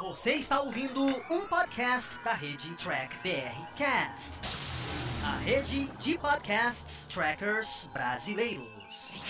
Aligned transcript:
Você 0.00 0.32
está 0.32 0.62
ouvindo 0.62 1.02
um 1.30 1.46
podcast 1.46 2.18
da 2.24 2.32
rede 2.32 2.74
Track 2.76 3.14
BR 3.18 3.66
Cast, 3.76 4.32
a 5.22 5.36
rede 5.36 5.88
de 5.98 6.16
podcasts 6.16 7.06
trackers 7.06 7.86
brasileiros. 7.92 9.20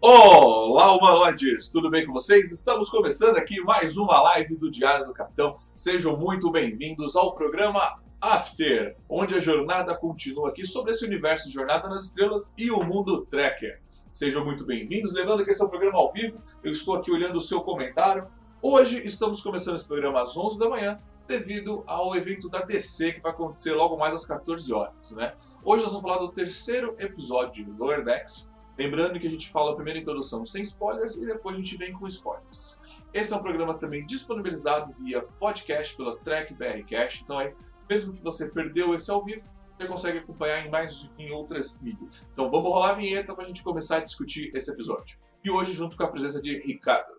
Olá, 0.00 0.96
humanoides! 0.96 1.68
Tudo 1.68 1.90
bem 1.90 2.06
com 2.06 2.12
vocês? 2.12 2.52
Estamos 2.52 2.88
começando 2.88 3.38
aqui 3.38 3.60
mais 3.62 3.96
uma 3.96 4.22
live 4.22 4.54
do 4.54 4.70
Diário 4.70 5.04
do 5.04 5.12
Capitão. 5.12 5.58
Sejam 5.74 6.16
muito 6.16 6.48
bem-vindos 6.48 7.16
ao 7.16 7.34
programa 7.34 8.00
After, 8.20 8.94
onde 9.08 9.34
a 9.34 9.40
jornada 9.40 9.96
continua 9.96 10.50
aqui 10.50 10.64
sobre 10.64 10.92
esse 10.92 11.04
universo 11.04 11.48
de 11.48 11.54
Jornada 11.54 11.88
nas 11.88 12.04
Estrelas 12.04 12.54
e 12.56 12.70
o 12.70 12.78
mundo 12.84 13.26
Tracker. 13.26 13.82
Sejam 14.18 14.44
muito 14.44 14.66
bem-vindos. 14.66 15.14
Lembrando 15.14 15.44
que 15.44 15.52
esse 15.52 15.62
é 15.62 15.64
um 15.64 15.68
programa 15.68 15.96
ao 15.96 16.10
vivo, 16.10 16.42
eu 16.64 16.72
estou 16.72 16.96
aqui 16.96 17.08
olhando 17.08 17.36
o 17.36 17.40
seu 17.40 17.60
comentário. 17.60 18.26
Hoje 18.60 19.00
estamos 19.06 19.40
começando 19.40 19.76
esse 19.76 19.86
programa 19.86 20.20
às 20.20 20.36
11 20.36 20.58
da 20.58 20.68
manhã, 20.68 21.00
devido 21.28 21.84
ao 21.86 22.16
evento 22.16 22.48
da 22.48 22.62
DC 22.62 23.12
que 23.12 23.20
vai 23.20 23.30
acontecer 23.30 23.74
logo 23.74 23.96
mais 23.96 24.12
às 24.12 24.26
14 24.26 24.72
horas, 24.72 25.12
né? 25.12 25.36
Hoje 25.62 25.84
nós 25.84 25.92
vamos 25.92 26.02
falar 26.02 26.18
do 26.18 26.32
terceiro 26.32 26.96
episódio 26.98 27.64
do 27.64 27.78
Lower 27.78 28.04
Decks. 28.04 28.50
Lembrando 28.76 29.20
que 29.20 29.26
a 29.28 29.30
gente 29.30 29.48
fala 29.50 29.70
a 29.70 29.76
primeira 29.76 30.00
introdução 30.00 30.44
sem 30.44 30.64
spoilers 30.64 31.14
e 31.14 31.24
depois 31.24 31.54
a 31.54 31.58
gente 31.60 31.76
vem 31.76 31.92
com 31.92 32.08
spoilers. 32.08 32.80
Esse 33.14 33.32
é 33.32 33.36
um 33.36 33.40
programa 33.40 33.74
também 33.74 34.04
disponibilizado 34.04 34.92
via 35.00 35.22
podcast 35.22 35.96
pela 35.96 36.18
Track 36.18 36.54
BR 36.54 36.82
Cash, 36.90 37.22
então 37.22 37.38
aí, 37.38 37.54
mesmo 37.88 38.14
que 38.14 38.24
você 38.24 38.48
perdeu 38.48 38.92
esse 38.96 39.12
ao 39.12 39.24
vivo, 39.24 39.46
você 39.78 39.86
consegue 39.86 40.18
acompanhar 40.18 40.66
em 40.66 40.70
mais 40.70 41.08
em 41.16 41.30
outras 41.30 41.78
mídias. 41.80 42.20
Então 42.32 42.50
vamos 42.50 42.68
rolar 42.68 42.90
a 42.90 42.94
vinheta 42.94 43.32
para 43.32 43.44
a 43.44 43.46
gente 43.46 43.62
começar 43.62 43.98
a 43.98 44.00
discutir 44.00 44.50
esse 44.54 44.72
episódio. 44.72 45.18
E 45.44 45.50
hoje 45.50 45.72
junto 45.72 45.96
com 45.96 46.02
a 46.02 46.08
presença 46.08 46.42
de 46.42 46.58
Ricardo. 46.58 47.16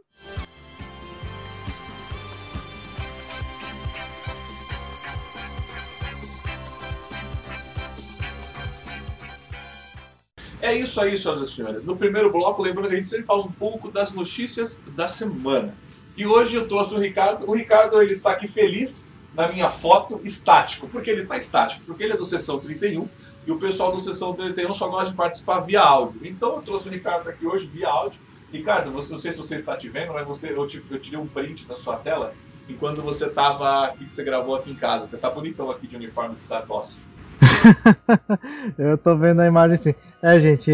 É 10.61 10.75
isso 10.75 10.99
aí, 10.99 11.17
senhoras 11.17 11.41
e 11.41 11.49
senhores. 11.49 11.85
No 11.85 11.95
primeiro 11.95 12.29
bloco, 12.29 12.61
lembrando 12.61 12.89
que 12.89 12.93
a 12.93 12.97
gente 12.97 13.07
sempre 13.07 13.25
fala 13.25 13.45
um 13.45 13.51
pouco 13.51 13.89
das 13.89 14.13
notícias 14.13 14.83
da 14.97 15.07
semana. 15.07 15.73
E 16.17 16.27
hoje 16.27 16.57
eu 16.57 16.67
trouxe 16.67 16.93
o 16.93 16.99
Ricardo. 16.99 17.49
O 17.49 17.55
Ricardo 17.55 18.01
ele 18.01 18.11
está 18.11 18.31
aqui 18.31 18.45
feliz 18.45 19.09
na 19.33 19.51
minha 19.51 19.69
foto 19.69 20.19
estático. 20.23 20.87
Por 20.87 21.01
que 21.01 21.09
ele 21.09 21.23
está 21.23 21.37
estático? 21.37 21.83
Porque 21.85 22.03
ele 22.03 22.13
é 22.13 22.17
do 22.17 22.25
Sessão 22.25 22.59
31 22.59 23.07
e 23.45 23.51
o 23.51 23.57
pessoal 23.57 23.91
do 23.91 23.99
Sessão 23.99 24.33
31 24.33 24.73
só 24.73 24.87
gosta 24.87 25.11
de 25.11 25.15
participar 25.15 25.59
via 25.59 25.81
áudio. 25.81 26.21
Então 26.23 26.55
eu 26.55 26.61
trouxe 26.61 26.89
o 26.89 26.91
Ricardo 26.91 27.29
aqui 27.29 27.45
hoje 27.45 27.65
via 27.65 27.87
áudio. 27.87 28.21
Ricardo, 28.51 28.91
você, 28.91 29.11
não 29.11 29.19
sei 29.19 29.31
se 29.31 29.37
você 29.37 29.55
está 29.55 29.77
te 29.77 29.89
vendo, 29.89 30.13
mas 30.13 30.27
você, 30.27 30.51
eu, 30.51 30.65
te, 30.65 30.83
eu 30.89 30.99
tirei 30.99 31.19
um 31.19 31.27
print 31.27 31.67
da 31.67 31.75
sua 31.75 31.97
tela 31.97 32.33
enquanto 32.67 33.01
você 33.01 33.25
estava 33.25 33.85
aqui, 33.85 34.05
que 34.05 34.13
você 34.13 34.23
gravou 34.23 34.55
aqui 34.55 34.71
em 34.71 34.75
casa. 34.75 35.05
Você 35.05 35.15
está 35.15 35.29
bonitão 35.29 35.69
aqui 35.69 35.87
de 35.87 35.95
uniforme 35.95 36.35
da 36.47 36.61
tosse. 36.61 37.01
eu 38.77 38.97
tô 38.97 39.15
vendo 39.15 39.41
a 39.41 39.47
imagem 39.47 39.75
assim. 39.75 39.95
É, 40.21 40.39
gente, 40.39 40.71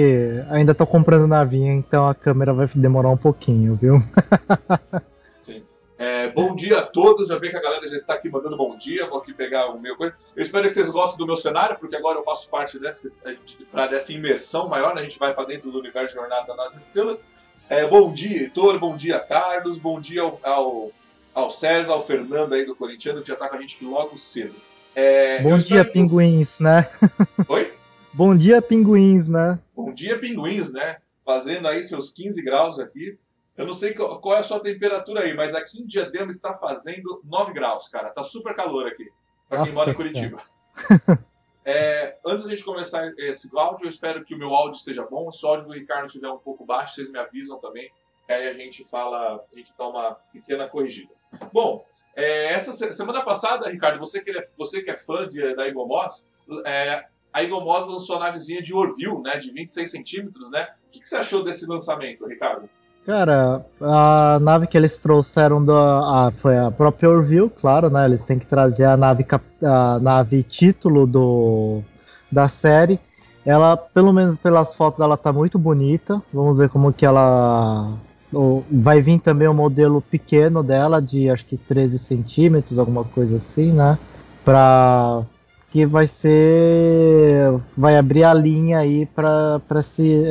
ainda 0.49 0.73
tô 0.73 0.87
comprando 0.87 1.27
navinha, 1.27 1.73
então 1.73 2.07
a 2.07 2.15
câmera 2.15 2.53
vai 2.53 2.67
demorar 2.73 3.09
um 3.09 3.17
pouquinho, 3.17 3.75
viu? 3.75 4.01
Sim. 5.39 5.63
É, 5.97 6.29
bom 6.29 6.53
dia 6.53 6.79
a 6.79 6.81
todos, 6.85 7.29
já 7.29 7.37
vi 7.37 7.49
que 7.49 7.55
a 7.55 7.61
galera 7.61 7.87
já 7.87 7.95
está 7.95 8.15
aqui 8.15 8.29
mandando 8.29 8.57
bom 8.57 8.75
dia, 8.77 9.07
vou 9.07 9.19
aqui 9.19 9.33
pegar 9.33 9.67
o 9.67 9.79
meu 9.79 9.95
coisa. 9.95 10.13
Eu 10.35 10.41
espero 10.41 10.67
que 10.67 10.73
vocês 10.73 10.89
gostem 10.89 11.17
do 11.17 11.25
meu 11.25 11.37
cenário, 11.37 11.77
porque 11.79 11.95
agora 11.95 12.19
eu 12.19 12.23
faço 12.23 12.49
parte 12.49 12.77
dessa, 12.77 13.21
dessa 13.89 14.11
imersão 14.11 14.67
maior, 14.67 14.93
né? 14.93 15.01
a 15.01 15.03
gente 15.03 15.17
vai 15.17 15.33
para 15.33 15.45
dentro 15.45 15.71
do 15.71 15.79
universo 15.79 16.15
Jornada 16.15 16.53
nas 16.53 16.75
Estrelas. 16.75 17.31
É, 17.69 17.87
bom 17.87 18.11
dia, 18.11 18.43
Heitor, 18.43 18.77
bom 18.77 18.95
dia, 18.95 19.19
Carlos, 19.19 19.77
bom 19.77 19.99
dia 19.99 20.21
ao, 20.21 20.39
ao, 20.43 20.91
ao 21.33 21.49
César, 21.49 21.93
ao 21.93 22.05
Fernando 22.05 22.53
aí 22.53 22.65
do 22.65 22.75
Corintiano, 22.75 23.21
que 23.21 23.29
já 23.29 23.33
está 23.33 23.47
com 23.47 23.55
a 23.55 23.61
gente 23.61 23.77
aqui 23.77 23.85
logo 23.85 24.17
cedo. 24.17 24.55
É, 24.93 25.41
bom 25.41 25.57
dia, 25.57 25.83
que... 25.85 25.91
pinguins, 25.91 26.59
né? 26.59 26.89
Oi? 27.47 27.73
bom 28.13 28.35
dia, 28.35 28.61
pinguins, 28.61 29.29
né? 29.29 29.59
Bom 29.75 29.93
dia, 29.93 30.19
pinguins, 30.19 30.73
né? 30.73 30.97
Fazendo 31.25 31.67
aí 31.67 31.83
seus 31.83 32.11
15 32.11 32.43
graus 32.43 32.79
aqui. 32.79 33.17
Eu 33.57 33.65
não 33.65 33.73
sei 33.73 33.93
qual 33.93 34.35
é 34.35 34.39
a 34.39 34.43
sua 34.43 34.59
temperatura 34.59 35.23
aí, 35.23 35.33
mas 35.33 35.55
aqui 35.55 35.81
em 35.81 35.85
Diadema 35.85 36.29
está 36.29 36.53
fazendo 36.53 37.21
9 37.23 37.53
graus, 37.53 37.87
cara. 37.87 38.09
Tá 38.09 38.21
super 38.21 38.53
calor 38.53 38.85
aqui, 38.87 39.09
para 39.47 39.63
quem 39.63 39.71
mora 39.71 39.91
em 39.91 39.93
Curitiba. 39.93 40.41
é, 41.63 42.17
antes 42.25 42.45
da 42.45 42.51
gente 42.51 42.65
começar 42.65 43.13
esse 43.17 43.49
áudio, 43.57 43.85
eu 43.85 43.89
espero 43.89 44.25
que 44.25 44.35
o 44.35 44.37
meu 44.37 44.53
áudio 44.53 44.77
esteja 44.77 45.05
bom. 45.05 45.31
Se 45.31 45.45
o 45.45 45.49
áudio 45.49 45.67
do 45.67 45.73
Ricardo 45.73 46.07
estiver 46.07 46.29
um 46.29 46.37
pouco 46.37 46.65
baixo, 46.65 46.95
vocês 46.95 47.11
me 47.11 47.17
avisam 47.17 47.57
também. 47.59 47.89
Aí 48.27 48.47
a 48.47 48.53
gente 48.53 48.83
fala, 48.83 49.41
a 49.53 49.57
gente 49.57 49.73
dá 49.77 49.87
uma 49.87 50.15
pequena 50.33 50.67
corrigida. 50.67 51.13
Bom, 51.53 51.85
é, 52.13 52.47
essa 52.47 52.71
semana 52.91 53.23
passada, 53.23 53.69
Ricardo, 53.69 53.99
você 53.99 54.21
que 54.21 54.31
é, 54.31 54.41
você 54.57 54.81
que 54.81 54.91
é 54.91 54.97
fã 54.97 55.29
de, 55.29 55.55
da 55.55 55.65
Eagle 55.65 55.87
Moss, 55.87 56.29
é, 56.65 57.05
a 57.31 57.43
Eagle 57.43 57.63
Moss 57.63 57.85
lançou 57.85 58.17
a 58.17 58.19
navezinha 58.19 58.61
de 58.61 58.73
Orville, 58.73 59.21
né, 59.21 59.37
de 59.37 59.51
26 59.51 59.91
centímetros, 59.91 60.51
né? 60.51 60.73
O 60.87 60.91
que, 60.91 60.99
que 60.99 61.07
você 61.07 61.17
achou 61.17 61.43
desse 61.43 61.65
lançamento, 61.67 62.25
Ricardo? 62.25 62.69
Cara, 63.05 63.63
a 63.79 64.39
nave 64.41 64.65
que 64.65 64.75
eles 64.75 64.97
trouxeram 64.97 65.63
da, 65.63 65.73
a, 66.27 66.31
foi 66.31 66.57
a 66.57 66.71
própria 66.71 67.07
Orville, 67.07 67.51
claro, 67.61 67.87
né? 67.87 68.03
Eles 68.05 68.23
têm 68.23 68.39
que 68.39 68.47
trazer 68.47 68.85
a 68.85 68.97
nave, 68.97 69.23
a 69.61 69.99
nave 69.99 70.41
título 70.41 71.05
do, 71.05 71.81
da 72.31 72.47
série. 72.47 72.99
Ela, 73.45 73.77
pelo 73.77 74.11
menos 74.11 74.37
pelas 74.37 74.73
fotos, 74.73 74.99
ela 74.99 75.15
tá 75.15 75.31
muito 75.31 75.59
bonita. 75.59 76.19
Vamos 76.33 76.57
ver 76.57 76.67
como 76.69 76.91
que 76.91 77.05
ela. 77.05 77.93
Vai 78.71 79.01
vir 79.01 79.19
também 79.19 79.47
o 79.47 79.51
um 79.51 79.53
modelo 79.53 80.01
pequeno 80.01 80.63
dela, 80.63 80.99
de 80.99 81.29
acho 81.29 81.45
que 81.45 81.57
13 81.57 81.99
centímetros, 81.99 82.79
alguma 82.79 83.03
coisa 83.03 83.37
assim, 83.37 83.71
né? 83.71 83.99
Pra. 84.43 85.21
Que 85.71 85.85
vai 85.85 86.07
ser. 86.07 87.53
Vai 87.77 87.97
abrir 87.97 88.23
a 88.23 88.33
linha 88.33 88.79
aí 88.79 89.05
para 89.05 89.61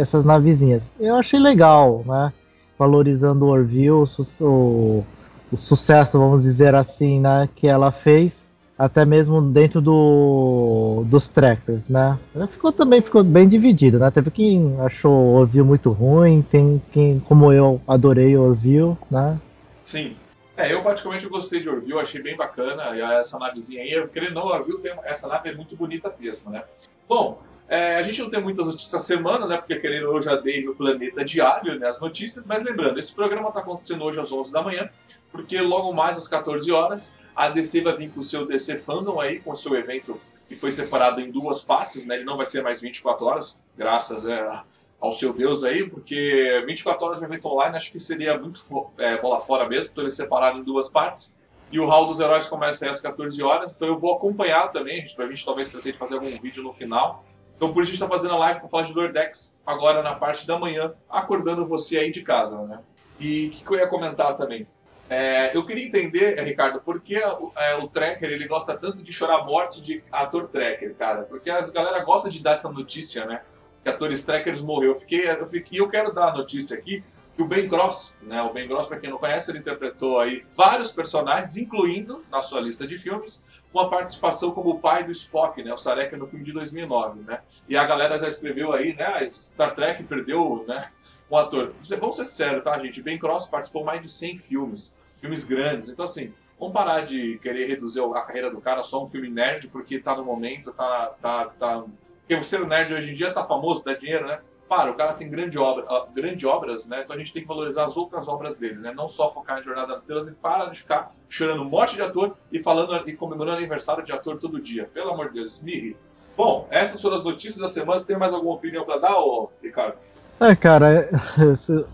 essas 0.00 0.24
navezinhas. 0.24 0.90
Eu 0.98 1.14
achei 1.14 1.38
legal, 1.38 2.02
né? 2.04 2.32
Valorizando 2.78 3.44
o 3.44 3.48
Orville, 3.48 3.90
o, 3.90 4.08
o, 4.40 5.04
o, 5.52 5.56
sucesso, 5.56 6.18
vamos 6.18 6.42
dizer 6.42 6.74
assim, 6.74 7.20
né, 7.20 7.48
que 7.54 7.66
ela 7.66 7.90
fez, 7.92 8.44
até 8.78 9.04
mesmo 9.04 9.40
dentro 9.40 9.80
do, 9.80 11.04
dos 11.06 11.28
trackers, 11.28 11.88
né. 11.88 12.18
Ela 12.34 12.46
ficou 12.46 12.72
também 12.72 13.00
ficou 13.00 13.22
bem 13.22 13.48
dividida, 13.48 13.98
né. 13.98 14.10
Teve 14.10 14.30
quem 14.30 14.76
achou 14.80 15.12
o 15.12 15.34
Orville 15.34 15.66
muito 15.66 15.90
ruim, 15.90 16.42
tem 16.42 16.82
quem, 16.92 17.20
como 17.20 17.52
eu, 17.52 17.80
adorei 17.86 18.36
o 18.36 18.42
Orville, 18.42 18.96
né. 19.10 19.38
Sim. 19.84 20.16
É, 20.56 20.72
eu 20.72 20.82
particularmente 20.82 21.28
gostei 21.28 21.60
de 21.60 21.68
Orville, 21.68 21.98
achei 21.98 22.22
bem 22.22 22.36
bacana 22.36 22.96
essa 23.18 23.38
navezinha 23.40 23.82
aí. 23.82 24.08
Querendo 24.08 24.34
não, 24.34 24.46
Orville 24.46 24.78
tem 24.78 24.92
essa 25.04 25.26
nave 25.26 25.50
é 25.50 25.54
muito 25.54 25.74
bonita 25.74 26.14
mesmo, 26.18 26.50
né. 26.50 26.62
Bom, 27.08 27.40
é, 27.66 27.96
a 27.96 28.02
gente 28.02 28.20
não 28.20 28.28
tem 28.28 28.42
muitas 28.42 28.66
notícias 28.66 28.92
essa 28.92 29.02
semana, 29.02 29.46
né? 29.46 29.56
Porque 29.56 29.76
querendo 29.76 30.06
eu 30.06 30.20
já 30.20 30.36
dei 30.36 30.62
no 30.62 30.74
Planeta 30.74 31.24
Diário 31.24 31.78
né, 31.78 31.88
as 31.88 32.00
notícias, 32.00 32.46
mas 32.46 32.62
lembrando, 32.62 32.98
esse 32.98 33.14
programa 33.14 33.48
está 33.48 33.60
acontecendo 33.60 34.04
hoje 34.04 34.20
às 34.20 34.30
11 34.30 34.52
da 34.52 34.62
manhã, 34.62 34.90
porque 35.32 35.58
logo 35.60 35.92
mais 35.92 36.16
às 36.16 36.28
14 36.28 36.70
horas 36.70 37.16
a 37.34 37.48
DC 37.48 37.80
vai 37.80 37.96
vir 37.96 38.10
com 38.10 38.20
o 38.20 38.22
seu 38.22 38.46
DC 38.46 38.78
Fandom 38.78 39.18
aí, 39.18 39.40
com 39.40 39.52
o 39.52 39.56
seu 39.56 39.74
evento 39.76 40.20
que 40.46 40.54
foi 40.54 40.70
separado 40.70 41.22
em 41.22 41.30
duas 41.30 41.62
partes, 41.62 42.06
né? 42.06 42.16
Ele 42.16 42.24
não 42.24 42.36
vai 42.36 42.44
ser 42.44 42.62
mais 42.62 42.82
24 42.82 43.24
horas, 43.24 43.60
graças 43.76 44.26
é, 44.26 44.62
ao 45.00 45.10
seu 45.10 45.32
Deus 45.32 45.64
aí, 45.64 45.88
porque 45.88 46.62
24 46.66 47.06
horas 47.06 47.18
de 47.20 47.24
evento 47.24 47.48
online 47.48 47.76
acho 47.76 47.90
que 47.90 47.98
seria 47.98 48.38
muito 48.38 48.60
é, 48.98 49.16
bola 49.16 49.40
fora 49.40 49.66
mesmo, 49.66 49.88
então 49.90 50.04
ele 50.04 50.10
separado 50.10 50.58
em 50.58 50.62
duas 50.62 50.90
partes. 50.90 51.34
E 51.72 51.80
o 51.80 51.86
Hall 51.86 52.06
dos 52.06 52.20
Heróis 52.20 52.46
começa 52.46 52.88
às 52.88 53.00
14 53.00 53.42
horas, 53.42 53.74
então 53.74 53.88
eu 53.88 53.96
vou 53.96 54.14
acompanhar 54.14 54.70
também, 54.70 54.98
a 54.98 55.00
gente, 55.00 55.20
a 55.20 55.26
gente 55.26 55.44
talvez 55.44 55.70
pretende 55.70 55.96
fazer 55.96 56.16
algum 56.16 56.38
vídeo 56.38 56.62
no 56.62 56.72
final 56.72 57.24
então 57.56 57.72
por 57.72 57.82
isso 57.82 57.92
a 57.92 57.94
gente 57.94 58.02
está 58.02 58.08
fazendo 58.08 58.34
a 58.34 58.38
live 58.38 58.60
para 58.60 58.68
falar 58.68 58.82
de 58.84 58.92
Lordex 58.92 59.56
agora 59.66 60.02
na 60.02 60.14
parte 60.14 60.46
da 60.46 60.58
manhã, 60.58 60.92
acordando 61.08 61.64
você 61.64 61.98
aí 61.98 62.10
de 62.10 62.22
casa, 62.22 62.60
né? 62.62 62.80
E 63.18 63.46
o 63.46 63.50
que, 63.50 63.64
que, 63.64 63.72
eu 63.72 63.78
ia 63.78 63.86
comentar 63.86 64.36
também? 64.36 64.66
É, 65.08 65.56
eu 65.56 65.64
queria 65.64 65.86
entender, 65.86 66.42
Ricardo, 66.42 66.80
por 66.80 67.00
que 67.00 67.16
o, 67.18 67.52
é, 67.56 67.76
o 67.76 67.88
tracker 67.88 68.30
ele 68.30 68.48
gosta 68.48 68.76
tanto 68.76 69.04
de 69.04 69.12
chorar 69.12 69.40
a 69.40 69.44
morte 69.44 69.82
de 69.82 70.02
ator 70.10 70.48
tracker, 70.48 70.94
cara? 70.94 71.22
Porque 71.22 71.50
as 71.50 71.70
galera 71.70 72.02
gosta 72.02 72.28
de 72.28 72.42
dar 72.42 72.52
essa 72.52 72.72
notícia, 72.72 73.24
né? 73.24 73.42
Que 73.82 73.90
atores 73.90 74.24
trackers 74.24 74.62
morreu. 74.62 74.90
Eu 74.90 74.94
fiquei, 74.94 75.30
eu 75.30 75.46
fiquei, 75.46 75.78
eu 75.78 75.88
quero 75.88 76.12
dar 76.12 76.30
a 76.30 76.36
notícia 76.36 76.76
aqui 76.76 77.04
que 77.36 77.42
o 77.42 77.46
Ben 77.48 77.68
Cross, 77.68 78.16
né? 78.22 78.40
O 78.42 78.52
Ben 78.52 78.68
Cross, 78.68 78.86
para 78.86 78.98
quem 78.98 79.10
não 79.10 79.18
conhece, 79.18 79.50
ele 79.50 79.58
interpretou 79.58 80.20
aí 80.20 80.42
vários 80.56 80.92
personagens, 80.92 81.56
incluindo 81.56 82.24
na 82.30 82.40
sua 82.40 82.60
lista 82.60 82.86
de 82.86 82.96
filmes 82.96 83.44
uma 83.72 83.90
participação 83.90 84.52
como 84.52 84.70
o 84.70 84.78
pai 84.78 85.02
do 85.02 85.10
Spock, 85.10 85.62
né? 85.62 85.72
O 85.72 85.76
Sarek 85.76 86.16
no 86.16 86.26
filme 86.26 86.44
de 86.44 86.52
2009, 86.52 87.22
né? 87.22 87.40
E 87.68 87.76
a 87.76 87.84
galera 87.84 88.18
já 88.18 88.28
escreveu 88.28 88.72
aí, 88.72 88.94
né? 88.94 89.28
Star 89.30 89.74
Trek 89.74 90.04
perdeu, 90.04 90.64
né? 90.68 90.90
Um 91.28 91.36
ator. 91.36 91.74
Vamos 91.98 92.16
ser 92.16 92.24
sérios, 92.24 92.62
tá, 92.62 92.78
gente? 92.78 93.02
Ben 93.02 93.18
Cross 93.18 93.48
participou 93.48 93.84
mais 93.84 94.00
de 94.00 94.08
100 94.08 94.38
filmes, 94.38 94.96
filmes 95.20 95.44
grandes. 95.44 95.88
Então, 95.88 96.04
assim, 96.04 96.32
vamos 96.58 96.72
parar 96.72 97.00
de 97.00 97.38
querer 97.38 97.66
reduzir 97.66 98.00
a 98.00 98.22
carreira 98.22 98.48
do 98.48 98.60
cara 98.60 98.84
só 98.84 99.02
um 99.02 99.08
filme 99.08 99.28
nerd 99.28 99.68
porque 99.68 99.98
tá 99.98 100.16
no 100.16 100.24
momento, 100.24 100.72
tá, 100.72 101.14
tá, 101.20 101.46
tá 101.46 101.84
porque 102.20 102.36
o 102.36 102.42
ser 102.42 102.66
nerd 102.66 102.94
hoje 102.94 103.10
em 103.10 103.14
dia 103.14 103.32
tá 103.32 103.44
famoso, 103.44 103.84
dá 103.84 103.92
dinheiro, 103.92 104.26
né? 104.26 104.40
Para, 104.68 104.90
o 104.90 104.94
cara 104.94 105.12
tem 105.14 105.28
grande 105.28 105.58
obra, 105.58 105.84
grande 106.14 106.46
obras, 106.46 106.88
né? 106.88 107.02
Então 107.04 107.14
a 107.14 107.18
gente 107.18 107.32
tem 107.32 107.42
que 107.42 107.48
valorizar 107.48 107.84
as 107.84 107.96
outras 107.96 108.28
obras 108.28 108.58
dele, 108.58 108.76
né? 108.76 108.92
Não 108.94 109.08
só 109.08 109.28
focar 109.28 109.60
em 109.60 109.62
Jornada 109.62 109.92
nas 109.92 110.02
Estrelas 110.02 110.28
e 110.28 110.34
para 110.34 110.66
de 110.66 110.80
ficar 110.80 111.10
chorando 111.28 111.64
morte 111.64 111.96
de 111.96 112.02
ator 112.02 112.36
e 112.50 112.62
falando 112.62 113.08
e 113.08 113.16
comemorando 113.16 113.58
aniversário 113.58 114.04
de 114.04 114.12
ator 114.12 114.38
todo 114.38 114.60
dia. 114.60 114.90
Pelo 114.92 115.10
amor 115.10 115.28
de 115.28 115.34
Deus, 115.34 115.62
me 115.62 115.96
Bom, 116.36 116.66
essas 116.70 117.00
foram 117.00 117.16
as 117.16 117.24
notícias 117.24 117.58
da 117.58 117.68
semana. 117.68 117.98
Você 117.98 118.08
tem 118.08 118.18
mais 118.18 118.34
alguma 118.34 118.54
opinião 118.54 118.84
para 118.84 118.98
dar, 118.98 119.16
ô, 119.18 119.50
Ricardo? 119.62 119.94
É, 120.40 120.54
cara, 120.56 121.08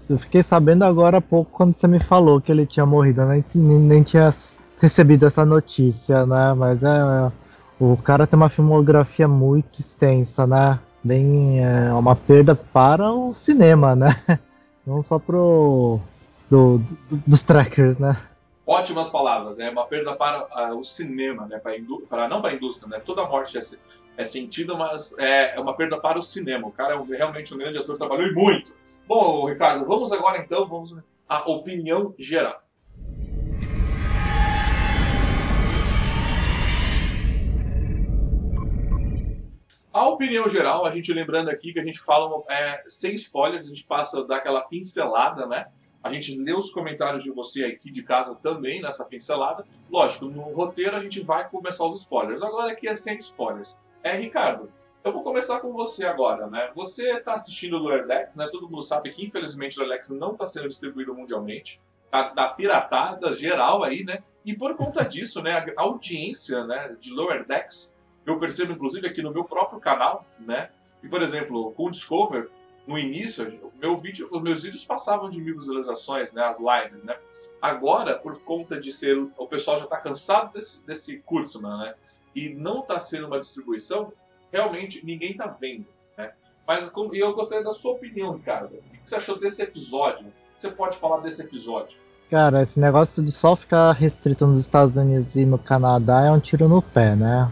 eu 0.09 0.19
fiquei 0.19 0.43
sabendo 0.43 0.83
agora 0.83 1.19
há 1.19 1.21
pouco 1.21 1.51
quando 1.53 1.75
você 1.75 1.87
me 1.87 2.01
falou 2.01 2.41
que 2.41 2.51
ele 2.51 2.65
tinha 2.65 2.87
morrido. 2.87 3.21
Eu 3.21 3.29
nem, 3.29 3.45
nem 3.55 4.03
tinha 4.03 4.31
recebido 4.79 5.27
essa 5.27 5.45
notícia, 5.45 6.25
né? 6.25 6.55
Mas 6.55 6.83
é. 6.83 7.31
O 7.79 7.97
cara 7.97 8.27
tem 8.27 8.37
uma 8.37 8.51
filmografia 8.51 9.27
muito 9.27 9.81
extensa, 9.81 10.47
né? 10.47 10.79
Bem 11.03 11.65
é 11.65 11.93
uma 11.93 12.15
perda 12.15 12.55
para 12.55 13.13
o 13.13 13.35
cinema, 13.35 13.95
né? 13.95 14.21
Não 14.87 15.03
só 15.03 15.19
pro 15.19 16.01
do, 16.51 16.79
do, 17.09 17.17
dos 17.27 17.43
trackers, 17.43 17.99
né? 17.99 18.21
Ótimas 18.67 19.09
palavras, 19.09 19.59
é 19.59 19.71
uma 19.71 19.87
perda 19.87 20.15
para 20.15 20.73
uh, 20.73 20.79
o 20.79 20.85
cinema, 20.85 21.47
né? 21.47 21.59
Para, 21.59 21.75
para 22.09 22.29
não 22.29 22.41
para 22.41 22.51
a 22.51 22.55
indústria, 22.55 22.89
né? 22.89 23.03
Toda 23.05 23.27
morte 23.27 23.57
é, 23.57 23.61
é 24.17 24.25
sentida, 24.25 24.75
mas 24.75 25.19
é, 25.19 25.57
é 25.57 25.61
uma 25.61 25.75
perda 25.75 25.99
para 25.99 26.19
o 26.19 26.23
cinema. 26.23 26.69
O 26.69 26.73
cara 26.73 26.95
é 26.95 27.17
realmente 27.17 27.55
um 27.55 27.59
grande 27.59 27.79
ator, 27.79 27.97
trabalhou 27.97 28.27
e 28.27 28.33
muito. 28.33 28.73
Bom, 29.07 29.49
Ricardo, 29.49 29.85
vamos 29.85 30.13
agora 30.13 30.39
então, 30.39 30.69
vamos 30.69 30.97
à 31.29 31.49
opinião 31.51 32.15
geral. 32.19 32.63
A 39.93 40.09
opinião 40.09 40.47
geral, 40.49 40.87
a 40.87 40.95
gente 40.95 41.13
lembrando 41.13 41.51
aqui 41.51 41.73
que 41.73 41.81
a 41.81 41.85
gente 41.85 41.99
fala 41.99 42.45
é, 42.49 42.85
sem 42.87 43.13
spoilers, 43.15 43.67
a 43.67 43.71
gente 43.71 43.85
passa 43.85 44.25
daquela 44.25 44.61
pincelada, 44.61 45.47
né? 45.47 45.67
A 46.03 46.11
gente 46.13 46.41
lê 46.41 46.53
os 46.53 46.71
comentários 46.71 47.25
de 47.25 47.31
você 47.33 47.65
aqui 47.65 47.91
de 47.91 48.05
casa 48.05 48.37
também 48.37 48.81
nessa 48.81 49.05
pincelada. 49.05 49.67
Lógico, 49.91 50.27
no 50.27 50.43
roteiro 50.43 50.97
a 50.97 51.01
gente 51.01 51.21
vai 51.21 51.49
começar 51.49 51.85
os 51.87 52.03
spoilers. 52.03 52.41
Agora 52.41 52.71
aqui 52.71 52.89
é 52.89 52.95
sem 52.95 53.19
spoilers. 53.19 53.81
É, 54.03 54.17
Ricardo, 54.17 54.73
eu 55.03 55.13
vou 55.13 55.25
começar 55.25 55.59
com 55.59 55.73
você 55.73 56.07
agora, 56.07 56.47
né? 56.47 56.71
Você 56.77 57.11
está 57.11 57.35
assistindo 57.35 57.83
o 57.83 58.07
Decks, 58.07 58.37
né? 58.37 58.49
Todo 58.53 58.71
mundo 58.71 58.83
sabe 58.83 59.11
que 59.11 59.25
infelizmente 59.25 59.83
o 59.83 59.89
Decks 59.89 60.11
não 60.11 60.33
está 60.33 60.47
sendo 60.47 60.69
distribuído 60.69 61.13
mundialmente. 61.15 61.83
Tá, 62.11 62.29
da 62.31 62.49
piratada 62.49 63.37
geral 63.37 63.85
aí, 63.85 64.05
né? 64.05 64.23
E 64.45 64.55
por 64.55 64.77
conta 64.77 65.05
disso, 65.05 65.41
né, 65.43 65.65
a 65.77 65.83
audiência 65.83 66.65
né, 66.65 66.97
de 66.99 67.13
Lower 67.13 67.47
Decks 67.47 67.97
eu 68.27 68.39
percebo, 68.39 68.73
inclusive, 68.73 69.07
aqui 69.07 69.23
no 69.23 69.33
meu 69.33 69.45
próprio 69.45 69.81
canal, 69.81 70.25
né? 70.39 70.71
E, 71.03 71.09
por 71.09 71.23
exemplo, 71.23 71.73
com 71.73 71.87
o 71.87 71.91
Discover, 71.91 72.49
no 72.87 72.99
início, 72.99 73.73
meu 73.81 73.97
vídeo, 73.97 74.29
os 74.31 74.43
meus 74.43 74.63
vídeos 74.63 74.85
passavam 74.85 75.29
de 75.29 75.41
mil 75.41 75.55
visualizações, 75.55 76.33
né? 76.33 76.45
As 76.45 76.59
lives, 76.61 77.05
né? 77.05 77.17
Agora, 77.61 78.19
por 78.19 78.41
conta 78.43 78.81
de 78.81 78.93
ser... 78.93 79.19
O 79.37 79.47
pessoal 79.47 79.79
já 79.79 79.85
está 79.85 79.97
cansado 79.97 80.53
desse, 80.53 80.85
desse 80.85 81.23
né? 81.63 81.95
E 82.35 82.55
não 82.55 82.81
está 82.81 82.99
sendo 82.99 83.27
uma 83.27 83.41
distribuição, 83.41 84.13
realmente 84.53 85.05
ninguém 85.05 85.33
está 85.33 85.47
vendo, 85.47 85.87
né? 86.17 86.33
Mas 86.67 86.93
e 87.13 87.19
eu 87.19 87.35
gostaria 87.35 87.65
da 87.65 87.73
sua 87.73 87.93
opinião, 87.93 88.33
Ricardo. 88.33 88.77
O 88.77 88.81
que 88.81 89.01
você 89.05 89.17
achou 89.17 89.39
desse 89.39 89.63
episódio? 89.63 90.29
O 90.29 90.31
que 90.57 90.63
você 90.63 90.71
pode 90.71 90.97
falar 90.97 91.19
desse 91.21 91.43
episódio? 91.43 91.99
Cara, 92.31 92.63
esse 92.63 92.79
negócio 92.79 93.25
de 93.25 93.33
só 93.33 93.57
ficar 93.57 93.91
restrito 93.93 94.47
nos 94.47 94.61
Estados 94.61 94.97
Unidos 94.97 95.35
e 95.35 95.45
no 95.45 95.59
Canadá 95.59 96.25
é 96.25 96.31
um 96.31 96.39
tiro 96.39 96.69
no 96.69 96.81
pé, 96.81 97.17
né? 97.17 97.51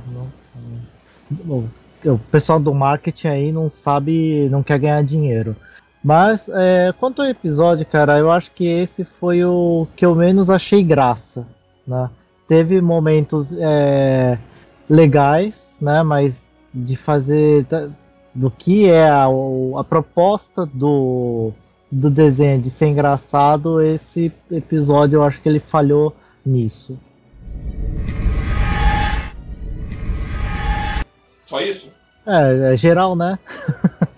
O 2.04 2.18
pessoal 2.30 2.60
do 2.60 2.72
marketing 2.74 3.28
aí 3.28 3.52
não 3.52 3.68
sabe, 3.68 4.48
não 4.50 4.62
quer 4.62 4.78
ganhar 4.78 5.02
dinheiro. 5.02 5.56
Mas 6.02 6.48
é, 6.48 6.92
quanto 6.98 7.22
ao 7.22 7.28
episódio, 7.28 7.84
cara, 7.84 8.18
eu 8.18 8.30
acho 8.30 8.52
que 8.52 8.66
esse 8.66 9.04
foi 9.04 9.44
o 9.44 9.86
que 9.96 10.06
eu 10.06 10.14
menos 10.14 10.48
achei 10.48 10.82
graça, 10.82 11.46
né? 11.86 12.08
Teve 12.46 12.80
momentos 12.80 13.52
é, 13.52 14.38
legais, 14.88 15.74
né? 15.80 16.02
Mas 16.02 16.46
de 16.72 16.96
fazer 16.96 17.66
do 18.34 18.50
que 18.50 18.88
é 18.88 19.08
a, 19.08 19.26
a 19.76 19.84
proposta 19.84 20.64
do, 20.64 21.52
do 21.90 22.08
desenho 22.08 22.60
de 22.62 22.70
ser 22.70 22.86
engraçado, 22.86 23.82
esse 23.82 24.32
episódio 24.50 25.16
eu 25.16 25.24
acho 25.24 25.40
que 25.40 25.48
ele 25.48 25.60
falhou 25.60 26.14
nisso. 26.46 26.96
Só 31.48 31.62
isso? 31.62 31.90
É, 32.26 32.74
é 32.74 32.76
geral, 32.76 33.16
né? 33.16 33.38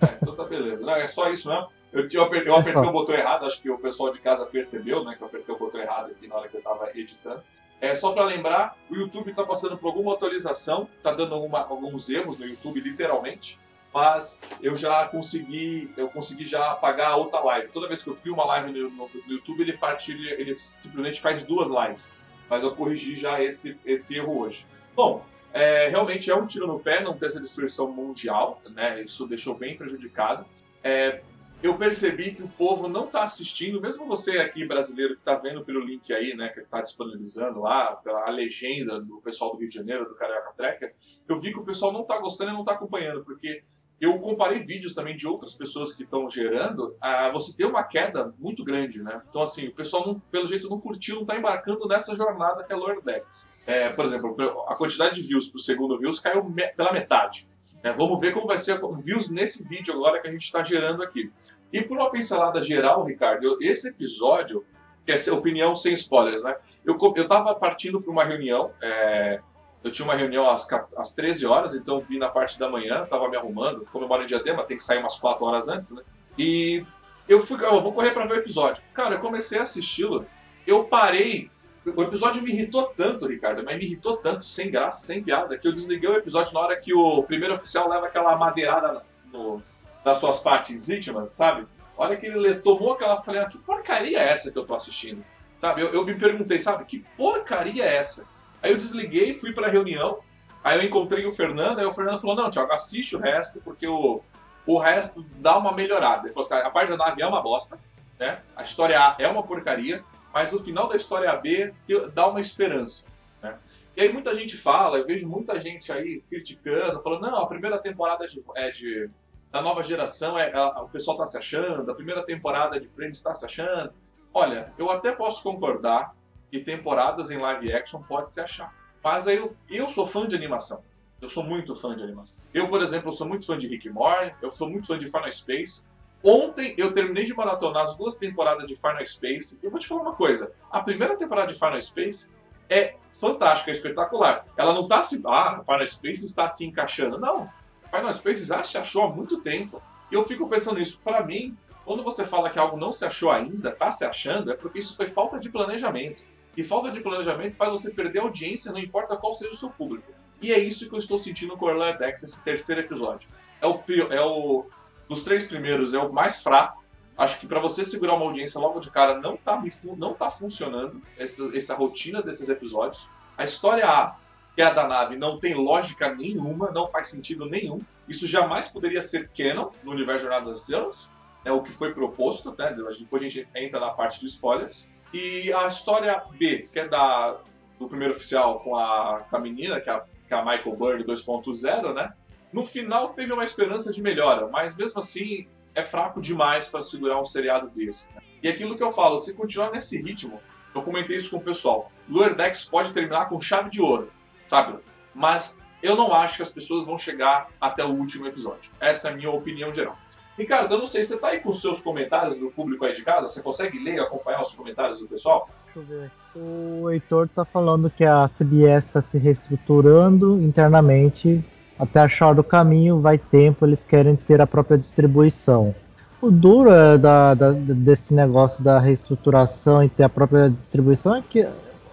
é, 0.01 0.17
então 0.21 0.35
tá 0.35 0.43
beleza. 0.43 0.85
Não, 0.85 0.93
é 0.93 1.07
só 1.07 1.31
isso 1.31 1.47
mesmo. 1.47 1.69
Eu, 1.93 2.05
eu 2.11 2.23
apertei, 2.23 2.49
eu 2.49 2.55
apertei 2.55 2.89
o 2.89 2.91
botão 2.91 3.15
errado, 3.15 3.45
acho 3.45 3.61
que 3.61 3.69
o 3.69 3.77
pessoal 3.77 4.11
de 4.11 4.19
casa 4.19 4.45
percebeu, 4.45 5.05
né? 5.05 5.15
Que 5.15 5.23
eu 5.23 5.27
apertei 5.27 5.55
o 5.55 5.57
botão 5.57 5.79
errado 5.79 6.11
aqui 6.11 6.27
na 6.27 6.35
hora 6.35 6.49
que 6.49 6.57
eu 6.57 6.61
tava 6.61 6.89
editando. 6.93 7.41
É 7.79 7.95
só 7.95 8.11
para 8.11 8.25
lembrar, 8.25 8.75
o 8.89 8.95
YouTube 8.95 9.29
está 9.29 9.45
passando 9.45 9.77
por 9.77 9.87
alguma 9.87 10.13
atualização, 10.13 10.89
está 10.97 11.13
dando 11.13 11.33
alguma, 11.33 11.61
alguns 11.61 12.09
erros 12.09 12.37
no 12.37 12.45
YouTube, 12.45 12.81
literalmente. 12.81 13.57
Mas 13.93 14.41
eu 14.61 14.75
já 14.75 15.05
consegui, 15.05 15.89
eu 15.95 16.09
consegui 16.09 16.45
já 16.45 16.71
apagar 16.71 17.11
a 17.11 17.15
outra 17.15 17.39
live. 17.39 17.69
Toda 17.69 17.87
vez 17.87 18.03
que 18.03 18.09
eu 18.09 18.15
crio 18.17 18.33
uma 18.33 18.43
live 18.43 18.73
no, 18.73 18.89
no, 18.89 19.09
no 19.25 19.33
YouTube, 19.33 19.61
ele 19.61 19.77
partilha, 19.77 20.31
ele 20.31 20.57
simplesmente 20.57 21.21
faz 21.21 21.43
duas 21.45 21.69
lives. 21.69 22.13
Mas 22.49 22.61
eu 22.61 22.75
corrigi 22.75 23.15
já 23.15 23.41
esse, 23.41 23.79
esse 23.85 24.17
erro 24.17 24.37
hoje. 24.37 24.67
Bom, 24.93 25.23
é, 25.53 25.89
realmente 25.89 26.29
é 26.29 26.35
um 26.35 26.45
tiro 26.45 26.67
no 26.67 26.79
pé 26.79 27.01
não 27.01 27.17
ter 27.17 27.27
essa 27.27 27.39
destruição 27.39 27.91
mundial, 27.91 28.61
né? 28.69 29.01
Isso 29.01 29.27
deixou 29.27 29.57
bem 29.57 29.75
prejudicado. 29.77 30.45
É, 30.83 31.21
eu 31.61 31.77
percebi 31.77 32.33
que 32.33 32.41
o 32.41 32.47
povo 32.47 32.87
não 32.87 33.05
está 33.05 33.23
assistindo, 33.23 33.79
mesmo 33.79 34.07
você 34.07 34.39
aqui 34.39 34.65
brasileiro 34.65 35.13
que 35.13 35.21
está 35.21 35.35
vendo 35.35 35.63
pelo 35.63 35.79
link 35.79 36.11
aí, 36.11 36.35
né, 36.35 36.49
que 36.49 36.59
está 36.59 36.81
disponibilizando 36.81 37.61
lá, 37.61 37.95
pela 37.97 38.27
legenda 38.31 38.99
do 38.99 39.21
pessoal 39.21 39.51
do 39.51 39.59
Rio 39.59 39.69
de 39.69 39.75
Janeiro, 39.75 40.05
do 40.05 40.15
Carioca 40.15 40.53
Trekker, 40.57 40.95
eu 41.29 41.39
vi 41.39 41.53
que 41.53 41.59
o 41.59 41.63
pessoal 41.63 41.93
não 41.93 42.01
está 42.01 42.17
gostando 42.17 42.49
e 42.49 42.53
não 42.53 42.61
está 42.61 42.71
acompanhando, 42.71 43.23
porque 43.23 43.63
eu 44.01 44.19
comparei 44.19 44.59
vídeos 44.59 44.95
também 44.95 45.15
de 45.15 45.27
outras 45.27 45.53
pessoas 45.53 45.93
que 45.93 46.01
estão 46.01 46.27
gerando, 46.27 46.95
ah, 46.99 47.29
você 47.29 47.55
tem 47.55 47.67
uma 47.67 47.83
queda 47.83 48.33
muito 48.39 48.63
grande, 48.63 48.99
né? 49.01 49.21
Então, 49.29 49.43
assim, 49.43 49.67
o 49.67 49.75
pessoal, 49.75 50.07
não, 50.07 50.19
pelo 50.31 50.47
jeito, 50.47 50.67
não 50.67 50.81
curtiu, 50.81 51.15
não 51.17 51.21
está 51.21 51.37
embarcando 51.37 51.87
nessa 51.87 52.15
jornada 52.15 52.63
que 52.63 52.73
é 52.73 52.75
Lower 52.75 52.99
Decks. 53.03 53.45
É, 53.67 53.89
por 53.89 54.03
exemplo, 54.03 54.35
a 54.67 54.75
quantidade 54.75 55.21
de 55.21 55.21
views 55.21 55.49
para 55.49 55.57
o 55.57 55.61
segundo 55.61 55.99
views 55.99 56.17
caiu 56.17 56.43
me 56.43 56.67
pela 56.69 56.91
metade. 56.91 57.47
É, 57.83 57.91
vamos 57.91 58.19
ver 58.19 58.33
como 58.33 58.47
vai 58.47 58.57
ser 58.57 58.73
a 58.73 58.79
views 58.97 59.29
nesse 59.29 59.67
vídeo 59.67 59.93
agora 59.93 60.19
que 60.19 60.27
a 60.27 60.31
gente 60.31 60.43
está 60.43 60.63
gerando 60.63 61.03
aqui. 61.03 61.31
E 61.71 61.83
por 61.83 61.95
uma 61.95 62.09
pincelada 62.09 62.63
geral, 62.63 63.03
Ricardo, 63.05 63.57
esse 63.61 63.89
episódio, 63.89 64.65
que 65.05 65.11
é 65.11 65.31
opinião 65.31 65.75
sem 65.75 65.93
spoilers, 65.93 66.43
né? 66.43 66.55
Eu, 66.83 66.97
eu 67.15 67.27
tava 67.27 67.53
partindo 67.53 68.01
para 68.01 68.11
uma 68.11 68.23
reunião, 68.23 68.71
é, 68.81 69.41
eu 69.83 69.91
tinha 69.91 70.05
uma 70.05 70.15
reunião 70.15 70.47
às, 70.49 70.67
às 70.95 71.13
13 71.13 71.45
horas, 71.45 71.75
então 71.75 71.99
vim 71.99 72.17
na 72.17 72.29
parte 72.29 72.59
da 72.59 72.69
manhã, 72.69 73.05
tava 73.05 73.27
me 73.29 73.37
arrumando, 73.37 73.87
como 73.91 74.05
eu 74.05 74.07
moro 74.07 74.23
em 74.23 74.27
Diadema, 74.27 74.63
tem 74.63 74.77
que 74.77 74.83
sair 74.83 74.99
umas 74.99 75.15
4 75.15 75.43
horas 75.43 75.67
antes, 75.69 75.95
né? 75.95 76.03
E 76.37 76.85
eu 77.27 77.41
fui, 77.41 77.63
eu 77.63 77.81
vou 77.81 77.93
correr 77.93 78.11
para 78.11 78.25
ver 78.25 78.33
o 78.33 78.37
episódio. 78.37 78.83
Cara, 78.93 79.15
eu 79.15 79.19
comecei 79.19 79.59
a 79.59 79.63
assisti-lo, 79.63 80.25
eu 80.65 80.83
parei 80.83 81.49
o 81.83 82.03
episódio 82.03 82.43
me 82.43 82.51
irritou 82.51 82.93
tanto, 82.95 83.25
Ricardo, 83.25 83.63
mas 83.63 83.75
me 83.75 83.83
irritou 83.83 84.17
tanto, 84.17 84.43
sem 84.43 84.69
graça, 84.69 85.01
sem 85.01 85.23
piada, 85.23 85.57
que 85.57 85.67
eu 85.67 85.73
desliguei 85.73 86.07
o 86.07 86.15
episódio 86.15 86.53
na 86.53 86.59
hora 86.59 86.79
que 86.79 86.93
o 86.93 87.23
primeiro 87.23 87.55
oficial 87.55 87.89
leva 87.89 88.05
aquela 88.05 88.35
madeirada 88.35 89.03
no, 89.31 89.61
nas 90.05 90.17
suas 90.17 90.39
partes 90.39 90.89
íntimas, 90.89 91.29
sabe? 91.29 91.67
Olha 91.97 92.15
que 92.15 92.27
ele 92.27 92.55
tomou 92.55 92.93
aquela. 92.93 93.21
Falei, 93.21 93.41
ah, 93.41 93.45
que 93.45 93.57
porcaria 93.57 94.19
é 94.19 94.29
essa 94.29 94.51
que 94.51 94.57
eu 94.57 94.65
tô 94.65 94.75
assistindo? 94.75 95.23
Sabe? 95.59 95.81
Eu, 95.81 95.89
eu 95.91 96.05
me 96.05 96.13
perguntei, 96.15 96.59
sabe, 96.59 96.85
que 96.85 96.99
porcaria 97.17 97.83
é 97.83 97.95
essa? 97.95 98.27
Aí 98.61 98.71
eu 98.71 98.77
desliguei, 98.77 99.33
fui 99.33 99.53
pra 99.53 99.67
reunião, 99.67 100.19
aí 100.63 100.79
eu 100.79 100.85
encontrei 100.85 101.25
o 101.25 101.31
Fernando, 101.31 101.79
aí 101.79 101.85
o 101.85 101.91
Fernando 101.91 102.19
falou: 102.19 102.35
não, 102.35 102.49
Thiago, 102.49 102.71
assiste 102.71 103.15
o 103.15 103.19
resto, 103.19 103.61
porque 103.61 103.87
o, 103.87 104.21
o 104.65 104.77
resto 104.77 105.25
dá 105.37 105.57
uma 105.57 105.71
melhorada. 105.71 106.27
Ele 106.27 106.33
falou 106.33 106.47
assim: 106.47 106.65
a 106.65 106.69
parte 106.69 106.89
da 106.89 106.97
nave 106.97 107.21
é 107.21 107.27
uma 107.27 107.41
bosta, 107.41 107.79
né? 108.19 108.41
A 108.55 108.63
história 108.63 108.99
A 108.99 109.15
é 109.19 109.27
uma 109.27 109.43
porcaria, 109.43 110.03
mas 110.33 110.53
o 110.53 110.63
final 110.63 110.87
da 110.87 110.95
história 110.95 111.35
B 111.35 111.73
dá 112.13 112.27
uma 112.27 112.39
esperança. 112.41 113.07
Né? 113.41 113.57
E 113.95 114.01
aí 114.01 114.13
muita 114.13 114.33
gente 114.35 114.55
fala, 114.55 114.99
eu 114.99 115.05
vejo 115.05 115.27
muita 115.27 115.59
gente 115.59 115.91
aí 115.91 116.23
criticando, 116.29 117.01
falando, 117.01 117.21
não, 117.21 117.37
a 117.37 117.47
primeira 117.47 117.77
temporada 117.77 118.27
de, 118.27 118.41
é 118.55 118.71
de 118.71 119.09
da 119.51 119.61
nova 119.61 119.83
geração, 119.83 120.39
é, 120.39 120.55
a, 120.55 120.81
o 120.81 120.87
pessoal 120.87 121.17
está 121.17 121.25
se 121.25 121.37
achando, 121.37 121.91
a 121.91 121.93
primeira 121.93 122.23
temporada 122.23 122.79
de 122.79 122.87
Friends 122.87 123.17
está 123.17 123.33
se 123.33 123.45
achando. 123.45 123.93
Olha, 124.33 124.71
eu 124.77 124.89
até 124.89 125.11
posso 125.11 125.43
concordar 125.43 126.15
que 126.51 126.59
temporadas 126.59 127.31
em 127.31 127.37
live 127.37 127.73
action 127.73 128.01
pode 128.03 128.29
se 128.29 128.41
achar. 128.41 128.75
Mas 129.01 129.27
aí 129.27 129.37
eu, 129.37 129.55
eu 129.69 129.87
sou 129.87 130.05
fã 130.05 130.27
de 130.27 130.35
animação. 130.35 130.83
Eu 131.21 131.29
sou 131.29 131.43
muito 131.43 131.75
fã 131.75 131.95
de 131.95 132.03
animação. 132.03 132.37
Eu, 132.53 132.67
por 132.67 132.81
exemplo, 132.81 133.11
sou 133.11 133.27
muito 133.27 133.45
fã 133.45 133.57
de 133.57 133.67
Rick 133.67 133.89
Morty, 133.89 134.35
eu 134.41 134.49
sou 134.49 134.69
muito 134.69 134.87
fã 134.87 134.99
de 134.99 135.05
Final 135.05 135.31
Space. 135.31 135.87
Ontem 136.23 136.75
eu 136.77 136.93
terminei 136.93 137.23
de 137.23 137.33
maratonar 137.33 137.83
as 137.83 137.95
duas 137.95 138.15
temporadas 138.15 138.67
de 138.67 138.75
Final 138.75 139.05
Space. 139.05 139.59
E 139.61 139.65
eu 139.65 139.71
vou 139.71 139.79
te 139.79 139.87
falar 139.87 140.01
uma 140.01 140.13
coisa: 140.13 140.51
a 140.69 140.81
primeira 140.81 141.15
temporada 141.15 141.47
de 141.47 141.57
Final 141.57 141.81
Space 141.81 142.35
é 142.69 142.95
fantástica, 143.11 143.71
é 143.71 143.73
espetacular. 143.73 144.45
Ela 144.57 144.73
não 144.73 144.83
está 144.83 145.01
se. 145.01 145.21
Ah, 145.25 145.61
Final 145.65 145.87
Space 145.87 146.25
está 146.25 146.47
se 146.47 146.65
encaixando. 146.65 147.17
Não. 147.17 147.49
Final 147.89 148.13
Space 148.13 148.45
já 148.45 148.63
se 148.63 148.77
achou 148.77 149.03
há 149.03 149.09
muito 149.09 149.41
tempo. 149.41 149.81
E 150.11 150.15
eu 150.15 150.23
fico 150.25 150.47
pensando 150.47 150.79
nisso. 150.79 151.01
Para 151.03 151.23
mim, 151.23 151.57
quando 151.85 152.03
você 152.03 152.25
fala 152.25 152.49
que 152.49 152.59
algo 152.59 152.77
não 152.77 152.91
se 152.91 153.05
achou 153.05 153.31
ainda, 153.31 153.71
tá 153.71 153.91
se 153.91 154.05
achando, 154.05 154.51
é 154.51 154.55
porque 154.55 154.79
isso 154.79 154.95
foi 154.95 155.07
falta 155.07 155.39
de 155.39 155.49
planejamento. 155.49 156.23
E 156.55 156.63
falta 156.63 156.91
de 156.91 156.99
planejamento 156.99 157.55
faz 157.55 157.71
você 157.71 157.91
perder 157.91 158.19
audiência, 158.19 158.71
não 158.71 158.79
importa 158.79 159.15
qual 159.15 159.33
seja 159.33 159.51
o 159.51 159.57
seu 159.57 159.69
público. 159.69 160.11
E 160.41 160.51
é 160.51 160.59
isso 160.59 160.89
que 160.89 160.95
eu 160.95 160.99
estou 160.99 161.17
sentindo 161.17 161.55
com 161.55 161.65
o 161.65 161.69
Orlandex, 161.69 162.23
esse 162.23 162.43
terceiro 162.43 162.81
episódio. 162.81 163.29
É 163.61 163.67
o, 163.67 163.79
é 164.11 164.21
o 164.21 164.65
dos 165.07 165.23
três 165.23 165.45
primeiros, 165.45 165.93
é 165.93 165.99
o 165.99 166.11
mais 166.11 166.41
fraco. 166.41 166.83
Acho 167.17 167.39
que 167.39 167.47
para 167.47 167.59
você 167.59 167.83
segurar 167.83 168.15
uma 168.15 168.25
audiência 168.25 168.59
logo 168.59 168.79
de 168.79 168.89
cara 168.89 169.19
não 169.19 169.37
tá, 169.37 169.61
não 169.97 170.13
tá 170.13 170.29
funcionando 170.29 171.01
essa, 171.17 171.55
essa 171.55 171.75
rotina 171.75 172.21
desses 172.21 172.49
episódios. 172.49 173.09
A 173.37 173.43
história 173.43 173.87
A, 173.87 174.15
que 174.55 174.61
é 174.61 174.65
a 174.65 174.73
da 174.73 174.87
nave, 174.87 175.15
não 175.15 175.39
tem 175.39 175.53
lógica 175.53 176.13
nenhuma, 176.13 176.71
não 176.71 176.87
faz 176.87 177.07
sentido 177.07 177.45
nenhum. 177.45 177.79
Isso 178.07 178.25
jamais 178.27 178.67
poderia 178.67 179.01
ser 179.01 179.29
canon 179.29 179.69
no 179.83 179.91
universo 179.91 180.23
Jornada 180.23 180.49
das 180.49 180.61
Estrelas. 180.61 181.11
É 181.45 181.51
o 181.51 181.61
que 181.61 181.71
foi 181.71 181.93
proposto, 181.93 182.53
né? 182.57 182.75
Depois 182.99 183.21
a 183.21 183.27
gente 183.27 183.47
entra 183.55 183.79
na 183.79 183.91
parte 183.91 184.19
de 184.19 184.25
spoilers. 184.25 184.90
E 185.13 185.51
a 185.53 185.67
história 185.67 186.23
B, 186.31 186.69
que 186.71 186.79
é 186.79 186.87
da, 186.87 187.37
do 187.79 187.87
primeiro 187.87 188.13
oficial 188.13 188.59
com 188.61 188.75
a, 188.75 189.25
com 189.29 189.35
a 189.35 189.39
menina, 189.39 189.81
que 189.81 189.89
é 189.89 189.93
a, 189.93 189.99
que 189.99 190.33
é 190.33 190.37
a 190.37 190.43
Michael 190.43 190.75
Byrne 190.75 191.03
2.0, 191.03 191.93
né? 191.93 192.13
No 192.53 192.65
final 192.65 193.09
teve 193.09 193.31
uma 193.31 193.43
esperança 193.43 193.91
de 193.91 194.01
melhora, 194.01 194.47
mas 194.47 194.75
mesmo 194.75 194.99
assim 194.99 195.47
é 195.73 195.83
fraco 195.83 196.21
demais 196.21 196.69
para 196.69 196.81
segurar 196.81 197.19
um 197.19 197.25
seriado 197.25 197.69
desse. 197.69 198.09
Né? 198.13 198.21
E 198.43 198.49
aquilo 198.49 198.75
que 198.75 198.83
eu 198.83 198.91
falo, 198.91 199.19
se 199.19 199.33
continuar 199.33 199.71
nesse 199.71 200.01
ritmo, 200.01 200.41
eu 200.75 200.81
comentei 200.81 201.15
isso 201.15 201.29
com 201.29 201.37
o 201.37 201.41
pessoal, 201.41 201.91
Lower 202.09 202.35
Decks 202.35 202.65
pode 202.65 202.91
terminar 202.91 203.29
com 203.29 203.39
chave 203.39 203.69
de 203.69 203.81
ouro, 203.81 204.11
sabe? 204.47 204.79
Mas 205.13 205.59
eu 205.81 205.95
não 205.95 206.13
acho 206.13 206.37
que 206.37 206.43
as 206.43 206.51
pessoas 206.51 206.85
vão 206.85 206.97
chegar 206.97 207.49
até 207.59 207.83
o 207.83 207.89
último 207.89 208.27
episódio. 208.27 208.71
Essa 208.79 209.09
é 209.09 209.11
a 209.13 209.15
minha 209.15 209.31
opinião 209.31 209.73
geral. 209.73 209.97
Ricardo, 210.41 210.73
eu 210.73 210.79
não 210.79 210.87
sei, 210.87 211.03
você 211.03 211.17
tá 211.17 211.27
aí 211.27 211.39
com 211.39 211.49
os 211.49 211.61
seus 211.61 211.81
comentários 211.81 212.39
do 212.39 212.49
público 212.49 212.83
aí 212.83 212.93
de 212.93 213.03
casa? 213.03 213.27
Você 213.27 213.43
consegue 213.43 213.77
ler 213.77 213.95
e 213.95 213.99
acompanhar 213.99 214.41
os 214.41 214.51
comentários 214.51 214.99
do 214.99 215.07
pessoal? 215.07 215.47
Deixa 215.65 215.79
eu 215.79 215.83
ver. 215.83 216.11
O 216.35 216.89
Heitor 216.89 217.29
tá 217.29 217.45
falando 217.45 217.91
que 217.91 218.03
a 218.03 218.27
CBS 218.27 218.87
está 218.87 219.01
se 219.01 219.19
reestruturando 219.19 220.41
internamente. 220.41 221.43
Até 221.77 221.99
achar 221.99 222.37
o 222.39 222.43
caminho, 222.43 222.99
vai 222.99 223.17
tempo, 223.17 223.65
eles 223.65 223.83
querem 223.83 224.15
ter 224.15 224.41
a 224.41 224.47
própria 224.47 224.77
distribuição. 224.77 225.75
O 226.19 226.31
duro 226.31 226.71
é 226.71 226.97
da, 226.97 227.33
da, 227.33 227.51
desse 227.51 228.13
negócio 228.13 228.63
da 228.63 228.79
reestruturação 228.79 229.83
e 229.83 229.89
ter 229.89 230.03
a 230.03 230.09
própria 230.09 230.49
distribuição 230.49 231.15
é 231.15 231.21
que 231.21 231.47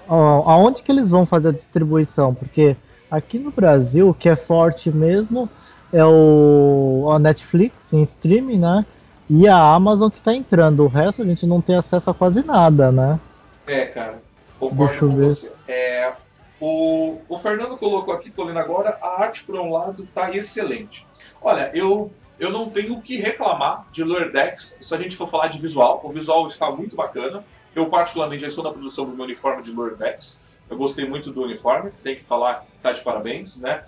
aonde 0.08 0.82
que 0.82 0.90
eles 0.90 1.08
vão 1.08 1.26
fazer 1.26 1.48
a 1.48 1.52
distribuição? 1.52 2.34
Porque 2.34 2.76
aqui 3.10 3.38
no 3.38 3.50
Brasil 3.50 4.08
o 4.08 4.14
que 4.14 4.28
é 4.28 4.36
forte 4.36 4.90
mesmo 4.90 5.48
é 5.92 6.04
o 6.04 7.10
a 7.10 7.18
Netflix 7.18 7.92
em 7.92 8.02
streaming, 8.02 8.58
né? 8.58 8.86
E 9.30 9.46
a 9.46 9.58
Amazon 9.74 10.10
que 10.10 10.20
tá 10.20 10.34
entrando. 10.34 10.84
O 10.84 10.88
resto 10.88 11.22
a 11.22 11.24
gente 11.24 11.46
não 11.46 11.60
tem 11.60 11.76
acesso 11.76 12.10
a 12.10 12.14
quase 12.14 12.44
nada, 12.44 12.90
né? 12.90 13.20
É, 13.66 13.86
cara. 13.86 14.22
Concordo 14.58 14.98
com 14.98 15.16
ver. 15.16 15.24
você. 15.24 15.52
É, 15.66 16.12
o, 16.60 17.18
o 17.28 17.38
Fernando 17.38 17.76
colocou 17.76 18.12
aqui, 18.12 18.30
tô 18.30 18.44
lendo 18.44 18.58
agora, 18.58 18.98
a 19.00 19.22
arte 19.22 19.44
por 19.44 19.54
um 19.54 19.72
lado 19.72 20.08
tá 20.12 20.34
excelente. 20.34 21.06
Olha, 21.40 21.70
eu, 21.74 22.10
eu 22.38 22.50
não 22.50 22.68
tenho 22.68 22.94
o 22.94 23.02
que 23.02 23.16
reclamar 23.16 23.86
de 23.92 24.02
Lower 24.02 24.32
Decks 24.32 24.78
se 24.80 24.94
a 24.94 24.98
gente 24.98 25.16
for 25.16 25.28
falar 25.28 25.48
de 25.48 25.58
visual. 25.58 26.00
O 26.02 26.10
visual 26.10 26.48
está 26.48 26.70
muito 26.70 26.96
bacana. 26.96 27.44
Eu 27.76 27.88
particularmente 27.88 28.42
já 28.42 28.48
estou 28.48 28.64
na 28.64 28.70
produção 28.70 29.04
do 29.04 29.14
meu 29.14 29.24
uniforme 29.24 29.62
de 29.62 29.70
Lower 29.70 29.94
Decks. 29.94 30.40
Eu 30.68 30.76
gostei 30.76 31.08
muito 31.08 31.30
do 31.30 31.42
uniforme, 31.42 31.90
tem 32.02 32.16
que 32.16 32.24
falar 32.24 32.66
que 32.72 32.80
tá 32.80 32.92
de 32.92 33.00
parabéns, 33.02 33.60
né? 33.60 33.84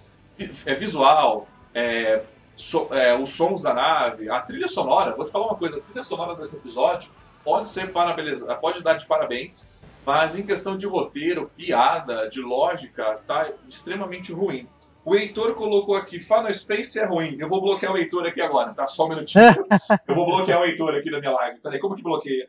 É 0.65 0.75
visual, 0.75 1.47
é, 1.75 2.23
so, 2.57 2.89
é, 2.93 3.17
os 3.17 3.31
sons 3.31 3.63
da 3.63 3.75
nave, 3.75 4.29
a 4.29 4.41
trilha 4.41 4.69
sonora. 4.69 5.15
Vou 5.15 5.25
te 5.25 5.33
falar 5.33 5.47
uma 5.47 5.57
coisa: 5.57 5.79
a 5.79 5.81
trilha 5.81 6.03
sonora 6.03 6.35
desse 6.35 6.57
episódio 6.57 7.11
pode 7.45 7.69
ser 7.69 7.93
parabéns, 7.93 8.43
pode 8.61 8.83
dar 8.83 8.95
de 8.95 9.07
parabéns, 9.07 9.71
mas 10.05 10.39
em 10.39 10.43
questão 10.43 10.77
de 10.77 10.87
roteiro, 10.87 11.51
piada, 11.57 12.29
de 12.29 12.41
lógica, 12.41 13.21
tá 13.27 13.51
extremamente 13.69 14.33
ruim. 14.33 14.69
O 15.05 15.15
Heitor 15.15 15.55
colocou 15.55 15.97
aqui, 15.97 16.21
Final 16.21 16.53
Space 16.53 16.99
é 16.99 17.07
ruim. 17.07 17.37
Eu 17.41 17.49
vou 17.49 17.63
bloquear 17.63 17.93
o 17.93 17.97
Heitor 17.97 18.27
aqui 18.27 18.41
agora, 18.41 18.75
tá? 18.75 18.87
Só 18.87 19.07
um 19.07 19.09
minutinho. 19.09 19.45
Eu 20.07 20.15
vou 20.15 20.27
bloquear 20.27 20.61
o 20.61 20.65
Heitor 20.65 20.95
aqui 20.95 21.11
na 21.11 21.21
minha 21.21 21.33
live. 21.33 21.59
Peraí, 21.61 21.79
como 21.79 21.97
que 21.97 22.03
bloqueia? 22.03 22.49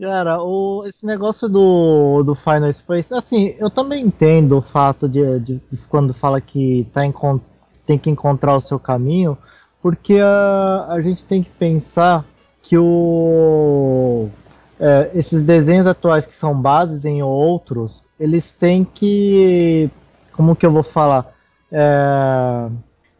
Cara, 0.00 0.42
o, 0.42 0.84
esse 0.86 1.04
negócio 1.04 1.48
do, 1.48 2.22
do 2.22 2.34
Final 2.34 2.72
Space, 2.72 3.12
assim, 3.12 3.54
eu 3.58 3.68
também 3.68 4.06
entendo 4.06 4.56
o 4.56 4.62
fato 4.62 5.06
de, 5.06 5.40
de, 5.40 5.60
de 5.70 5.78
quando 5.90 6.14
fala 6.14 6.40
que 6.40 6.88
tá 6.90 7.04
em, 7.04 7.12
tem 7.90 7.98
que 7.98 8.08
encontrar 8.08 8.54
o 8.54 8.60
seu 8.60 8.78
caminho, 8.78 9.36
porque 9.82 10.18
a, 10.22 10.86
a 10.90 11.00
gente 11.00 11.24
tem 11.24 11.42
que 11.42 11.50
pensar 11.50 12.24
que 12.62 12.78
o, 12.78 14.28
é, 14.78 15.10
esses 15.12 15.42
desenhos 15.42 15.88
atuais 15.88 16.24
que 16.24 16.32
são 16.32 16.54
bases 16.54 17.04
em 17.04 17.20
outros, 17.20 18.00
eles 18.18 18.52
têm 18.52 18.84
que. 18.84 19.90
Como 20.32 20.54
que 20.54 20.64
eu 20.64 20.70
vou 20.70 20.84
falar? 20.84 21.34
É, 21.72 22.68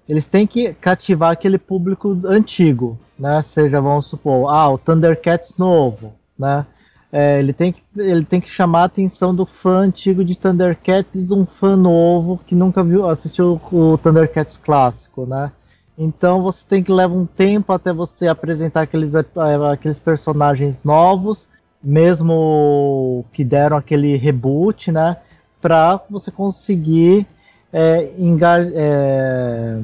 eles 0.08 0.28
têm 0.28 0.46
que 0.46 0.72
cativar 0.74 1.32
aquele 1.32 1.58
público 1.58 2.16
antigo, 2.24 2.96
né? 3.18 3.42
Seja, 3.42 3.80
vamos 3.80 4.06
supor, 4.06 4.52
ah, 4.54 4.68
o 4.68 4.78
Thundercats 4.78 5.56
novo, 5.58 6.12
né? 6.38 6.64
É, 7.12 7.40
ele, 7.40 7.52
tem 7.52 7.72
que, 7.72 7.82
ele 7.96 8.24
tem 8.24 8.40
que 8.40 8.48
chamar 8.48 8.82
a 8.82 8.84
atenção 8.84 9.34
do 9.34 9.44
fã 9.44 9.78
antigo 9.78 10.24
de 10.24 10.38
Thundercats 10.38 11.14
e 11.16 11.24
de 11.24 11.34
um 11.34 11.44
fã 11.44 11.74
novo 11.74 12.40
que 12.46 12.54
nunca 12.54 12.84
viu, 12.84 13.08
assistiu 13.08 13.60
o 13.72 13.98
Thundercats 13.98 14.56
clássico, 14.56 15.26
né? 15.26 15.50
Então 15.98 16.42
você 16.42 16.64
tem 16.66 16.82
que 16.82 16.92
levar 16.92 17.14
um 17.14 17.26
tempo 17.26 17.72
até 17.72 17.92
você 17.92 18.28
apresentar 18.28 18.82
aqueles, 18.82 19.14
é, 19.14 19.24
aqueles 19.72 19.98
personagens 19.98 20.84
novos, 20.84 21.48
mesmo 21.82 23.24
que 23.32 23.42
deram 23.42 23.76
aquele 23.76 24.16
reboot, 24.16 24.92
né? 24.92 25.16
Para 25.60 26.00
você 26.08 26.30
conseguir 26.30 27.26
é, 27.72 28.12
engar, 28.18 28.60
é, 28.72 29.80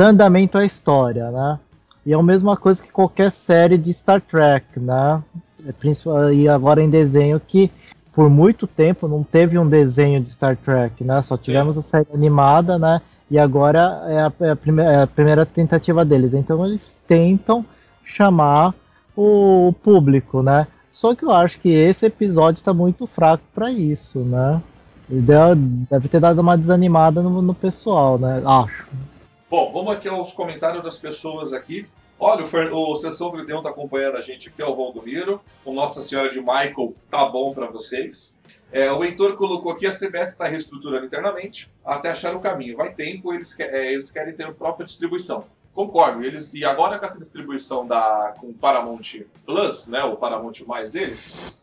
andamento 0.00 0.56
à 0.56 0.64
história, 0.64 1.30
né? 1.30 1.60
E 2.04 2.12
é 2.12 2.16
a 2.16 2.22
mesma 2.22 2.56
coisa 2.56 2.82
que 2.82 2.90
qualquer 2.90 3.30
série 3.30 3.76
de 3.76 3.92
Star 3.92 4.20
Trek, 4.20 4.80
né? 4.80 5.22
É, 5.66 6.34
e 6.34 6.48
agora 6.48 6.82
em 6.82 6.88
desenho 6.88 7.40
que 7.40 7.70
por 8.14 8.30
muito 8.30 8.66
tempo 8.66 9.06
não 9.06 9.22
teve 9.22 9.58
um 9.58 9.68
desenho 9.68 10.22
de 10.22 10.30
Star 10.30 10.56
Trek, 10.56 11.04
né? 11.04 11.20
Só 11.22 11.36
tivemos 11.36 11.74
Sim. 11.74 11.80
a 11.80 11.82
série 11.82 12.06
animada, 12.14 12.78
né? 12.78 13.02
E 13.30 13.38
agora 13.38 14.04
é 14.08 14.20
a, 14.20 14.32
é 14.46 14.50
a, 14.50 14.56
primeira, 14.56 14.92
é 14.92 15.02
a 15.02 15.06
primeira 15.06 15.44
tentativa 15.44 16.04
deles. 16.04 16.32
Então 16.32 16.64
eles 16.64 16.96
tentam 17.06 17.64
chamar 18.04 18.74
o 19.14 19.74
público, 19.82 20.42
né? 20.42 20.66
Só 20.92 21.14
que 21.14 21.24
eu 21.24 21.30
acho 21.30 21.60
que 21.60 21.68
esse 21.68 22.06
episódio 22.06 22.58
está 22.58 22.72
muito 22.72 23.06
fraco 23.06 23.44
para 23.54 23.70
isso, 23.70 24.20
né? 24.20 24.62
Deve 25.08 26.08
ter 26.08 26.20
dado 26.20 26.40
uma 26.40 26.56
desanimada 26.56 27.20
no, 27.22 27.42
no 27.42 27.54
pessoal, 27.54 28.18
né? 28.18 28.42
Acho. 28.44 28.86
Bom, 29.50 29.70
vamos 29.72 29.92
aqui 29.92 30.08
aos 30.08 30.32
comentários 30.32 30.82
das 30.82 30.98
pessoas 30.98 31.52
aqui. 31.52 31.86
Olha, 32.18 32.44
o, 32.44 32.46
Fer... 32.46 32.72
o 32.72 32.96
Sessão 32.96 33.30
31 33.30 33.58
está 33.58 33.70
acompanhando 33.70 34.16
a 34.16 34.20
gente 34.20 34.48
aqui, 34.48 34.62
ó, 34.62 34.70
o 34.70 34.76
Valdomiro. 34.76 35.40
O 35.64 35.72
Nossa 35.72 36.00
Senhora 36.00 36.30
de 36.30 36.38
Michael 36.38 36.94
tá 37.10 37.26
bom 37.26 37.52
para 37.52 37.66
vocês. 37.66 38.38
É, 38.72 38.90
o 38.90 39.04
Heitor 39.04 39.36
colocou 39.36 39.72
aqui, 39.72 39.86
a 39.86 39.90
CBS 39.90 40.32
está 40.32 40.46
reestruturando 40.46 41.04
internamente 41.04 41.70
até 41.84 42.10
achar 42.10 42.34
o 42.34 42.40
caminho. 42.40 42.76
Vai 42.76 42.94
tempo, 42.94 43.32
eles, 43.32 43.54
que... 43.54 43.62
é, 43.62 43.92
eles 43.92 44.10
querem 44.10 44.34
ter 44.34 44.44
a 44.44 44.52
própria 44.52 44.86
distribuição. 44.86 45.44
Concordo, 45.74 46.24
eles 46.24 46.54
e 46.54 46.64
agora 46.64 46.98
com 46.98 47.04
essa 47.04 47.18
distribuição 47.18 47.86
da 47.86 48.34
com 48.40 48.46
o 48.46 48.54
Paramount 48.54 49.22
Plus, 49.44 49.88
né, 49.88 50.02
o 50.04 50.16
Paramount 50.16 50.54
mais 50.66 50.90
dele, 50.90 51.14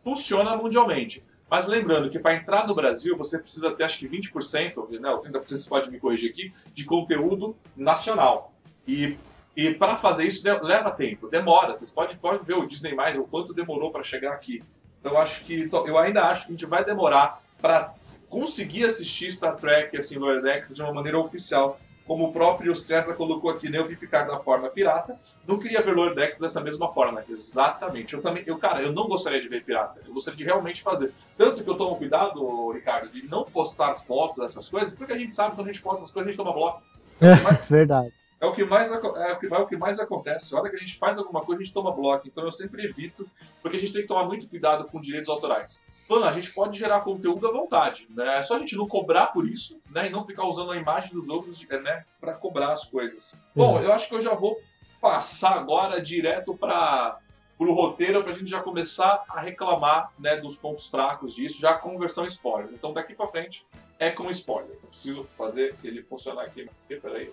funciona 0.03 0.55
mundialmente. 0.55 1.24
Mas 1.50 1.65
lembrando 1.65 2.12
que 2.12 2.19
para 2.19 2.36
entrar 2.36 2.67
no 2.67 2.75
Brasil 2.75 3.17
você 3.17 3.39
precisa 3.39 3.72
ter 3.72 3.83
acho 3.83 3.98
que 3.98 4.07
20%, 4.07 5.00
né, 5.00 5.10
ou 5.10 5.19
30% 5.19 5.43
você 5.43 5.67
pode 5.67 5.89
me 5.89 6.00
corrigir 6.00 6.29
aqui, 6.29 6.53
de 6.75 6.86
conteúdo 6.86 7.55
nacional. 7.75 8.53
E 8.88 9.17
e 9.55 9.74
para 9.74 9.95
fazer 9.95 10.25
isso 10.25 10.43
leva 10.63 10.89
tempo, 10.91 11.27
demora. 11.27 11.74
Vocês 11.74 11.91
podem, 11.91 12.17
podem 12.17 12.43
ver 12.43 12.55
o 12.55 12.65
Disney 12.65 12.95
mais 12.95 13.17
o 13.17 13.24
quanto 13.24 13.53
demorou 13.53 13.91
para 13.91 14.03
chegar 14.03 14.33
aqui. 14.33 14.63
Então 15.00 15.17
acho 15.17 15.43
que 15.43 15.69
eu 15.72 15.98
ainda 15.98 16.24
acho 16.24 16.48
que 16.48 16.53
a 16.53 16.55
gente 16.55 16.65
vai 16.65 16.83
demorar 16.83 17.43
para 17.62 17.93
conseguir 18.29 18.86
assistir 18.86 19.31
Star 19.31 19.55
Trek 19.55 19.95
assim 19.95 20.17
Lower 20.17 20.41
Decks 20.41 20.75
de 20.75 20.81
uma 20.81 20.91
maneira 20.91 21.19
oficial, 21.19 21.79
como 22.05 22.25
o 22.25 22.33
próprio 22.33 22.75
César 22.75 23.13
colocou 23.13 23.50
aqui, 23.50 23.69
né? 23.69 23.77
Eu 23.77 23.88
vi 23.88 23.95
ficar 23.95 24.24
da 24.24 24.38
forma 24.39 24.69
pirata, 24.69 25.17
não 25.48 25.60
queria 25.60 25.81
ver 25.81 25.93
Lower 25.93 26.15
Decks 26.15 26.41
dessa 26.41 26.60
mesma 26.60 26.89
forma. 26.89 27.24
Exatamente. 27.29 28.13
Eu 28.13 28.22
também, 28.22 28.43
eu 28.45 28.57
cara, 28.57 28.81
eu 28.81 28.91
não 28.91 29.07
gostaria 29.07 29.41
de 29.41 29.48
ver 29.48 29.63
pirata. 29.63 30.01
Eu 30.05 30.13
gostaria 30.13 30.38
de 30.38 30.43
realmente 30.43 30.81
fazer. 30.81 31.13
Tanto 31.38 31.63
que 31.63 31.69
eu 31.69 31.75
tomo 31.75 31.95
cuidado, 31.95 32.72
Ricardo, 32.72 33.10
de 33.10 33.25
não 33.27 33.43
postar 33.43 33.95
fotos 33.95 34.39
dessas 34.39 34.67
coisas, 34.67 34.98
porque 34.98 35.13
a 35.13 35.17
gente 35.17 35.31
sabe 35.31 35.51
que 35.51 35.55
quando 35.57 35.69
a 35.69 35.72
gente 35.72 35.81
posta 35.81 36.03
as 36.03 36.12
coisas 36.12 36.27
a 36.27 36.31
gente 36.31 36.38
toma 36.38 36.53
bloco. 36.53 36.81
É, 37.22 37.36
verdade. 37.69 38.12
É 38.43 38.45
o, 38.45 38.51
que 38.51 38.65
mais, 38.65 38.91
é, 38.91 38.97
o 38.97 39.39
que, 39.39 39.45
é 39.45 39.57
o 39.57 39.65
que 39.65 39.77
mais 39.77 40.01
acontece. 40.01 40.53
A 40.53 40.59
hora 40.59 40.69
que 40.69 40.75
a 40.75 40.79
gente 40.79 40.97
faz 40.97 41.17
alguma 41.17 41.39
coisa, 41.39 41.62
a 41.62 41.63
gente 41.63 41.73
toma 41.73 41.93
bloco. 41.93 42.27
Então 42.27 42.43
eu 42.43 42.51
sempre 42.51 42.83
evito, 42.83 43.25
porque 43.62 43.77
a 43.77 43.79
gente 43.79 43.93
tem 43.93 44.01
que 44.01 44.07
tomar 44.09 44.25
muito 44.25 44.50
cuidado 44.50 44.83
com 44.83 45.00
direitos 45.00 45.29
autorais. 45.29 45.85
Mano, 46.09 46.25
a 46.25 46.33
gente 46.33 46.51
pode 46.51 46.77
gerar 46.77 47.00
conteúdo 47.00 47.47
à 47.47 47.51
vontade. 47.53 48.05
Né? 48.09 48.38
É 48.38 48.41
só 48.41 48.57
a 48.57 48.59
gente 48.59 48.75
não 48.75 48.85
cobrar 48.85 49.27
por 49.27 49.47
isso, 49.47 49.79
né? 49.89 50.07
E 50.07 50.09
não 50.09 50.25
ficar 50.25 50.45
usando 50.45 50.73
a 50.73 50.77
imagem 50.77 51.13
dos 51.13 51.29
outros 51.29 51.65
né, 51.69 52.03
para 52.19 52.33
cobrar 52.33 52.73
as 52.73 52.83
coisas. 52.83 53.33
Bom, 53.55 53.77
uhum. 53.77 53.81
eu 53.81 53.93
acho 53.93 54.09
que 54.09 54.15
eu 54.15 54.19
já 54.19 54.33
vou 54.33 54.59
passar 55.00 55.53
agora 55.53 56.01
direto 56.01 56.53
para 56.53 57.17
o 57.57 57.71
roteiro, 57.71 58.21
para 58.25 58.33
a 58.33 58.38
gente 58.38 58.51
já 58.51 58.62
começar 58.62 59.23
a 59.29 59.39
reclamar 59.39 60.12
né, 60.19 60.35
dos 60.35 60.57
pontos 60.57 60.88
fracos 60.88 61.33
disso, 61.33 61.62
já 61.62 61.75
com 61.75 61.97
versão 61.97 62.25
spoilers. 62.25 62.73
Então 62.73 62.91
daqui 62.91 63.15
para 63.15 63.25
frente 63.29 63.65
é 63.97 64.09
com 64.12 64.29
spoiler. 64.29 64.77
Eu 64.83 64.89
preciso 64.89 65.23
fazer 65.38 65.73
ele 65.81 66.03
funcionar 66.03 66.43
aqui. 66.43 66.69
Peraí. 66.89 67.31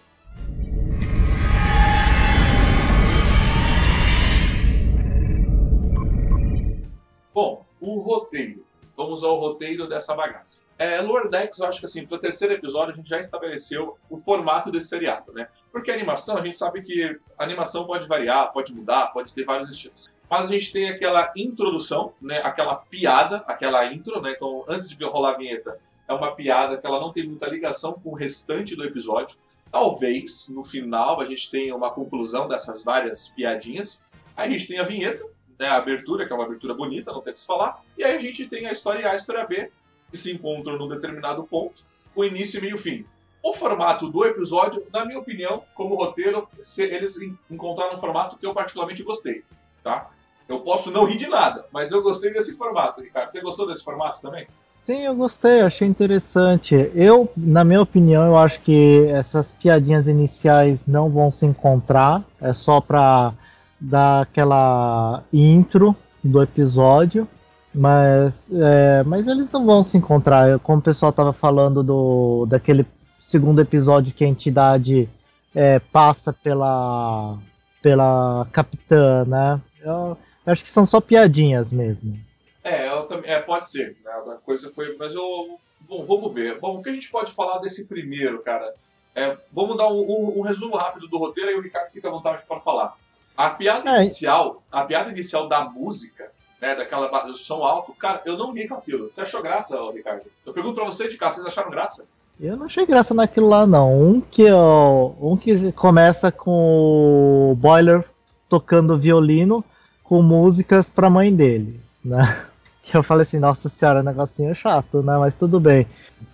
Bom, 7.41 7.65
o 7.81 7.99
roteiro. 8.01 8.67
Vamos 8.95 9.25
ao 9.25 9.41
roteiro 9.41 9.89
dessa 9.89 10.15
bagaça. 10.15 10.61
É, 10.77 11.01
Lower 11.01 11.27
Decks, 11.27 11.59
eu 11.59 11.69
acho 11.69 11.81
que 11.81 11.87
assim, 11.87 12.05
para 12.05 12.17
o 12.17 12.21
terceiro 12.21 12.53
episódio 12.53 12.93
a 12.93 12.97
gente 12.99 13.09
já 13.09 13.19
estabeleceu 13.19 13.97
o 14.11 14.17
formato 14.19 14.71
desse 14.71 14.89
seriado, 14.89 15.33
né? 15.33 15.49
Porque 15.73 15.91
a 15.91 15.95
animação, 15.95 16.37
a 16.37 16.45
gente 16.45 16.59
sabe 16.59 16.83
que 16.83 17.19
a 17.39 17.43
animação 17.43 17.87
pode 17.87 18.07
variar, 18.07 18.53
pode 18.53 18.75
mudar, 18.75 19.07
pode 19.07 19.33
ter 19.33 19.45
vários 19.45 19.71
estilos. 19.71 20.11
Mas 20.29 20.51
a 20.51 20.53
gente 20.53 20.71
tem 20.71 20.91
aquela 20.91 21.33
introdução, 21.35 22.13
né? 22.21 22.43
Aquela 22.45 22.77
piada, 22.77 23.39
aquela 23.47 23.87
intro, 23.87 24.21
né? 24.21 24.35
Então, 24.37 24.67
antes 24.69 24.91
de 24.91 25.03
rolar 25.03 25.31
a 25.31 25.39
vinheta, 25.39 25.81
é 26.07 26.13
uma 26.13 26.35
piada 26.37 26.77
que 26.77 26.87
ela 26.87 27.01
não 27.01 27.11
tem 27.11 27.27
muita 27.27 27.49
ligação 27.49 27.95
com 27.95 28.11
o 28.11 28.15
restante 28.15 28.77
do 28.77 28.85
episódio. 28.85 29.39
Talvez, 29.73 30.47
no 30.51 30.63
final, 30.63 31.23
a 31.23 31.25
gente 31.25 31.51
tenha 31.51 31.75
uma 31.75 31.91
conclusão 31.91 32.47
dessas 32.47 32.85
várias 32.85 33.29
piadinhas. 33.29 34.03
Aí 34.37 34.47
a 34.47 34.51
gente 34.51 34.69
tem 34.69 34.79
a 34.79 34.85
vinheta, 34.85 35.25
né, 35.61 35.69
a 35.69 35.77
abertura, 35.77 36.27
que 36.27 36.33
é 36.33 36.35
uma 36.35 36.47
abertura 36.47 36.73
bonita, 36.73 37.13
não 37.13 37.21
tem 37.21 37.33
o 37.33 37.35
que 37.35 37.41
se 37.41 37.47
falar. 37.47 37.83
E 37.99 38.03
aí 38.03 38.17
a 38.17 38.21
gente 38.21 38.49
tem 38.49 38.67
a 38.67 38.73
história 38.73 39.01
A 39.01 39.11
e 39.11 39.13
a 39.13 39.17
história 39.17 39.47
B, 39.47 39.71
que 40.11 40.17
se 40.17 40.33
encontram 40.33 40.79
num 40.79 40.89
determinado 40.89 41.45
ponto, 41.45 41.85
com 42.15 42.25
início, 42.25 42.59
e 42.59 42.63
meio 42.63 42.77
e 42.77 42.79
fim. 42.79 43.05
O 43.43 43.53
formato 43.53 44.09
do 44.09 44.25
episódio, 44.25 44.87
na 44.91 45.05
minha 45.05 45.19
opinião, 45.19 45.63
como 45.75 45.95
roteiro, 45.95 46.49
eles 46.79 47.19
encontraram 47.51 47.95
um 47.95 47.99
formato 47.99 48.39
que 48.39 48.47
eu 48.47 48.55
particularmente 48.55 49.03
gostei, 49.03 49.45
tá? 49.85 50.11
Eu 50.49 50.61
posso 50.61 50.91
não 50.91 51.05
rir 51.05 51.17
de 51.17 51.29
nada, 51.29 51.67
mas 51.71 51.93
eu 51.93 52.03
gostei 52.03 52.33
desse 52.33 52.57
formato, 52.57 53.03
Ricardo. 53.03 53.29
Você 53.29 53.41
gostou 53.41 53.67
desse 53.67 53.85
formato 53.85 54.21
também? 54.21 54.49
Sim, 54.83 55.03
eu 55.03 55.15
gostei, 55.15 55.61
achei 55.61 55.87
interessante. 55.87 56.91
Eu, 56.95 57.31
na 57.37 57.65
minha 57.65 57.83
opinião, 57.83 58.27
eu 58.27 58.37
acho 58.37 58.61
que 58.61 59.07
essas 59.09 59.53
piadinhas 59.53 60.09
iniciais 60.09 60.87
não 60.87 61.09
vão 61.11 61.31
se 61.31 61.45
encontrar. 61.45 62.25
É 62.41 62.53
só 62.53 62.81
pra 62.81 63.33
dar 63.81 64.23
aquela 64.23 65.23
intro 65.33 65.97
do 66.23 66.43
episódio. 66.43 67.27
Mas, 67.73 68.51
é, 68.53 69.03
mas 69.05 69.29
eles 69.29 69.51
não 69.51 69.65
vão 69.65 69.83
se 69.83 69.97
encontrar. 69.97 70.59
Como 70.59 70.79
o 70.79 70.83
pessoal 70.83 71.11
estava 71.11 71.33
falando 71.33 71.83
do 71.83 72.45
daquele 72.47 72.85
segundo 73.21 73.61
episódio 73.61 74.13
que 74.13 74.25
a 74.25 74.29
entidade 74.29 75.09
é, 75.55 75.79
passa 75.79 76.33
pela 76.33 77.39
pela 77.81 78.47
capitã, 78.53 79.25
né? 79.25 79.61
Eu, 79.81 80.19
eu 80.45 80.53
acho 80.53 80.65
que 80.65 80.69
são 80.69 80.85
só 80.85 81.01
piadinhas 81.01 81.73
mesmo. 81.73 82.19
É, 82.63 82.89
eu, 82.89 83.09
é 83.25 83.41
pode 83.41 83.71
ser. 83.71 83.97
Né? 84.05 84.11
A 84.11 84.37
coisa 84.39 84.71
foi, 84.71 84.97
mas 84.99 85.15
eu 85.15 85.59
bom, 85.81 86.05
vamos 86.05 86.35
ver. 86.35 86.59
Bom, 86.59 86.79
o 86.79 86.83
que 86.83 86.91
a 86.91 86.93
gente 86.93 87.11
pode 87.11 87.33
falar 87.33 87.59
desse 87.59 87.89
primeiro, 87.89 88.41
cara? 88.43 88.75
É, 89.15 89.37
vamos 89.53 89.77
dar 89.77 89.89
um, 89.89 90.01
um, 90.01 90.39
um, 90.39 90.43
resumo 90.43 90.77
rápido 90.77 91.09
do 91.09 91.19
roteiro 91.19 91.51
e 91.51 91.55
o 91.55 91.61
Ricardo 91.61 91.91
fica 91.91 92.09
à 92.09 92.13
vontade 92.13 92.45
para 92.47 92.61
falar. 92.61 92.97
A 93.37 93.51
piada 93.51 93.97
é. 93.97 94.03
inicial, 94.03 94.63
a 94.71 94.85
piada 94.85 95.11
inicial 95.11 95.49
da 95.49 95.65
música 95.65 96.31
né, 96.61 96.75
daquela 96.75 97.09
do 97.23 97.35
som 97.35 97.63
alto, 97.65 97.93
cara, 97.95 98.21
eu 98.25 98.37
não 98.37 98.53
ri 98.53 98.69
com 98.69 98.75
aquilo. 98.75 99.11
Você 99.11 99.23
achou 99.23 99.43
graça, 99.43 99.77
Ricardo? 99.93 100.23
Eu 100.45 100.53
pergunto 100.53 100.75
pra 100.75 100.85
você 100.85 101.09
de 101.09 101.17
cá, 101.17 101.31
vocês 101.31 101.47
acharam 101.47 101.71
graça? 101.71 102.05
Eu 102.39 102.57
não 102.57 102.67
achei 102.67 102.87
graça 102.87 103.15
naquilo 103.15 103.49
lá, 103.49 103.67
não. 103.67 104.01
Um 104.01 104.21
que, 104.21 104.51
ó, 104.51 105.13
um 105.21 105.37
que 105.37 105.73
começa 105.73 106.31
com 106.31 107.53
o 107.53 107.55
Boiler 107.55 108.05
tocando 108.49 108.99
violino 108.99 109.65
com 110.03 110.23
músicas 110.23 110.89
pra 110.89 111.11
mãe 111.11 111.35
dele, 111.35 111.81
né? 112.05 112.45
Que 112.83 112.97
eu 112.97 113.05
falei 113.05 113.23
assim, 113.23 113.39
nossa 113.39 113.69
senhora, 113.69 114.03
negocinho 114.03 114.53
chato, 114.53 115.01
né? 115.01 115.17
Mas 115.17 115.37
tudo 115.37 115.61
bem. 115.61 115.87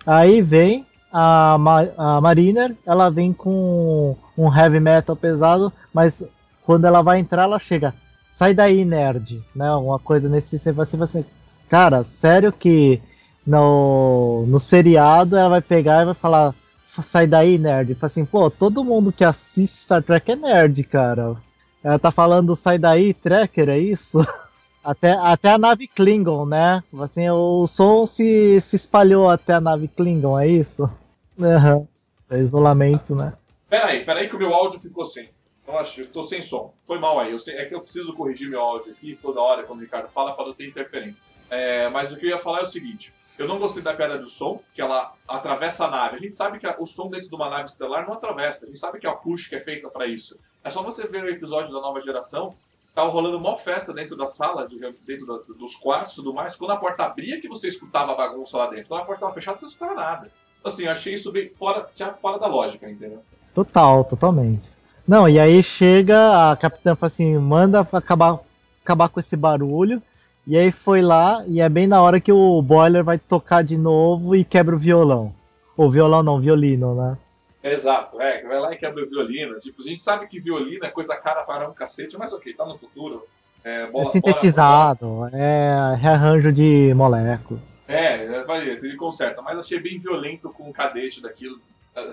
Aí 0.05 0.41
vem 0.41 0.87
a, 1.11 1.55
Ma 1.59 1.87
a 1.95 2.21
Mariner, 2.21 2.75
ela 2.83 3.09
vem 3.11 3.31
com 3.31 4.15
um 4.35 4.51
heavy 4.51 4.79
metal 4.79 5.15
pesado, 5.15 5.71
mas 5.93 6.23
quando 6.67 6.85
ela 6.85 7.01
vai 7.01 7.17
entrar, 7.17 7.45
ela 7.45 7.57
chega 7.57 7.95
sai 8.37 8.53
daí, 8.53 8.85
nerd, 8.85 9.43
né? 9.55 9.73
Uma 9.73 9.97
coisa 9.97 10.29
nesse 10.29 10.59
você 10.71 10.95
vai 10.95 11.07
ser, 11.07 11.25
cara, 11.67 12.03
sério 12.03 12.53
que 12.53 13.01
no, 13.45 14.45
no 14.47 14.59
seriado 14.59 15.35
ela 15.35 15.49
vai 15.49 15.61
pegar 15.61 16.03
e 16.03 16.05
vai 16.05 16.13
falar, 16.13 16.53
sai 17.01 17.25
daí, 17.25 17.57
nerd. 17.57 17.95
Fala 17.95 18.11
assim, 18.11 18.25
pô, 18.25 18.51
todo 18.51 18.83
mundo 18.83 19.11
que 19.11 19.23
assiste 19.23 19.77
Star 19.77 20.03
Trek 20.03 20.33
é 20.33 20.35
nerd, 20.35 20.83
cara. 20.83 21.35
Ela 21.83 21.97
tá 21.97 22.11
falando 22.11 22.55
sai 22.55 22.77
daí, 22.77 23.11
Trekker, 23.11 23.69
é 23.69 23.79
isso? 23.79 24.19
Até, 24.83 25.11
até 25.11 25.51
a 25.51 25.57
nave 25.57 25.85
Klingon, 25.85 26.45
né? 26.45 26.81
Assim, 27.01 27.29
o 27.29 27.67
som 27.67 28.07
se, 28.07 28.61
se 28.61 28.77
espalhou 28.77 29.29
até 29.29 29.55
a 29.55 29.59
nave 29.59 29.89
Klingon, 29.89 30.39
é 30.39 30.47
isso? 30.47 30.89
Uhum. 31.37 31.85
É 32.31 32.39
isolamento, 32.39 33.13
né? 33.13 33.33
Peraí, 33.69 34.03
peraí 34.03 34.27
que 34.27 34.35
o 34.35 34.39
meu 34.39 34.51
áudio 34.51 34.79
ficou 34.79 35.05
sem. 35.05 35.29
Nossa, 35.67 35.99
eu 35.99 36.07
tô 36.07 36.23
sem 36.23 36.41
som. 36.41 36.73
Foi 36.85 36.97
mal 36.97 37.19
aí. 37.19 37.37
Sei, 37.37 37.57
é 37.57 37.65
que 37.65 37.75
eu 37.75 37.81
preciso 37.81 38.13
corrigir 38.13 38.49
meu 38.49 38.61
áudio 38.61 38.93
aqui 38.93 39.19
toda 39.21 39.41
hora 39.41 39.63
quando 39.63 39.79
o 39.79 39.81
Ricardo 39.81 40.07
fala 40.07 40.33
para 40.33 40.45
não 40.45 40.53
ter 40.53 40.65
interferência. 40.65 41.27
É, 41.49 41.89
mas 41.89 42.13
o 42.13 42.17
que 42.17 42.25
eu 42.25 42.29
ia 42.29 42.37
falar 42.37 42.59
é 42.59 42.63
o 42.63 42.65
seguinte. 42.65 43.13
Eu 43.37 43.47
não 43.47 43.59
gostei 43.59 43.83
da 43.83 43.93
piada 43.93 44.17
do 44.17 44.29
som, 44.29 44.63
que 44.73 44.81
ela 44.81 45.13
atravessa 45.27 45.85
a 45.85 45.91
nave. 45.91 46.15
A 46.15 46.19
gente 46.19 46.33
sabe 46.33 46.57
que 46.57 46.67
o 46.79 46.85
som 46.85 47.09
dentro 47.09 47.29
de 47.29 47.35
uma 47.35 47.49
nave 47.49 47.65
estelar 47.65 48.07
não 48.07 48.13
atravessa. 48.13 48.65
A 48.65 48.67
gente 48.67 48.79
sabe 48.79 48.97
que 48.97 49.05
a 49.05 49.11
acústica 49.11 49.57
é 49.57 49.59
feita 49.59 49.89
para 49.89 50.07
isso. 50.07 50.39
É 50.63 50.69
só 50.69 50.81
você 50.81 51.05
ver 51.05 51.23
o 51.23 51.29
episódio 51.29 51.71
da 51.71 51.81
nova 51.81 51.99
geração. 52.01 52.55
Tá 52.95 53.03
rolando 53.03 53.37
uma 53.37 53.55
festa 53.55 53.93
dentro 53.93 54.15
da 54.15 54.25
sala, 54.25 54.67
dentro 55.05 55.43
dos 55.55 55.75
quartos 55.75 56.13
e 56.13 56.15
tudo 56.15 56.33
mais. 56.33 56.55
Quando 56.55 56.71
a 56.71 56.77
porta 56.77 57.03
abria, 57.03 57.39
que 57.39 57.47
você 57.47 57.67
escutava 57.67 58.13
a 58.13 58.15
bagunça 58.15 58.57
lá 58.57 58.67
dentro. 58.67 58.87
Quando 58.87 59.01
a 59.01 59.05
porta 59.05 59.19
estava 59.19 59.33
fechada, 59.33 59.55
você 59.55 59.65
não 59.65 59.71
escutava 59.71 59.93
nada. 59.93 60.31
Assim, 60.63 60.85
eu 60.85 60.91
achei 60.91 61.13
isso 61.13 61.31
bem 61.31 61.47
fora, 61.47 61.87
fora 62.19 62.39
da 62.39 62.47
lógica, 62.47 62.89
entendeu? 62.89 63.21
Total, 63.53 64.03
totalmente. 64.03 64.76
Não, 65.07 65.29
e 65.29 65.39
aí 65.39 65.63
chega, 65.63 66.51
a 66.51 66.57
capitã 66.57 66.95
fala 66.95 67.07
assim, 67.07 67.37
manda 67.37 67.79
acabar, 67.79 68.39
acabar 68.83 69.07
com 69.07 69.19
esse 69.19 69.37
barulho. 69.37 70.01
E 70.45 70.57
aí 70.57 70.71
foi 70.71 71.01
lá, 71.01 71.43
e 71.47 71.61
é 71.61 71.67
bem 71.67 71.87
na 71.87 72.01
hora 72.01 72.19
que 72.19 72.31
o 72.31 72.61
boiler 72.61 73.03
vai 73.03 73.17
tocar 73.17 73.63
de 73.63 73.77
novo 73.77 74.35
e 74.35 74.43
quebra 74.43 74.75
o 74.75 74.79
violão. 74.79 75.33
Ou 75.75 75.89
violão 75.89 76.23
não, 76.23 76.39
violino, 76.39 76.95
né? 76.95 77.17
Exato, 77.63 78.21
é, 78.21 78.43
vai 78.43 78.59
lá 78.59 78.73
e 78.73 78.77
quebra 78.77 79.03
o 79.03 79.09
violino. 79.09 79.59
Tipo, 79.59 79.81
a 79.81 79.85
gente 79.85 80.01
sabe 80.01 80.27
que 80.27 80.39
violino 80.39 80.85
é 80.85 80.89
coisa 80.89 81.15
cara 81.15 81.43
para 81.43 81.69
um 81.69 81.73
cacete, 81.73 82.17
mas 82.17 82.33
ok, 82.33 82.53
tá 82.53 82.65
no 82.65 82.77
futuro. 82.77 83.25
É, 83.63 83.87
bola, 83.87 84.07
é 84.07 84.11
sintetizado, 84.11 85.05
bola, 85.05 85.31
é 85.33 85.95
rearranjo 85.95 86.51
de 86.51 86.93
moléculas. 86.93 87.61
É, 87.87 88.25
é, 88.25 88.45
ele 88.83 88.95
conserta, 88.95 89.41
mas 89.41 89.59
achei 89.59 89.79
bem 89.79 89.97
violento 89.97 90.49
com 90.49 90.69
o 90.69 90.73
cadete 90.73 91.21
daquilo, 91.21 91.59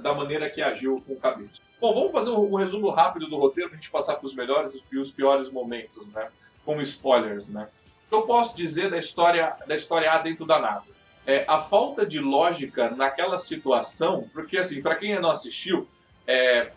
da 0.03 0.15
maneira 0.15 0.49
que 0.49 0.63
agiu 0.63 1.03
com 1.07 1.15
o 1.15 1.17
cadete. 1.17 1.61
Bom, 1.81 1.95
vamos 1.95 2.13
fazer 2.13 2.31
um, 2.31 2.53
um 2.53 2.57
resumo 2.57 2.89
rápido 2.91 3.27
do 3.27 3.37
roteiro 3.37 3.69
para 3.69 3.79
a 3.79 3.81
gente 3.81 3.91
passar 3.91 4.15
para 4.17 4.27
os 4.27 4.35
melhores 4.35 4.83
e 4.91 4.99
os 4.99 5.11
piores 5.11 5.51
momentos, 5.51 6.07
né? 6.09 6.29
Com 6.65 6.81
spoilers, 6.81 7.51
né? 7.51 7.69
O 8.07 8.09
que 8.09 8.15
eu 8.15 8.23
posso 8.23 8.57
dizer 8.57 8.91
da 8.91 8.99
história, 8.99 9.55
da 9.67 9.75
história 9.75 10.11
A 10.11 10.19
dentro 10.19 10.47
da 10.47 10.59
nave? 10.59 10.93
É 11.27 11.45
a 11.49 11.59
falta 11.61 12.05
de 12.05 12.21
lógica 12.21 12.91
naquela 12.91 13.39
situação, 13.39 14.29
porque 14.33 14.59
assim, 14.59 14.83
para 14.83 14.95
quem 14.95 15.19
não 15.19 15.31
assistiu, 15.31 15.89
é, 16.27 16.71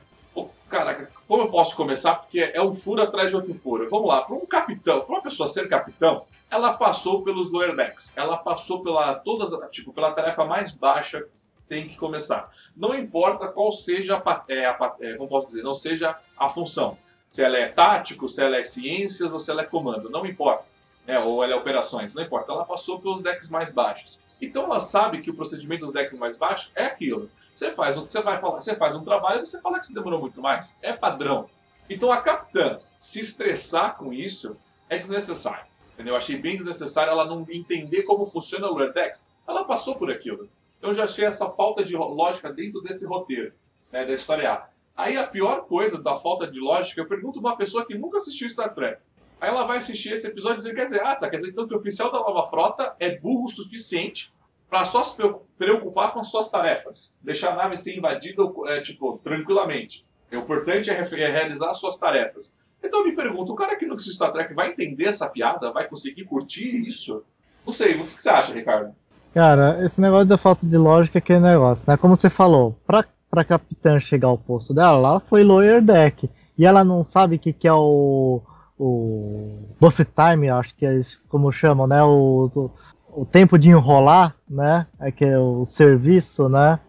cara, 0.70 1.10
como 1.28 1.44
eu 1.44 1.50
posso 1.50 1.76
começar? 1.76 2.16
Porque 2.16 2.40
é 2.54 2.62
um 2.62 2.74
furo 2.74 3.02
atrás 3.02 3.30
de 3.30 3.36
outro 3.36 3.54
furo. 3.54 3.90
Vamos 3.90 4.08
lá, 4.08 4.22
para 4.22 4.36
um 4.36 4.46
capitão, 4.46 5.02
para 5.02 5.16
uma 5.16 5.22
pessoa 5.22 5.48
ser 5.48 5.68
capitão, 5.68 6.26
ela 6.50 6.74
passou 6.74 7.24
pelos 7.24 7.52
lower 7.52 7.76
decks, 7.76 8.14
ela 8.16 8.38
passou 8.38 8.82
pela 8.82 9.16
todas, 9.16 9.52
tipo, 9.70 9.92
pela 9.92 10.12
tarefa 10.12 10.46
mais 10.46 10.72
baixa 10.72 11.26
tem 11.68 11.88
que 11.88 11.98
começar. 11.98 12.52
Não 12.76 12.96
importa 12.96 13.48
qual 13.48 13.72
seja 13.72 14.18
a, 14.18 14.44
é, 14.48 14.66
a, 14.66 14.96
é, 15.00 15.14
como 15.16 15.30
posso 15.30 15.48
dizer, 15.48 15.64
não 15.64 15.74
seja 15.74 16.18
a 16.38 16.50
função. 16.50 16.98
Se 17.30 17.44
ela 17.44 17.58
é 17.58 17.68
tático, 17.68 18.28
se 18.28 18.42
ela 18.42 18.58
é 18.58 18.64
ciências 18.64 19.34
ou 19.34 19.40
se 19.40 19.52
ela 19.52 19.62
é 19.62 19.66
comando, 19.66 20.10
não 20.10 20.26
importa. 20.26 20.66
É, 21.06 21.20
ou 21.20 21.44
ela 21.44 21.54
é 21.54 21.56
operações, 21.56 22.14
não 22.14 22.24
importa. 22.24 22.52
Ela 22.52 22.66
passou 22.66 23.00
pelos 23.00 23.22
decks 23.22 23.50
mais 23.50 23.74
baixos. 23.74 24.20
Então 24.42 24.66
ela 24.66 24.80
sabe 24.80 25.22
que 25.22 25.30
o 25.30 25.34
procedimento 25.34 25.86
dos 25.86 25.94
decks 25.94 26.18
mais 26.18 26.38
baixos 26.38 26.72
é 26.76 26.86
aquilo. 26.86 27.30
Você 27.52 27.72
faz, 27.72 27.96
você 27.96 28.22
vai 28.22 28.40
falar, 28.40 28.60
você 28.60 28.76
faz 28.76 28.96
um 28.96 29.04
trabalho 29.04 29.42
e 29.42 29.46
você 29.46 29.60
fala 29.62 29.80
que 29.80 29.88
você 29.88 29.94
demorou 29.94 30.20
muito 30.20 30.42
mais. 30.42 30.78
É 30.82 30.94
padrão. 30.94 31.50
Então 31.90 32.12
a 32.12 32.22
capitã 32.22 32.80
se 33.00 33.20
estressar 33.20 33.98
com 33.98 34.14
isso 34.14 34.58
é 34.90 34.98
desnecessário. 34.98 35.66
Entendeu? 35.94 36.14
Eu 36.14 36.18
achei 36.18 36.38
bem 36.38 36.56
desnecessário 36.56 37.12
ela 37.12 37.26
não 37.26 37.46
entender 37.50 38.04
como 38.04 38.26
funciona 38.26 38.68
o 38.68 38.94
Decks. 38.94 39.36
Ela 39.48 39.64
passou 39.64 39.96
por 39.96 40.12
aquilo. 40.12 40.48
Então 40.88 40.96
já 40.96 41.04
achei 41.04 41.26
essa 41.26 41.50
falta 41.50 41.84
de 41.84 41.98
lógica 41.98 42.50
dentro 42.50 42.80
desse 42.80 43.06
roteiro, 43.06 43.52
né, 43.92 44.06
da 44.06 44.14
história 44.14 44.50
A. 44.50 44.70
Aí 44.96 45.18
a 45.18 45.28
pior 45.28 45.66
coisa 45.66 46.02
da 46.02 46.16
falta 46.16 46.48
de 46.48 46.62
lógica, 46.62 47.02
eu 47.02 47.06
pergunto 47.06 47.42
uma 47.42 47.58
pessoa 47.58 47.86
que 47.86 47.94
nunca 47.94 48.16
assistiu 48.16 48.50
Star 48.50 48.74
Trek. 48.74 49.02
Aí 49.42 49.50
ela 49.50 49.66
vai 49.66 49.80
assistir 49.80 50.14
esse 50.14 50.28
episódio 50.28 50.56
e 50.56 50.58
dizer, 50.60 50.76
quer 50.76 50.86
dizer, 50.86 51.02
ah, 51.06 51.14
tá, 51.14 51.30
quer 51.30 51.36
dizer 51.36 51.50
então 51.50 51.68
que 51.68 51.76
o 51.76 51.78
oficial 51.78 52.10
da 52.10 52.20
nova 52.20 52.48
frota 52.48 52.96
é 53.02 53.18
burro 53.18 53.48
o 53.48 53.50
suficiente 53.50 54.34
para 54.70 54.86
só 54.86 55.04
se 55.04 55.22
preocupar 55.58 56.14
com 56.14 56.22
as 56.22 56.30
suas 56.30 56.50
tarefas. 56.50 57.14
Deixar 57.22 57.52
a 57.52 57.56
nave 57.58 57.76
ser 57.76 57.98
invadida, 57.98 58.42
é, 58.68 58.80
tipo, 58.80 59.20
tranquilamente. 59.22 60.06
O 60.32 60.38
importante 60.38 60.90
é, 60.90 60.94
é 60.94 61.28
realizar 61.30 61.70
as 61.70 61.80
suas 61.80 62.00
tarefas. 62.00 62.56
Então 62.82 63.02
eu 63.02 63.08
me 63.08 63.14
pergunto, 63.14 63.52
o 63.52 63.58
cara 63.58 63.76
que 63.76 63.86
não 63.86 63.96
assiste 63.96 64.16
Star 64.16 64.32
Trek 64.32 64.54
vai 64.54 64.72
entender 64.72 65.08
essa 65.08 65.28
piada? 65.28 65.70
Vai 65.70 65.86
conseguir 65.86 66.24
curtir 66.24 66.88
isso? 66.88 67.26
Não 67.66 67.74
sei, 67.74 67.96
o 67.98 68.08
que 68.08 68.22
você 68.22 68.30
acha, 68.30 68.54
Ricardo? 68.54 68.96
Cara, 69.38 69.86
esse 69.86 70.02
negócio 70.02 70.26
da 70.26 70.36
falta 70.36 70.66
de 70.66 70.76
lógica 70.76 71.16
é 71.16 71.20
aquele 71.20 71.42
negócio, 71.42 71.84
né? 71.88 71.96
Como 71.96 72.16
você 72.16 72.28
falou, 72.28 72.76
pra, 72.88 73.06
pra 73.30 73.44
capitã 73.44 74.00
chegar 74.00 74.30
ao 74.30 74.38
posto 74.40 74.74
dela, 74.74 74.98
lá 74.98 75.20
foi 75.20 75.44
lower 75.44 75.80
deck. 75.80 76.28
E 76.58 76.66
ela 76.66 76.84
não 76.84 77.04
sabe 77.04 77.36
o 77.36 77.40
que, 77.40 77.54
que 77.54 77.68
é 77.68 77.74
o, 77.74 78.42
o 78.80 79.60
buffet 79.80 80.08
time, 80.08 80.50
acho 80.50 80.74
que 80.74 80.88
é 80.88 81.00
como 81.30 81.52
chamam, 81.52 81.86
né? 81.86 82.02
O, 82.04 82.50
o, 82.52 82.72
o, 83.22 83.26
tempo 83.28 83.60
de 83.60 83.70
enrolar, 83.70 84.34
né? 84.50 84.88
É 85.00 85.12
que 85.12 85.24
é 85.24 85.38
o 85.38 85.66
serviço, 85.66 86.50
né? 86.50 86.80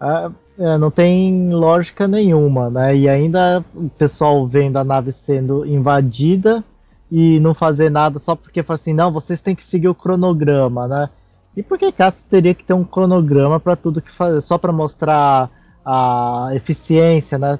É, 0.00 0.30
é, 0.60 0.78
não 0.78 0.92
tem 0.92 1.50
lógica 1.52 2.06
nenhuma, 2.06 2.70
né? 2.70 2.96
E 2.96 3.08
ainda 3.08 3.64
o 3.74 3.88
pessoal 3.88 4.46
vendo 4.46 4.76
a 4.76 4.84
nave 4.84 5.10
sendo 5.10 5.66
invadida 5.66 6.62
e 7.10 7.40
não 7.40 7.54
fazer 7.54 7.90
nada 7.90 8.20
só 8.20 8.36
porque 8.36 8.62
fala 8.62 8.76
assim, 8.76 8.94
não, 8.94 9.10
vocês 9.10 9.40
têm 9.40 9.56
que 9.56 9.64
seguir 9.64 9.88
o 9.88 9.96
cronograma, 9.96 10.86
né? 10.86 11.10
E 11.56 11.62
por 11.62 11.78
que 11.78 11.90
Catos 11.90 12.22
teria 12.22 12.54
que 12.54 12.62
ter 12.62 12.74
um 12.74 12.84
cronograma 12.84 13.58
para 13.58 13.74
tudo 13.74 14.02
que 14.02 14.12
fazer, 14.12 14.40
só 14.42 14.58
para 14.58 14.72
mostrar 14.72 15.50
a 15.84 16.50
eficiência, 16.52 17.38
né? 17.38 17.58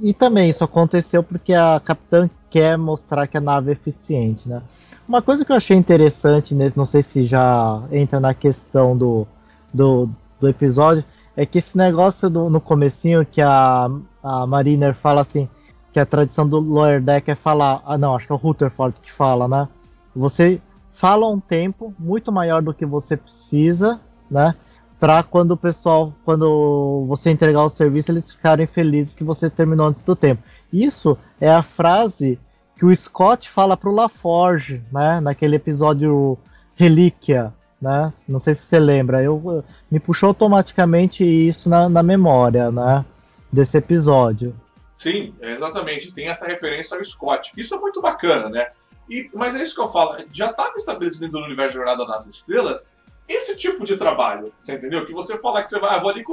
E 0.00 0.14
também 0.14 0.48
isso 0.48 0.62
aconteceu 0.62 1.22
porque 1.22 1.52
a 1.52 1.80
capitã 1.84 2.30
quer 2.48 2.78
mostrar 2.78 3.26
que 3.26 3.36
a 3.36 3.40
nave 3.40 3.70
é 3.70 3.72
eficiente, 3.72 4.48
né? 4.48 4.62
Uma 5.08 5.20
coisa 5.20 5.44
que 5.44 5.50
eu 5.50 5.56
achei 5.56 5.76
interessante 5.76 6.54
nesse, 6.54 6.76
não 6.76 6.86
sei 6.86 7.02
se 7.02 7.26
já 7.26 7.82
entra 7.90 8.20
na 8.20 8.32
questão 8.32 8.96
do, 8.96 9.26
do, 9.74 10.08
do 10.38 10.48
episódio, 10.48 11.04
é 11.36 11.44
que 11.44 11.58
esse 11.58 11.76
negócio 11.76 12.30
do, 12.30 12.48
no 12.48 12.60
comecinho 12.60 13.26
que 13.26 13.40
a, 13.40 13.90
a 14.22 14.46
Mariner 14.46 14.94
fala 14.94 15.20
assim, 15.20 15.48
que 15.92 15.98
a 15.98 16.06
tradição 16.06 16.48
do 16.48 16.60
Lower 16.60 17.00
Deck 17.00 17.30
é 17.30 17.34
falar, 17.34 17.82
ah 17.84 17.98
não, 17.98 18.14
acho 18.14 18.26
que 18.26 18.32
é 18.32 18.34
o 18.34 18.38
Rutherford 18.38 18.96
que 19.00 19.10
fala, 19.10 19.48
né? 19.48 19.68
Você 20.14 20.60
fala 21.00 21.26
um 21.26 21.40
tempo 21.40 21.94
muito 21.98 22.30
maior 22.30 22.60
do 22.60 22.74
que 22.74 22.84
você 22.84 23.16
precisa, 23.16 23.98
né? 24.30 24.54
Para 24.98 25.22
quando 25.22 25.52
o 25.52 25.56
pessoal, 25.56 26.12
quando 26.26 27.06
você 27.08 27.30
entregar 27.30 27.64
o 27.64 27.70
serviço, 27.70 28.12
eles 28.12 28.30
ficarem 28.30 28.66
felizes 28.66 29.14
que 29.14 29.24
você 29.24 29.48
terminou 29.48 29.86
antes 29.86 30.02
do 30.04 30.14
tempo. 30.14 30.42
Isso 30.70 31.16
é 31.40 31.50
a 31.50 31.62
frase 31.62 32.38
que 32.76 32.84
o 32.84 32.94
Scott 32.94 33.48
fala 33.48 33.78
pro 33.78 33.94
LaForge, 33.94 34.82
né? 34.92 35.20
Naquele 35.20 35.56
episódio 35.56 36.36
Relíquia, 36.74 37.54
né? 37.80 38.12
Não 38.28 38.38
sei 38.38 38.54
se 38.54 38.66
você 38.66 38.78
lembra. 38.78 39.22
Eu 39.22 39.64
me 39.90 39.98
puxou 39.98 40.28
automaticamente 40.28 41.24
isso 41.24 41.70
na, 41.70 41.88
na 41.88 42.02
memória, 42.02 42.70
né? 42.70 43.06
Desse 43.50 43.78
episódio. 43.78 44.54
Sim, 44.98 45.34
exatamente. 45.40 46.12
Tem 46.12 46.28
essa 46.28 46.46
referência 46.46 46.94
ao 46.94 47.02
Scott. 47.02 47.52
Isso 47.56 47.74
é 47.74 47.78
muito 47.78 48.02
bacana, 48.02 48.50
né? 48.50 48.66
E, 49.10 49.28
mas 49.34 49.56
é 49.56 49.62
isso 49.62 49.74
que 49.74 49.80
eu 49.80 49.88
falo, 49.88 50.24
já 50.32 50.50
estava 50.50 50.74
estabelecido 50.76 51.28
do 51.28 51.44
universo 51.44 51.72
de 51.72 51.76
Jornada 51.78 52.06
nas 52.06 52.26
Estrelas 52.26 52.92
esse 53.30 53.56
tipo 53.56 53.84
de 53.84 53.96
trabalho, 53.96 54.52
você 54.56 54.74
entendeu? 54.74 55.06
Que 55.06 55.12
você 55.12 55.38
fala 55.38 55.62
que 55.62 55.70
você 55.70 55.78
vai, 55.78 55.96
ah, 55.96 56.00
vou 56.00 56.10
ali 56.10 56.24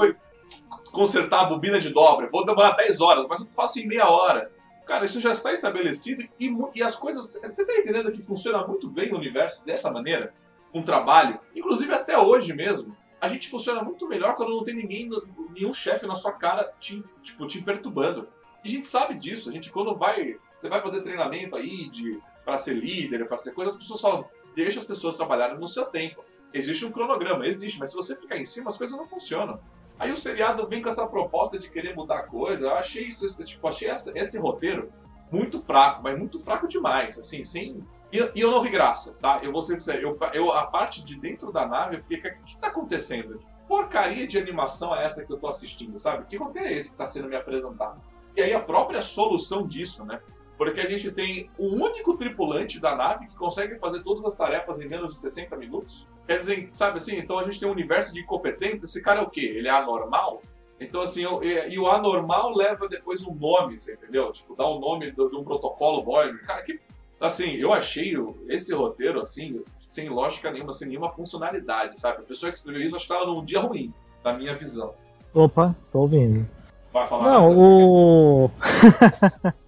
consertar 0.91 1.41
a 1.41 1.45
bobina 1.45 1.79
de 1.79 1.89
dobra, 1.89 2.27
vou 2.27 2.43
demorar 2.43 2.71
10 2.71 2.99
horas, 3.01 3.27
mas 3.27 3.39
eu 3.41 3.51
faço 3.51 3.79
em 3.79 3.87
meia 3.87 4.09
hora. 4.09 4.51
Cara, 4.83 5.05
isso 5.05 5.19
já 5.19 5.31
está 5.31 5.53
estabelecido 5.53 6.27
e, 6.39 6.51
e 6.73 6.81
as 6.81 6.95
coisas. 6.95 7.39
Você 7.39 7.61
está 7.61 7.73
entendendo 7.75 8.11
que 8.11 8.23
funciona 8.23 8.65
muito 8.65 8.89
bem 8.89 9.11
no 9.11 9.17
universo 9.17 9.63
dessa 9.63 9.91
maneira? 9.91 10.33
Um 10.73 10.81
trabalho, 10.81 11.39
inclusive 11.55 11.93
até 11.93 12.17
hoje 12.17 12.53
mesmo. 12.53 12.95
A 13.21 13.27
gente 13.27 13.49
funciona 13.49 13.83
muito 13.83 14.07
melhor 14.07 14.35
quando 14.35 14.55
não 14.55 14.63
tem 14.63 14.73
ninguém, 14.73 15.09
nenhum 15.51 15.73
chefe 15.73 16.07
na 16.07 16.15
sua 16.15 16.31
cara 16.31 16.71
te, 16.79 17.03
tipo, 17.21 17.45
te 17.45 17.61
perturbando. 17.61 18.27
E 18.63 18.69
a 18.69 18.71
gente 18.71 18.85
sabe 18.85 19.13
disso. 19.15 19.49
A 19.49 19.51
gente, 19.51 19.71
quando 19.71 19.95
vai. 19.95 20.37
Você 20.55 20.67
vai 20.67 20.81
fazer 20.81 21.01
treinamento 21.01 21.55
aí 21.55 21.87
de 21.89 22.19
para 22.47 22.55
ser 22.55 22.75
líder, 22.75 23.27
para 23.27 23.37
ser 23.37 23.51
coisa, 23.51 23.71
as 23.71 23.77
pessoas 23.77 23.99
falam, 23.99 24.25
deixa 24.55 24.79
as 24.79 24.85
pessoas 24.85 25.17
trabalharem 25.17 25.59
no 25.59 25.67
seu 25.67 25.83
tempo. 25.83 26.23
Existe 26.53 26.85
um 26.85 26.93
cronograma, 26.93 27.45
existe, 27.45 27.77
mas 27.77 27.89
se 27.89 27.95
você 27.97 28.15
ficar 28.15 28.37
em 28.37 28.45
cima, 28.45 28.69
as 28.69 28.77
coisas 28.77 28.95
não 28.95 29.05
funcionam. 29.05 29.59
Aí 29.99 30.13
o 30.13 30.15
seriado 30.15 30.65
vem 30.65 30.81
com 30.81 30.87
essa 30.87 31.05
proposta 31.05 31.59
de 31.59 31.69
querer 31.69 31.93
mudar 31.93 32.19
a 32.19 32.23
coisa. 32.23 32.67
Eu 32.67 32.75
achei 32.75 33.09
isso, 33.09 33.43
tipo, 33.43 33.67
achei 33.67 33.89
essa, 33.89 34.17
esse 34.17 34.39
roteiro 34.39 34.89
muito 35.29 35.59
fraco, 35.59 36.01
mas 36.01 36.17
muito 36.17 36.39
fraco 36.39 36.69
demais, 36.69 37.19
assim, 37.19 37.43
sem. 37.43 37.85
E, 38.13 38.17
e 38.33 38.39
eu 38.39 38.49
não 38.49 38.61
vi 38.61 38.69
graça, 38.69 39.13
tá? 39.21 39.41
Eu 39.43 39.51
vou 39.51 39.61
ser 39.61 39.75
dizer, 39.75 40.01
eu, 40.01 40.53
a 40.53 40.67
parte 40.67 41.03
de 41.03 41.19
dentro 41.19 41.51
da 41.51 41.67
nave, 41.67 41.97
eu 41.97 42.01
fiquei, 42.01 42.17
o 42.17 42.33
que, 42.33 42.43
que 42.43 42.57
tá 42.57 42.67
acontecendo? 42.67 43.41
Porcaria 43.67 44.25
de 44.25 44.37
animação 44.37 44.95
é 44.95 45.03
essa 45.03 45.25
que 45.25 45.33
eu 45.33 45.37
tô 45.37 45.49
assistindo, 45.49 45.99
sabe? 45.99 46.25
Que 46.27 46.37
roteiro 46.37 46.69
é 46.69 46.71
esse 46.71 46.91
que 46.91 46.95
tá 46.95 47.07
sendo 47.07 47.27
me 47.27 47.35
apresentado? 47.35 48.01
E 48.37 48.41
aí 48.41 48.53
a 48.53 48.61
própria 48.61 49.01
solução 49.01 49.67
disso, 49.67 50.05
né? 50.05 50.21
Porque 50.57 50.81
a 50.81 50.89
gente 50.89 51.11
tem 51.11 51.49
o 51.57 51.67
único 51.67 52.17
tripulante 52.17 52.79
da 52.79 52.95
nave 52.95 53.27
que 53.27 53.35
consegue 53.35 53.77
fazer 53.77 54.01
todas 54.03 54.25
as 54.25 54.35
tarefas 54.35 54.81
em 54.81 54.87
menos 54.87 55.13
de 55.13 55.19
60 55.19 55.55
minutos. 55.55 56.07
Quer 56.25 56.39
dizer, 56.39 56.69
sabe 56.73 56.97
assim, 56.97 57.17
então 57.17 57.37
a 57.37 57.43
gente 57.43 57.59
tem 57.59 57.69
um 57.69 57.71
universo 57.71 58.13
de 58.13 58.21
incompetentes, 58.21 58.83
esse 58.83 59.01
cara 59.01 59.21
é 59.21 59.23
o 59.23 59.29
quê? 59.29 59.53
Ele 59.55 59.67
é 59.67 59.71
anormal? 59.71 60.41
Então, 60.79 61.01
assim, 61.01 61.23
eu, 61.23 61.43
e, 61.43 61.79
o 61.79 61.87
anormal 61.87 62.55
leva 62.55 62.87
depois 62.87 63.25
um 63.25 63.33
nome, 63.33 63.77
você 63.77 63.93
entendeu? 63.93 64.31
Tipo, 64.31 64.55
dá 64.55 64.65
o 64.65 64.77
um 64.77 64.79
nome 64.79 65.11
de 65.11 65.21
um 65.21 65.43
protocolo 65.43 66.03
Voyager. 66.03 66.45
Cara, 66.45 66.61
que. 66.63 66.79
Assim, 67.19 67.55
eu 67.55 67.73
achei 67.73 68.13
esse 68.47 68.71
roteiro, 68.75 69.19
assim, 69.19 69.63
sem 69.79 70.07
lógica 70.07 70.51
nenhuma, 70.51 70.71
sem 70.71 70.87
nenhuma 70.87 71.09
funcionalidade, 71.09 71.99
sabe? 71.99 72.19
A 72.19 72.23
pessoa 72.25 72.51
que 72.51 72.59
escreveu 72.59 72.83
isso, 72.83 72.95
acho 72.95 73.07
que 73.07 73.11
estava 73.11 73.31
num 73.31 73.43
dia 73.43 73.59
ruim, 73.59 73.91
na 74.23 74.33
minha 74.33 74.53
visão. 74.53 74.93
Opa, 75.33 75.75
tô 75.91 76.01
ouvindo. 76.01 76.47
Vai 76.93 77.07
falar 77.07 77.23
Não, 77.23 77.57
o. 77.57 78.51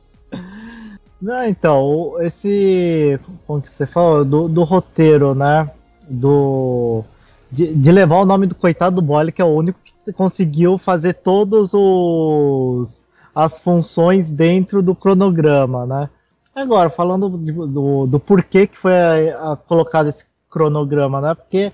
Não, 1.22 1.46
então, 1.46 2.14
esse. 2.22 3.20
Como 3.46 3.62
que 3.62 3.72
você 3.72 3.86
fala? 3.86 4.24
Do, 4.24 4.48
do 4.48 4.64
roteiro, 4.64 5.36
né? 5.36 5.70
Do. 6.10 7.04
De, 7.52 7.74
de, 7.74 7.92
levar 7.92 8.18
o 8.18 8.26
nome 8.26 8.46
do 8.46 8.56
coitado 8.56 8.98
do 8.98 9.02
Boyle, 9.02 9.32
que 9.32 9.42
é 9.42 9.46
o 9.46 9.48
único 9.48 9.80
que 9.84 10.14
conseguiu 10.14 10.78
fazer 10.78 11.16
todos 11.16 11.72
os. 11.74 13.02
as 13.36 13.60
funções 13.60 14.32
dentro 14.32 14.82
do 14.82 14.96
cronograma, 14.96 15.86
né? 15.86 16.10
Agora, 16.56 16.90
falando 16.90 17.30
do, 17.30 17.68
do, 17.68 18.08
do 18.08 18.20
porquê 18.20 18.68
que 18.68 18.78
foi 18.78 18.94
a, 18.94 19.54
a, 19.54 19.56
colocado 19.58 20.08
esse 20.08 20.26
cronograma, 20.50 21.20
né? 21.22 21.36
Porque 21.36 21.72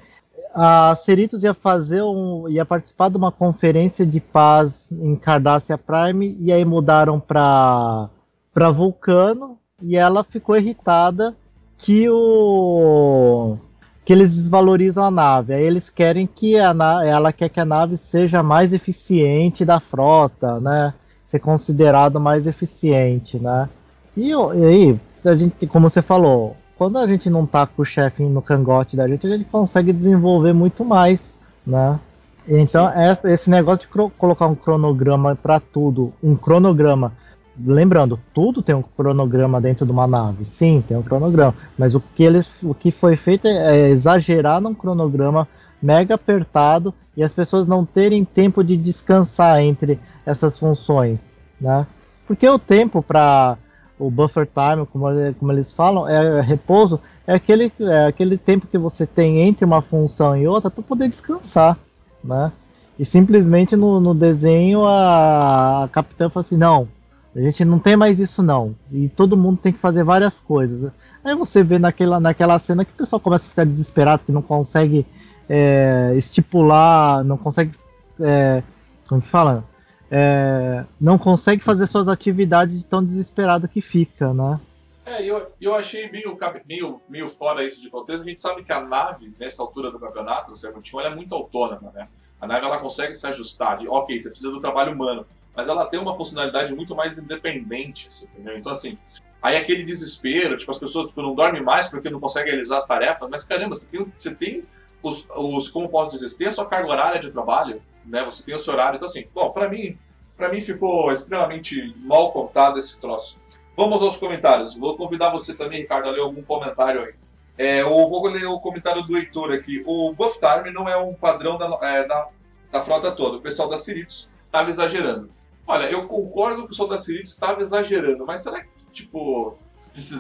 a 0.54 0.96
Cerritos 0.96 1.44
ia 1.44 1.54
fazer 1.54 2.02
um, 2.02 2.48
ia 2.50 2.66
participar 2.66 3.10
de 3.10 3.18
uma 3.18 3.32
conferência 3.32 4.06
de 4.06 4.20
paz 4.20 4.88
em 4.92 5.16
Cardassia 5.16 5.78
Prime 5.78 6.38
e 6.40 6.52
aí 6.52 6.64
mudaram 6.64 7.20
para 7.20 8.10
para 8.56 8.72
Vulcano 8.72 9.58
e 9.82 9.98
ela 9.98 10.24
ficou 10.24 10.56
irritada 10.56 11.36
que 11.78 12.10
o 12.10 13.58
que 14.06 14.14
eles 14.14 14.34
desvalorizam 14.34 15.04
a 15.04 15.12
nave. 15.12 15.54
Aí 15.54 15.64
eles 15.64 15.90
querem 15.90 16.26
que 16.26 16.58
a 16.58 16.74
ela 17.04 17.34
quer 17.34 17.50
que 17.50 17.60
a 17.60 17.66
nave 17.66 17.98
seja 17.98 18.42
mais 18.42 18.72
eficiente 18.72 19.66
da 19.66 19.82
frota, 19.82 20.60
né? 20.62 20.94
Ser 21.28 21.40
considerado 21.40 22.18
mais 22.18 22.48
eficiente, 22.48 23.38
né? 23.38 23.68
E, 24.16 24.30
e 24.30 24.66
aí, 24.66 25.00
a 25.26 25.36
gente, 25.36 25.68
como 25.68 25.90
você 25.90 26.02
falou, 26.02 26.56
quando 26.78 26.98
a 26.98 27.08
gente 27.08 27.30
não 27.30 27.46
tá 27.46 27.68
com 27.68 27.82
o 27.82 27.86
chefe 27.86 28.24
no 28.24 28.42
cangote 28.42 28.96
da 28.96 29.08
gente, 29.08 29.28
a 29.28 29.38
gente 29.38 29.50
consegue 29.50 29.92
desenvolver 29.92 30.54
muito 30.54 30.86
mais, 30.86 31.38
né? 31.66 32.00
Então, 32.48 32.90
essa, 32.90 33.30
esse 33.30 33.50
negócio 33.50 33.82
de 33.82 34.12
colocar 34.18 34.48
um 34.48 34.56
cronograma 34.56 35.36
para 35.36 35.60
tudo, 35.60 36.14
um 36.24 36.36
cronograma 36.36 37.12
lembrando, 37.58 38.20
tudo 38.34 38.62
tem 38.62 38.76
um 38.76 38.82
cronograma 38.82 39.62
dentro 39.62 39.86
de 39.86 39.92
uma 39.92 40.08
nave. 40.08 40.46
Sim, 40.46 40.84
tem 40.88 40.98
um 40.98 41.04
cronograma. 41.04 41.56
Mas 41.78 41.96
o 41.96 42.00
que, 42.00 42.24
eles, 42.24 42.50
o 42.64 42.74
que 42.74 42.92
foi 42.92 43.16
feito 43.16 43.48
é 43.48 43.90
exagerar 43.90 44.60
num 44.62 44.74
cronograma 44.74 45.48
mega 45.82 46.16
apertado 46.16 46.94
e 47.16 47.24
as 47.24 47.34
pessoas 47.34 47.68
não 47.68 47.86
terem 47.86 48.26
tempo 48.26 48.64
de 48.64 48.76
descansar 48.76 49.62
entre 49.62 50.00
essas 50.26 50.58
funções, 50.58 51.36
né? 51.60 51.86
Porque 52.28 52.48
o 52.48 52.58
tempo 52.58 53.04
para 53.04 53.58
o 53.98 54.10
buffer 54.10 54.48
time, 54.48 54.86
como, 54.88 55.06
como 55.40 55.52
eles 55.52 55.72
falam, 55.72 56.08
é, 56.08 56.40
é 56.40 56.42
repouso, 56.42 57.00
é 57.26 57.36
aquele, 57.36 57.72
é 57.80 58.08
aquele 58.08 58.38
tempo 58.38 58.68
que 58.68 58.78
você 58.78 59.06
tem 59.06 59.42
entre 59.42 59.64
uma 59.64 59.82
função 59.82 60.36
e 60.36 60.48
outra 60.48 60.70
para 60.70 60.84
poder 60.84 61.08
descansar, 61.08 61.78
né? 62.24 62.52
E 62.98 63.06
simplesmente 63.06 63.76
no, 63.76 64.00
no 64.00 64.14
desenho 64.14 64.86
a, 64.86 65.84
a 65.84 65.88
capitã 65.90 66.30
fala 66.30 66.46
assim, 66.46 66.58
não, 66.58 66.88
a 67.36 67.42
gente 67.42 67.66
não 67.66 67.80
tem 67.80 67.98
mais 67.98 68.20
isso 68.20 68.42
não. 68.42 68.76
E 68.92 69.10
todo 69.10 69.36
mundo 69.36 69.60
tem 69.62 69.74
que 69.74 69.80
fazer 69.80 70.04
várias 70.04 70.40
coisas. 70.40 70.92
Aí 71.24 71.36
você 71.36 71.62
vê 71.64 71.78
naquela, 71.78 72.20
naquela 72.20 72.58
cena 72.60 72.86
que 72.86 72.92
o 72.92 72.96
pessoal 72.96 73.20
começa 73.20 73.46
a 73.46 73.50
ficar 73.50 73.66
desesperado, 73.66 74.24
que 74.26 74.32
não 74.32 74.42
consegue 74.42 75.06
é, 75.50 76.14
estipular, 76.16 77.24
não 77.26 77.38
consegue. 77.38 77.72
É, 78.20 78.64
como 79.08 79.22
que 79.22 79.28
fala? 79.28 79.66
É, 80.10 80.86
não 81.02 81.18
consegue 81.18 81.62
fazer 81.62 81.88
suas 81.88 82.08
atividades 82.08 82.80
de 82.80 82.86
tão 82.86 83.04
desesperado 83.04 83.68
que 83.68 83.82
fica, 83.82 84.34
né? 84.34 84.60
É, 85.06 85.24
eu, 85.24 85.52
eu 85.60 85.76
achei 85.76 86.10
meio, 86.10 86.38
meio, 86.66 87.02
meio 87.10 87.30
fora 87.30 87.66
isso 87.66 87.82
de 87.82 87.90
contexto. 87.90 88.24
A 88.24 88.30
gente 88.30 88.42
sabe 88.42 88.64
que 88.64 88.72
a 88.72 88.82
nave, 88.82 89.34
nessa 89.40 89.62
altura 89.62 89.92
do 89.92 90.00
campeonato, 90.00 90.54
ela 90.94 91.08
é 91.08 91.16
muito 91.16 91.36
autônoma, 91.36 91.92
né? 91.94 92.08
A 92.40 92.48
nave 92.48 92.66
ela 92.66 92.80
consegue 92.80 93.14
se 93.14 93.26
ajustar 93.28 93.78
de, 93.78 93.88
ok, 93.88 94.18
você 94.18 94.30
precisa 94.30 94.52
do 94.52 94.60
trabalho 94.60 94.94
humano, 94.94 95.26
mas 95.56 95.68
ela 95.68 95.86
tem 95.86 96.00
uma 96.00 96.14
funcionalidade 96.14 96.74
muito 96.76 96.96
mais 96.96 97.18
independente, 97.18 98.08
assim, 98.08 98.26
entendeu? 98.34 98.58
Então, 98.58 98.72
assim, 98.72 98.98
aí 99.42 99.56
aquele 99.56 99.84
desespero, 99.84 100.58
tipo, 100.58 100.72
as 100.72 100.78
pessoas 100.78 101.08
tipo, 101.08 101.22
não 101.22 101.34
dormem 101.34 101.64
mais 101.64 101.88
porque 101.88 102.10
não 102.10 102.20
conseguem 102.20 102.50
realizar 102.50 102.78
as 102.78 102.88
tarefas, 102.88 103.30
mas 103.30 103.44
caramba, 103.44 103.76
você 103.76 103.90
tem, 103.90 104.12
você 104.16 104.36
tem 104.36 104.64
os, 105.02 105.28
os 105.36 105.70
como 105.70 105.90
posso 105.90 106.12
dizer, 106.12 106.28
você 106.28 106.38
tem 106.38 106.48
a 106.48 106.52
sua 106.52 106.66
carga 106.66 106.90
horária 106.90 107.20
de 107.20 107.32
trabalho, 107.32 107.82
né? 108.06 108.24
Você 108.24 108.44
tem 108.44 108.56
o 108.56 108.60
seu 108.60 108.74
horário, 108.74 108.98
então 108.98 109.08
assim, 109.08 109.28
bom, 109.34 109.52
para 109.52 109.70
mim, 109.70 109.98
para 110.36 110.50
mim 110.50 110.62
ficou 110.62 111.12
extremamente 111.12 111.96
mal 112.00 112.32
contado 112.32 112.80
esse 112.80 113.00
troço. 113.00 113.40
Vamos 113.78 114.02
aos 114.02 114.18
comentários. 114.18 114.78
Vou 114.78 114.96
convidar 114.96 115.30
você 115.30 115.54
também, 115.54 115.82
Ricardo, 115.82 116.08
a 116.08 116.12
ler 116.12 116.22
algum 116.22 116.42
comentário 116.42 117.04
aí. 117.04 117.14
É, 117.58 117.82
eu 117.82 117.90
vou 117.90 118.28
ler 118.28 118.46
o 118.46 118.60
comentário 118.60 119.04
do 119.04 119.18
Heitor 119.18 119.52
aqui. 119.52 119.84
O 119.86 120.14
Buff 120.14 120.40
Time 120.40 120.74
não 120.74 120.88
é 120.88 120.98
um 120.98 121.14
padrão 121.14 121.58
da, 121.58 121.78
é, 121.82 122.06
da, 122.06 122.30
da 122.72 122.82
frota 122.82 123.12
toda. 123.12 123.38
O 123.38 123.42
pessoal 123.42 123.70
da 123.70 123.78
Ciritos 123.78 124.32
estava 124.46 124.70
exagerando. 124.70 125.30
Olha, 125.68 125.86
eu 125.86 126.08
concordo 126.08 126.58
que 126.58 126.66
o 126.66 126.68
pessoal 126.68 126.90
da 126.90 126.98
Ciritos 126.98 127.32
estava 127.32 127.62
exagerando, 127.62 128.26
mas 128.26 128.42
será 128.42 128.62
que, 128.64 128.70
tipo, 128.92 129.58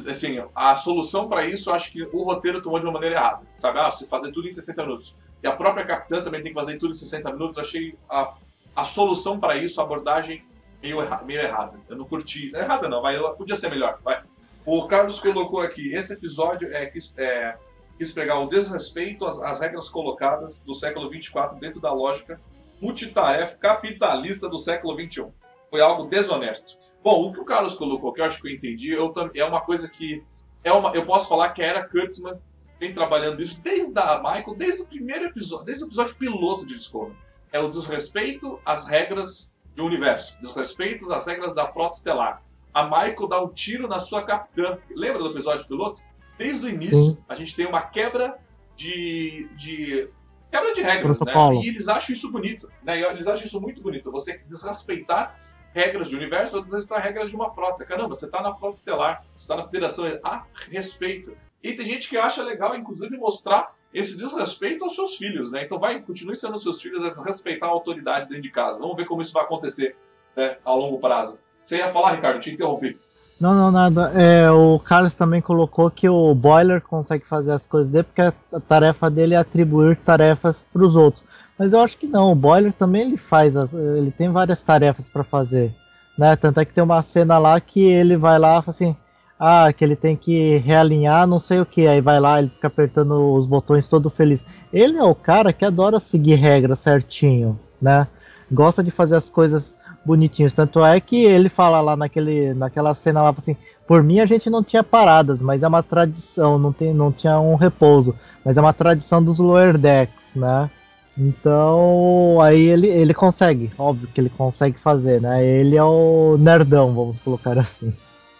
assim, 0.10 0.43
a 0.55 0.75
solução 0.75 1.27
para 1.27 1.45
isso, 1.45 1.71
acho 1.71 1.91
que 1.91 2.01
o 2.01 2.23
roteiro 2.23 2.62
tomou 2.62 2.79
de 2.79 2.86
uma 2.86 2.93
maneira 2.93 3.15
errada. 3.15 3.41
Sabe? 3.55 3.79
Ah, 3.79 3.91
se 3.91 4.08
fazer 4.08 4.31
tudo 4.31 4.47
em 4.47 4.51
60 4.51 4.81
minutos. 4.84 5.15
E 5.43 5.47
a 5.47 5.55
própria 5.55 5.86
capitã 5.86 6.23
também 6.23 6.41
tem 6.41 6.51
que 6.51 6.60
fazer 6.60 6.77
tudo 6.77 6.91
em 6.91 6.97
60 6.97 7.31
minutos. 7.31 7.58
Eu 7.58 7.63
achei 7.63 7.95
a, 8.10 8.34
a 8.75 8.86
solução 8.86 9.39
para 9.39 9.58
isso, 9.58 9.79
a 9.79 9.84
abordagem 9.84 10.43
meio, 10.81 11.01
erra, 11.01 11.21
meio 11.23 11.41
errada. 11.41 11.79
Eu 11.88 11.95
não 11.95 12.05
curti. 12.05 12.51
Não 12.51 12.60
é 12.60 12.63
errada 12.63 12.89
não, 12.89 13.01
vai, 13.01 13.17
podia 13.36 13.55
ser 13.55 13.69
melhor. 13.69 13.99
Vai. 14.03 14.23
O 14.65 14.88
Carlos 14.88 15.19
colocou 15.19 15.62
aqui, 15.62 15.93
esse 15.93 16.13
episódio 16.13 16.73
é, 16.73 16.88
quis, 16.88 17.13
é, 17.17 17.55
quis 17.99 18.12
pegar 18.12 18.39
o 18.39 18.47
desrespeito 18.47 19.25
às, 19.25 19.39
às 19.39 19.60
regras 19.60 19.89
colocadas 19.89 20.63
do 20.63 20.73
século 20.73 21.08
24 21.08 21.60
dentro 21.60 21.79
da 21.79 21.93
lógica 21.93 22.41
multitarefa 22.86 23.56
capitalista 23.58 24.50
do 24.50 24.58
século 24.58 24.95
21. 24.95 25.32
Foi 25.69 25.82
algo 25.82 26.06
desonesto. 26.06 26.78
Bom, 27.04 27.28
o 27.28 27.34
que 27.34 27.39
o 27.39 27.45
Carlos 27.45 27.76
colocou, 27.76 28.13
que 28.13 28.21
eu 28.21 28.26
acho 28.26 28.41
que 28.41 28.48
eu 28.48 28.54
entendi, 28.54 28.91
eu, 28.91 29.13
é 29.34 29.43
uma 29.43 29.62
coisa 29.62 29.89
que 29.89 30.24
é 30.63 30.71
uma, 30.71 30.91
eu 30.91 31.06
posso 31.06 31.30
falar 31.30 31.50
que 31.50 31.62
a 31.62 31.67
Era 31.67 31.88
Kurtzman 31.88 32.39
vem 32.80 32.93
trabalhando 32.93 33.41
isso 33.41 33.62
desde 33.62 33.98
a 34.00 34.17
Michael, 34.17 34.56
desde 34.58 34.82
o 34.84 34.88
primeiro 34.88 35.26
episódio, 35.26 35.65
desde 35.65 35.84
o 35.84 35.88
episódio 35.88 36.15
piloto 36.15 36.65
de 36.65 36.76
Discovery. 36.78 37.15
É 37.52 37.60
o 37.60 37.69
desrespeito 37.69 38.60
às 38.65 38.88
regras 38.88 39.54
do 39.76 39.86
universo, 39.86 40.38
desrespeito 40.41 41.12
às 41.13 41.28
regras 41.28 41.54
da 41.54 41.67
frota 41.67 41.95
estelar 41.95 42.41
a 42.76 42.84
Michael 42.84 43.28
dá 43.30 43.41
um 43.41 43.48
tiro 43.48 43.88
na 43.88 44.02
sua 44.02 44.21
capitã. 44.21 44.78
Lembra 44.93 45.24
do 45.24 45.30
episódio 45.30 45.65
piloto? 45.65 46.02
Desde 46.38 46.65
o 46.65 46.69
início, 46.69 47.17
a 47.30 47.34
gente 47.34 47.56
tem 47.56 47.65
uma 47.65 47.82
quebra 47.82 48.38
de, 48.76 49.50
de 49.56 50.10
quebra 50.56 50.74
de 50.74 50.82
regras, 50.82 51.20
né? 51.22 51.34
E 51.63 51.68
eles 51.70 51.88
acham 51.88 52.13
isso 52.13 52.32
bonito, 52.32 52.70
né? 52.84 53.02
Eles 53.12 53.28
acham 53.28 53.46
isso 53.46 53.62
muito 53.62 53.82
bonito. 53.82 54.12
Você 54.12 54.38
desrespeitar 54.48 55.39
regras 55.74 56.10
de 56.10 56.15
universo 56.15 56.56
ou 56.56 56.63
desrespeitar 56.63 57.04
regras 57.04 57.30
de 57.30 57.36
uma 57.36 57.54
frota. 57.54 57.84
Caramba, 57.84 58.15
você 58.15 58.30
tá 58.30 58.41
na 58.41 58.54
frota 58.54 58.76
estelar, 58.76 59.26
você 59.36 59.48
tá 59.48 59.58
na 59.58 59.65
federação, 59.65 60.06
a 60.24 60.46
respeito. 60.72 61.36
E 61.62 61.74
tem 61.74 61.86
gente 61.86 62.08
que 62.08 62.18
acha 62.18 62.44
legal, 62.44 62.76
inclusive, 62.76 63.18
mostrar 63.18 63.76
esse 63.94 64.18
desrespeito 64.18 64.84
aos 64.84 64.96
seus 64.96 65.18
filhos, 65.18 65.52
né? 65.52 65.63
Então 65.63 65.80
vai, 65.80 66.02
continue 66.02 66.36
sendo 66.36 66.58
seus 66.58 66.82
filhos 66.82 67.04
a 67.04 67.10
desrespeitar 67.10 67.70
a 67.70 67.72
autoridade 67.72 68.28
dentro 68.28 68.41
de 68.41 68.52
casa. 68.52 68.80
Vamos 68.80 68.96
ver 68.96 69.06
como 69.06 69.22
isso 69.22 69.34
vai 69.34 69.44
acontecer 69.44 69.96
né, 70.36 70.58
ao 70.63 70.78
longo 70.78 71.00
prazo. 71.00 71.39
Você 71.62 71.78
ia 71.78 71.88
falar, 71.88 72.13
Ricardo? 72.13 72.39
Te 72.39 72.52
interrompi. 72.52 73.00
Não, 73.39 73.54
não, 73.54 73.69
nada. 73.69 74.12
É, 74.15 74.50
o 74.50 74.80
Carlos 74.80 75.13
também 75.13 75.41
colocou 75.41 75.91
que 75.91 76.08
o 76.08 76.34
Boiler 76.34 76.82
consegue 76.82 77.26
fazer 77.26 77.52
as 77.52 77.65
coisas 77.65 77.91
dele 77.91 78.06
porque 78.06 78.21
a 78.21 78.60
tarefa 78.62 79.10
dele 79.10 79.34
é 79.34 79.38
atribuir 79.38 79.98
tarefas 79.98 80.63
para 80.71 80.86
os 80.86 80.95
outros. 80.95 81.24
Mas 81.58 81.74
eu 81.74 81.82
acho 81.82 81.98
que 81.98 82.08
não. 82.08 82.32
O 82.32 82.36
Boiler 82.36 82.71
também 82.71 83.02
ele 83.02 83.17
faz, 83.17 83.56
as, 83.58 83.74
ele 83.74 84.12
tem 84.12 84.30
várias 84.30 84.63
tarefas 84.63 85.10
para 85.10 85.24
fazer, 85.24 85.74
né? 86.17 86.36
Tanto 86.38 86.60
é 86.60 86.65
que 86.65 86.74
tem 86.74 86.84
uma 86.84 87.02
cena 87.02 87.38
lá 87.38 87.60
que 87.60 87.82
ele 87.82 88.15
vai 88.15 88.39
lá, 88.39 88.63
assim, 88.65 88.95
ah, 89.38 89.71
que 89.74 89.84
ele 89.84 89.98
tem 89.98 90.15
que 90.15 90.58
realinhar, 90.58 91.28
não 91.28 91.39
sei 91.39 91.60
o 91.60 91.65
que. 91.65 91.88
Aí 91.88 92.00
vai 92.00 92.19
lá, 92.21 92.39
ele 92.39 92.50
fica 92.50 92.67
apertando 92.67 93.34
os 93.34 93.45
botões 93.45 93.88
todo 93.88 94.10
feliz. 94.10 94.45
Ele 94.71 94.98
é 94.98 95.04
o 95.04 95.15
cara 95.15 95.52
que 95.52 95.65
adora 95.65 96.00
seguir 96.00 96.36
regras 96.36 96.80
certinho, 96.80 97.60
né? 97.82 98.08
Gosta 98.50 98.82
de 98.82 98.91
fazer 98.91 99.17
as 99.17 99.30
coisas 99.30 99.75
bonitinhos. 100.06 100.54
Tanto 100.54 100.84
é 100.86 101.00
que 101.02 101.24
ele 101.24 101.50
fala 101.50 101.82
lá 101.82 101.96
naquele, 101.96 102.54
naquela 102.54 102.94
cena 102.94 103.24
lá 103.24 103.34
assim, 103.36 103.58
por 103.88 104.04
mim 104.04 104.20
a 104.20 104.26
gente 104.26 104.50
não 104.50 104.63
tinha 104.63 104.84
paradas, 104.84 105.41
mas 105.41 105.63
é 105.63 105.68
uma 105.68 105.84
tradição, 105.84 106.60
não, 106.60 106.72
tem, 106.72 106.94
não 106.94 107.12
tinha 107.12 107.39
um 107.39 107.56
repouso, 107.56 108.15
mas 108.44 108.58
é 108.58 108.62
uma 108.62 108.74
tradição 108.74 109.24
dos 109.24 109.39
lower 109.39 109.78
decks, 109.78 110.36
né? 110.36 110.70
Então 111.18 112.39
aí 112.41 112.65
ele, 112.65 112.88
ele 112.88 113.13
consegue, 113.13 113.72
óbvio 113.78 114.08
que 114.13 114.20
ele 114.20 114.30
consegue 114.30 114.78
fazer, 114.78 115.22
né? 115.22 115.46
Ele 115.46 115.76
é 115.76 115.84
o 115.84 116.38
nerdão, 116.38 116.94
vamos 116.94 117.20
colocar 117.20 117.58
assim. 117.58 117.94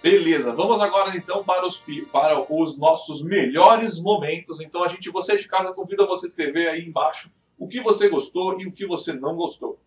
Beleza, 0.04 0.54
vamos 0.54 0.80
agora 0.82 1.18
então 1.18 1.44
para 1.44 1.66
os, 1.66 1.84
para 2.12 2.46
os 2.48 2.78
nossos 2.78 3.24
melhores 3.24 4.00
momentos. 4.00 4.62
Então 4.62 4.84
a 4.84 4.88
gente, 4.88 5.10
você 5.10 5.36
de 5.36 5.48
casa, 5.48 5.74
convida 5.74 6.06
você 6.06 6.28
a 6.28 6.30
escrever 6.30 6.68
aí 6.68 6.86
embaixo 6.86 7.32
o 7.58 7.68
que 7.68 7.82
você 7.82 8.10
gostou 8.10 8.60
e 8.62 8.68
o 8.68 8.72
que 8.72 8.86
você 8.86 9.14
não 9.14 9.36
gostou. 9.36 9.80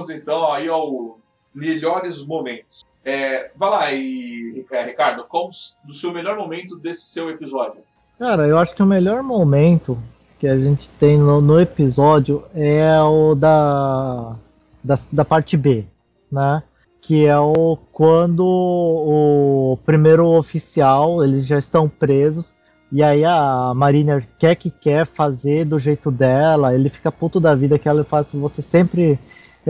Vamos 0.00 0.10
então 0.10 0.50
aí 0.50 0.68
ao 0.68 1.18
melhores 1.54 2.24
momentos. 2.24 2.84
É, 3.04 3.50
vai 3.56 3.70
lá 3.70 3.80
aí, 3.84 4.64
é, 4.70 4.84
Ricardo, 4.84 5.24
qual 5.24 5.48
o 5.48 5.92
seu 5.92 6.12
melhor 6.12 6.36
momento 6.36 6.76
desse 6.76 7.02
seu 7.02 7.28
episódio? 7.28 7.82
Cara, 8.18 8.46
eu 8.46 8.58
acho 8.58 8.74
que 8.74 8.82
o 8.82 8.86
melhor 8.86 9.22
momento 9.22 9.98
que 10.38 10.46
a 10.46 10.56
gente 10.56 10.88
tem 10.90 11.18
no, 11.18 11.40
no 11.40 11.60
episódio 11.60 12.44
é 12.54 12.98
o 13.00 13.34
da, 13.34 14.36
da, 14.82 14.98
da 15.10 15.24
parte 15.24 15.56
B, 15.56 15.84
né? 16.30 16.62
Que 17.00 17.26
é 17.26 17.38
o 17.38 17.76
quando 17.92 18.44
o 18.46 19.78
primeiro 19.84 20.26
oficial, 20.28 21.24
eles 21.24 21.46
já 21.46 21.58
estão 21.58 21.88
presos, 21.88 22.54
e 22.92 23.02
aí 23.02 23.24
a 23.24 23.72
Mariner 23.74 24.26
quer 24.38 24.54
que 24.54 24.70
quer 24.70 25.06
fazer 25.06 25.64
do 25.64 25.78
jeito 25.78 26.10
dela, 26.10 26.74
ele 26.74 26.88
fica 26.88 27.10
puto 27.10 27.40
da 27.40 27.54
vida 27.54 27.78
que 27.78 27.88
ela 27.88 28.04
faz, 28.04 28.32
você 28.32 28.62
sempre 28.62 29.18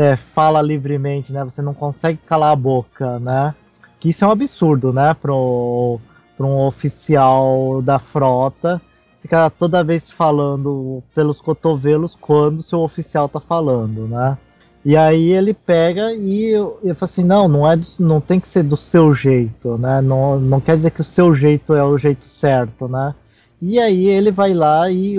é, 0.00 0.16
fala 0.16 0.62
livremente, 0.62 1.30
né? 1.30 1.44
Você 1.44 1.60
não 1.60 1.74
consegue 1.74 2.18
calar 2.26 2.52
a 2.52 2.56
boca, 2.56 3.18
né? 3.18 3.54
Que 3.98 4.08
isso 4.08 4.24
é 4.24 4.28
um 4.28 4.30
absurdo, 4.30 4.92
né? 4.92 5.14
Para 5.14 5.34
um 5.34 6.66
oficial 6.66 7.82
da 7.82 7.98
frota 7.98 8.80
ficar 9.20 9.50
toda 9.50 9.84
vez 9.84 10.10
falando 10.10 11.02
pelos 11.14 11.38
cotovelos 11.42 12.16
quando 12.18 12.62
seu 12.62 12.80
oficial 12.80 13.28
tá 13.28 13.38
falando, 13.38 14.08
né? 14.08 14.38
E 14.82 14.96
aí 14.96 15.32
ele 15.32 15.52
pega 15.52 16.14
e 16.14 16.52
eu 16.52 16.80
falo 16.94 16.96
assim, 17.02 17.22
não, 17.22 17.46
não 17.46 17.70
é 17.70 17.76
do, 17.76 17.86
não 17.98 18.18
tem 18.18 18.40
que 18.40 18.48
ser 18.48 18.62
do 18.62 18.78
seu 18.78 19.14
jeito, 19.14 19.76
né? 19.76 20.00
Não, 20.00 20.40
não 20.40 20.58
quer 20.58 20.78
dizer 20.78 20.92
que 20.92 21.02
o 21.02 21.04
seu 21.04 21.34
jeito 21.34 21.74
é 21.74 21.84
o 21.84 21.98
jeito 21.98 22.24
certo, 22.24 22.88
né? 22.88 23.14
E 23.60 23.78
aí 23.78 24.06
ele 24.06 24.30
vai 24.30 24.54
lá 24.54 24.90
e 24.90 25.18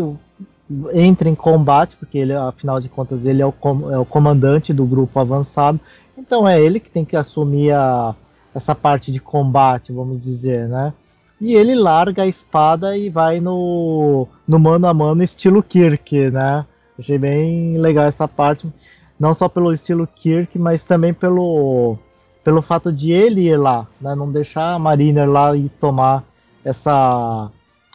entra 0.93 1.29
em 1.29 1.35
combate, 1.35 1.95
porque 1.97 2.17
ele, 2.17 2.33
afinal 2.33 2.79
de 2.79 2.89
contas, 2.89 3.25
ele 3.25 3.41
é 3.41 3.45
o, 3.45 3.51
com, 3.51 3.91
é 3.91 3.97
o 3.97 4.05
comandante 4.05 4.73
do 4.73 4.85
grupo 4.85 5.19
avançado. 5.19 5.79
Então 6.17 6.47
é 6.47 6.61
ele 6.61 6.79
que 6.79 6.89
tem 6.89 7.05
que 7.05 7.15
assumir 7.15 7.71
a, 7.71 8.15
essa 8.53 8.75
parte 8.75 9.11
de 9.11 9.19
combate, 9.19 9.91
vamos 9.91 10.23
dizer, 10.23 10.67
né? 10.67 10.93
E 11.39 11.55
ele 11.55 11.73
larga 11.73 12.23
a 12.23 12.27
espada 12.27 12.95
e 12.95 13.09
vai 13.09 13.39
no, 13.39 14.27
no 14.47 14.59
mano 14.59 14.87
a 14.87 14.93
mano 14.93 15.23
estilo 15.23 15.63
Kirk, 15.63 16.29
né? 16.29 16.65
Achei 16.99 17.17
bem 17.17 17.77
legal 17.77 18.05
essa 18.05 18.27
parte 18.27 18.71
não 19.19 19.33
só 19.33 19.47
pelo 19.47 19.73
estilo 19.73 20.07
Kirk, 20.07 20.57
mas 20.57 20.83
também 20.83 21.13
pelo, 21.13 21.97
pelo 22.43 22.61
fato 22.61 22.91
de 22.91 23.11
ele 23.11 23.47
ir 23.47 23.57
lá, 23.57 23.87
né? 23.99 24.15
Não 24.15 24.31
deixar 24.31 24.73
a 24.73 24.79
Mariner 24.79 25.29
lá 25.29 25.55
e 25.55 25.69
tomar 25.69 26.23
essa 26.63 27.49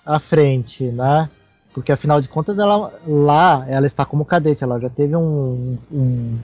a 0.05 0.19
frente, 0.21 0.85
né? 0.85 1.29
Porque 1.77 1.93
afinal 1.93 2.23
de 2.23 2.29
contas 2.29 2.59
ela 2.59 2.91
lá 3.07 3.67
ela 3.69 3.87
está 3.87 4.03
como 4.03 4.25
cadete, 4.25 4.65
ela 4.65 4.81
já 4.81 4.89
teve 4.89 5.15
um, 5.15 5.77
um, 5.93 6.39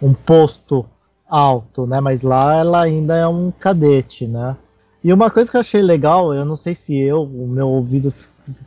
um 0.00 0.14
posto 0.14 0.86
alto, 1.28 1.88
né? 1.88 2.00
Mas 2.00 2.22
lá 2.22 2.54
ela 2.54 2.82
ainda 2.82 3.16
é 3.16 3.26
um 3.26 3.50
cadete, 3.50 4.28
né? 4.28 4.56
E 5.02 5.12
uma 5.12 5.28
coisa 5.28 5.50
que 5.50 5.56
eu 5.56 5.60
achei 5.60 5.82
legal, 5.82 6.32
eu 6.32 6.44
não 6.44 6.54
sei 6.54 6.72
se 6.76 6.96
eu, 6.96 7.24
o 7.24 7.48
meu 7.48 7.66
ouvido 7.68 8.14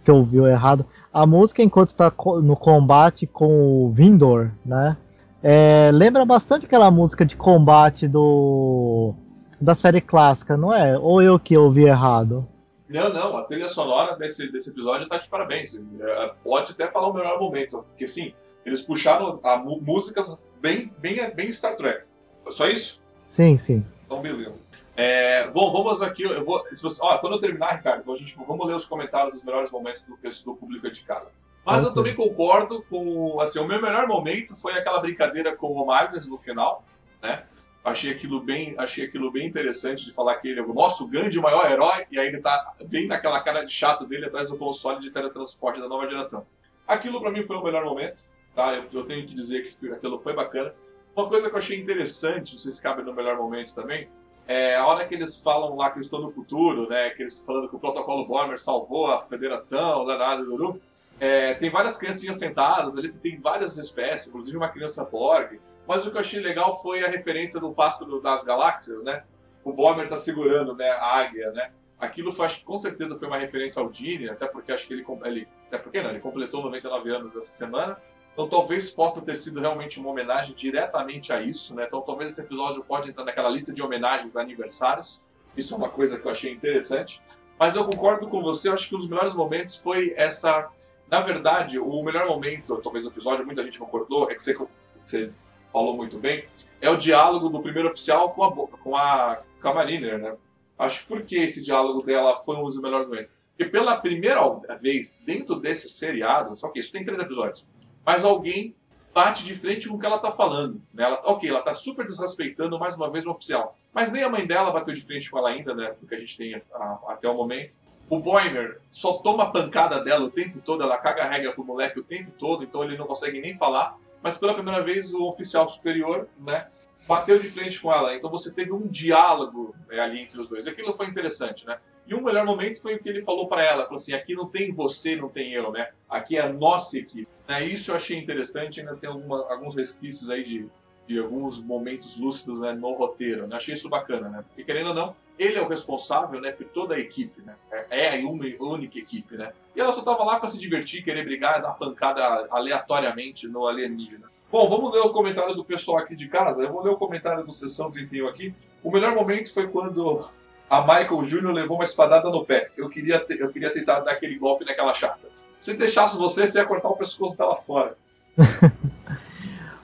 que 0.04 0.12
ouviu 0.12 0.46
errado, 0.46 0.86
a 1.14 1.26
música 1.26 1.64
enquanto 1.64 1.92
está 1.92 2.12
no 2.44 2.58
combate 2.58 3.26
com 3.26 3.86
o 3.86 3.90
Vindor, 3.90 4.50
né? 4.66 4.98
É, 5.42 5.90
lembra 5.94 6.26
bastante 6.26 6.66
aquela 6.66 6.92
música 6.92 7.26
de 7.26 7.38
combate 7.38 8.10
do 8.10 9.14
da 9.60 9.74
série 9.74 10.02
clássica, 10.02 10.58
não 10.58 10.74
é? 10.74 10.98
Ou 10.98 11.22
eu 11.22 11.40
que 11.40 11.58
ouvi 11.58 11.86
errado? 11.86 12.46
Não, 12.90 13.14
não, 13.14 13.38
a 13.38 13.44
trilha 13.44 13.70
sonora 13.70 14.16
desse, 14.18 14.52
desse 14.52 14.72
episódio 14.72 15.08
tá 15.08 15.18
de 15.18 15.30
parabéns. 15.30 15.76
É, 15.76 16.34
pode 16.44 16.72
até 16.72 16.88
falar 16.88 17.10
o 17.10 17.14
melhor 17.14 17.40
momento, 17.40 17.84
porque 17.84 18.08
sim, 18.08 18.34
eles 18.66 18.82
puxaram 18.82 19.40
a, 19.44 19.58
músicas 19.58 20.42
bem, 20.60 20.92
bem, 20.98 21.30
bem 21.36 21.52
Star 21.52 21.76
Trek. 21.76 22.06
Só 22.50 22.68
isso? 22.68 23.00
Sim, 23.30 23.58
sim. 23.58 23.86
Então, 24.06 24.22
beleza. 24.22 24.66
É, 24.98 25.48
bom, 25.48 25.72
vamos 25.72 26.02
aqui. 26.02 26.24
Eu 26.24 26.44
vou, 26.44 26.66
se 26.74 26.82
você, 26.82 27.00
ó, 27.04 27.20
quando 27.20 27.34
eu 27.34 27.40
terminar, 27.40 27.76
Ricardo, 27.76 28.12
a 28.12 28.16
gente, 28.18 28.36
vamos 28.36 28.68
ler 28.68 28.76
os 28.76 28.86
comentários 28.86 29.34
dos 29.34 29.46
melhores 29.46 29.72
momentos 29.72 30.04
do, 30.04 30.18
do 30.18 30.56
público 30.56 30.90
de 30.90 31.04
casa. 31.04 31.28
Mas 31.64 31.84
eu 31.84 31.94
também 31.94 32.16
concordo 32.16 32.84
com. 32.90 33.40
Assim, 33.40 33.60
o 33.60 33.68
meu 33.68 33.80
melhor 33.80 34.08
momento 34.08 34.56
foi 34.56 34.74
aquela 34.74 35.00
brincadeira 35.00 35.56
com 35.56 35.72
o 35.72 35.86
Magnus 35.86 36.28
no 36.28 36.40
final, 36.40 36.84
né? 37.22 37.44
Achei 37.84 38.12
aquilo 38.12 38.42
bem, 38.42 38.76
achei 38.78 39.06
aquilo 39.06 39.32
bem 39.32 39.48
interessante 39.48 40.06
de 40.06 40.12
falar 40.12 40.36
que 40.36 40.50
ele 40.50 40.60
é 40.60 40.64
o 40.64 40.74
nosso 40.74 41.08
grande 41.08 41.40
maior 41.40 41.72
herói, 41.72 42.06
e 42.12 42.20
aí 42.20 42.28
ele 42.28 42.42
tá 42.42 42.74
bem 42.86 43.08
naquela 43.08 43.40
cara 43.40 43.64
de 43.64 43.72
chato 43.72 44.06
dele 44.06 44.26
atrás 44.26 44.50
do 44.50 44.58
console 44.58 45.00
de 45.00 45.10
teletransporte 45.10 45.80
da 45.80 45.88
nova 45.88 46.08
geração. 46.08 46.46
Aquilo 46.88 47.22
para 47.22 47.32
mim 47.32 47.44
foi 47.44 47.56
o 47.56 47.64
melhor 47.64 47.86
momento, 47.86 48.24
tá? 48.54 48.74
Eu, 48.74 48.86
eu 48.92 49.06
tenho 49.06 49.26
que 49.26 49.34
dizer 49.34 49.64
que 49.64 49.92
aquilo 49.92 50.18
foi 50.18 50.34
bacana. 50.34 50.74
Uma 51.16 51.30
coisa 51.30 51.50
que 51.50 51.56
eu 51.56 51.60
achei 51.60 51.80
interessante, 51.80 52.54
não 52.54 52.60
sei 52.60 52.72
se 52.72 52.82
cabe 52.82 53.02
no 53.02 53.14
melhor 53.14 53.38
momento 53.38 53.74
também, 53.74 54.10
é 54.48 54.76
a 54.76 54.86
hora 54.88 55.06
que 55.06 55.14
eles 55.14 55.40
falam 55.40 55.76
lá 55.76 55.92
que 55.92 55.98
eles 55.98 56.08
estão 56.08 56.20
no 56.20 56.30
futuro, 56.30 56.90
né? 56.90 57.12
Que 57.12 57.22
eles 57.22 57.34
estão 57.34 57.54
falando 57.54 57.70
que 57.70 57.76
o 57.76 57.80
protocolo 57.80 58.26
Bomber 58.26 58.60
salvou 58.60 59.08
a 59.08 59.22
federação, 59.22 60.04
danado, 60.06 60.44
duru. 60.44 60.82
É, 61.20 61.54
tem 61.54 61.70
várias 61.70 61.98
criancinhas 61.98 62.38
sentadas 62.38 62.98
ali, 62.98 63.08
você 63.08 63.22
tem 63.22 63.40
várias 63.40 63.78
espécies, 63.78 64.28
inclusive 64.28 64.58
uma 64.58 64.70
criança 64.70 65.06
Borg. 65.06 65.60
Mas 65.90 66.06
o 66.06 66.12
que 66.12 66.18
eu 66.18 66.22
achei 66.22 66.40
legal 66.40 66.80
foi 66.84 67.04
a 67.04 67.08
referência 67.08 67.60
do 67.60 67.74
pássaro 67.74 68.22
das 68.22 68.44
galáxias, 68.44 69.04
né? 69.04 69.24
O 69.64 69.74
Bomber 69.74 70.08
tá 70.08 70.18
segurando 70.18 70.76
né, 70.76 70.88
a 70.88 71.18
águia, 71.18 71.52
né? 71.52 71.72
Aquilo 71.98 72.32
foi, 72.32 72.46
acho 72.46 72.60
que 72.60 72.64
com 72.64 72.78
certeza 72.78 73.18
foi 73.18 73.28
uma 73.28 73.40
referência 73.40 73.82
ao 73.82 73.90
Dini, 73.90 74.30
até 74.30 74.46
porque 74.46 74.72
acho 74.72 74.86
que 74.86 74.94
ele, 74.94 75.04
ele 75.26 75.48
até 75.66 75.80
porque 75.80 76.00
não, 76.00 76.12
ele 76.12 76.20
completou 76.20 76.62
99 76.62 77.10
anos 77.10 77.36
essa 77.36 77.52
semana. 77.52 77.98
Então 78.32 78.48
talvez 78.48 78.92
possa 78.92 79.20
ter 79.24 79.36
sido 79.36 79.60
realmente 79.60 80.00
uma 80.00 80.12
homenagem 80.12 80.54
diretamente 80.54 81.34
a 81.34 81.42
isso, 81.42 81.74
né? 81.74 81.86
Então 81.88 82.02
talvez 82.02 82.34
esse 82.34 82.42
episódio 82.42 82.84
pode 82.84 83.10
entrar 83.10 83.26
naquela 83.26 83.50
lista 83.50 83.74
de 83.74 83.82
homenagens 83.82 84.38
a 84.38 84.42
aniversários. 84.42 85.24
Isso 85.58 85.74
é 85.74 85.78
uma 85.78 85.90
coisa 85.90 86.20
que 86.20 86.28
eu 86.28 86.32
achei 86.32 86.54
interessante. 86.54 87.20
Mas 87.58 87.76
eu 87.76 87.84
concordo 87.84 88.28
com 88.28 88.44
você, 88.44 88.70
eu 88.70 88.76
acho 88.76 88.88
que 88.88 88.94
um 88.94 89.00
dos 89.00 89.10
melhores 89.10 89.34
momentos 89.34 89.76
foi 89.76 90.14
essa. 90.16 90.70
Na 91.10 91.22
verdade, 91.22 91.80
o 91.80 92.04
melhor 92.04 92.28
momento, 92.28 92.80
talvez 92.84 93.08
o 93.08 93.10
episódio, 93.10 93.44
muita 93.44 93.64
gente 93.64 93.80
concordou, 93.80 94.30
é 94.30 94.36
que 94.36 94.44
você, 94.44 94.56
você 95.04 95.34
falou 95.72 95.96
muito 95.96 96.18
bem, 96.18 96.46
é 96.82 96.90
o 96.90 96.98
diálogo 96.98 97.50
do 97.50 97.62
primeiro 97.62 97.90
oficial 97.90 98.32
com 98.32 98.44
a, 98.44 98.68
com 98.68 98.96
a, 98.96 99.42
com 99.62 99.68
a 99.68 99.74
Mariner, 99.74 100.18
né? 100.18 100.36
Acho 100.78 101.02
que 101.02 101.08
porque 101.08 101.36
esse 101.36 101.64
diálogo 101.64 102.02
dela 102.04 102.38
foi 102.38 102.56
um 102.56 102.64
dos 102.64 102.80
melhores 102.80 103.08
momentos. 103.10 103.32
Porque 103.50 103.70
pela 103.70 103.98
primeira 103.98 104.42
vez, 104.82 105.20
dentro 105.26 105.56
desse 105.58 105.90
seriado, 105.90 106.56
só 106.56 106.70
que 106.70 106.80
isso 106.80 106.92
tem 106.92 107.04
três 107.04 107.20
episódios, 107.20 107.70
mas 108.06 108.24
alguém 108.24 108.74
bate 109.14 109.44
de 109.44 109.54
frente 109.54 109.90
com 109.90 109.96
o 109.96 110.00
que 110.00 110.06
ela 110.06 110.20
tá 110.20 110.32
falando. 110.32 110.82
Né? 110.94 111.04
Ela, 111.04 111.22
ok, 111.26 111.50
ela 111.50 111.62
tá 111.62 111.74
super 111.74 112.06
desrespeitando 112.06 112.80
mais 112.80 112.96
uma 112.96 113.12
vez 113.12 113.26
o 113.26 113.32
oficial. 113.32 113.78
Mas 113.94 114.12
nem 114.12 114.24
a 114.24 114.30
mãe 114.30 114.48
dela 114.48 114.72
bateu 114.72 114.94
de 114.94 115.02
frente 115.02 115.30
com 115.30 115.38
ela 115.38 115.50
ainda, 115.50 115.74
né? 115.74 115.94
Do 116.00 116.08
que 116.08 116.16
a 116.16 116.18
gente 116.18 116.38
tem 116.38 116.56
a, 116.56 116.62
a, 116.74 117.00
até 117.10 117.28
o 117.28 117.34
momento. 117.34 117.76
O 118.10 118.20
Boimer 118.20 118.80
só 118.90 119.18
toma 119.18 119.52
pancada 119.52 120.04
dela 120.04 120.26
o 120.26 120.32
tempo 120.32 120.60
todo, 120.62 120.82
ela 120.82 120.98
caga 120.98 121.24
a 121.24 121.28
regra 121.28 121.52
pro 121.52 121.64
moleque 121.64 122.00
o 122.00 122.04
tempo 122.04 122.32
todo, 122.32 122.64
então 122.64 122.84
ele 122.84 122.98
não 122.98 123.06
consegue 123.06 123.40
nem 123.40 123.56
falar 123.58 123.98
mas 124.22 124.38
pela 124.38 124.54
primeira 124.54 124.84
vez 124.84 125.14
o 125.14 125.28
oficial 125.28 125.68
superior, 125.68 126.28
né, 126.40 126.68
bateu 127.08 127.40
de 127.40 127.50
frente 127.50 127.82
com 127.82 127.92
ela. 127.92 128.16
Então 128.16 128.30
você 128.30 128.54
teve 128.54 128.72
um 128.72 128.88
diálogo 128.88 129.76
né, 129.88 130.00
ali 130.00 130.22
entre 130.22 130.40
os 130.40 130.48
dois. 130.48 130.68
Aquilo 130.68 130.94
foi 130.94 131.08
interessante, 131.08 131.66
né? 131.66 131.80
E 132.06 132.16
um 132.16 132.24
melhor 132.24 132.46
momento 132.46 132.82
foi 132.82 132.96
o 132.96 133.00
que 133.00 133.08
ele 133.08 133.22
falou 133.22 133.48
para 133.48 133.64
ela, 133.64 133.84
falou 133.84 133.96
assim: 133.96 134.14
aqui 134.14 134.34
não 134.34 134.48
tem 134.48 134.74
você, 134.74 135.16
não 135.16 135.30
tem 135.30 135.54
eu, 135.54 135.72
né? 135.72 135.90
Aqui 136.10 136.38
é 136.38 136.42
a 136.42 136.52
nossa 136.52 136.98
equipe. 136.98 137.28
Né? 137.48 137.66
Isso 137.66 137.92
eu 137.92 137.96
achei 137.96 138.18
interessante. 138.18 138.80
Ainda 138.80 138.96
tem 138.96 139.10
alguma, 139.10 139.52
alguns 139.52 139.76
resquícios 139.76 140.30
aí 140.30 140.44
de 140.44 140.68
de 141.10 141.18
alguns 141.18 141.60
momentos 141.60 142.20
lúcidos 142.20 142.60
né, 142.60 142.72
no 142.72 142.94
roteiro. 142.94 143.48
Né? 143.48 143.56
Achei 143.56 143.74
isso 143.74 143.90
bacana, 143.90 144.30
né? 144.30 144.46
Porque 144.48 144.64
querendo 144.64 144.90
ou 144.90 144.94
não, 144.94 145.16
ele 145.40 145.58
é 145.58 145.62
o 145.62 145.68
responsável 145.68 146.40
né, 146.40 146.52
por 146.52 146.68
toda 146.68 146.94
a 146.94 147.00
equipe, 147.00 147.42
né? 147.42 147.56
É, 147.72 148.06
é 148.06 148.22
a 148.22 148.28
uma 148.28 148.46
única 148.60 149.00
equipe, 149.00 149.36
né? 149.36 149.52
E 149.76 149.82
ela 149.82 149.92
só 149.92 150.04
tava 150.04 150.24
lá 150.24 150.40
para 150.40 150.48
se 150.48 150.60
divertir, 150.60 151.04
querer 151.04 151.26
brigar, 151.26 151.64
dar 151.64 151.72
pancada 151.72 152.48
aleatoriamente 152.52 153.48
no 153.48 153.66
alienígena. 153.66 154.28
Bom, 154.52 154.70
vamos 154.70 154.94
ler 154.94 155.00
o 155.00 155.10
comentário 155.10 155.56
do 155.56 155.66
pessoal 155.66 155.98
aqui 155.98 156.16
de 156.16 156.28
casa. 156.28 156.62
Eu 156.62 156.72
vou 156.72 156.84
ler 156.84 156.92
o 156.92 156.98
comentário 156.98 157.44
do 157.44 157.52
Sessão 157.52 157.90
31 157.90 158.28
aqui. 158.28 158.54
O 158.84 158.92
melhor 158.92 159.16
momento 159.16 159.52
foi 159.52 159.68
quando 159.68 160.24
a 160.70 160.82
Michael 160.82 161.24
Jr. 161.24 161.52
levou 161.52 161.78
uma 161.78 161.86
espadada 161.86 162.30
no 162.30 162.46
pé. 162.46 162.70
Eu 162.78 162.88
queria, 162.88 163.26
eu 163.32 163.50
queria 163.50 163.74
tentar 163.74 164.02
dar 164.02 164.12
aquele 164.12 164.36
golpe 164.36 164.64
naquela 164.64 164.94
chata. 164.94 165.28
Se 165.60 165.76
deixasse 165.76 166.20
você, 166.20 166.48
você 166.48 166.60
ia 166.60 166.66
cortar 166.66 166.90
o 166.90 166.96
pescoço 166.96 167.36
dela 167.36 167.56
fora. 167.56 167.98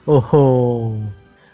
Oh. 0.06 0.92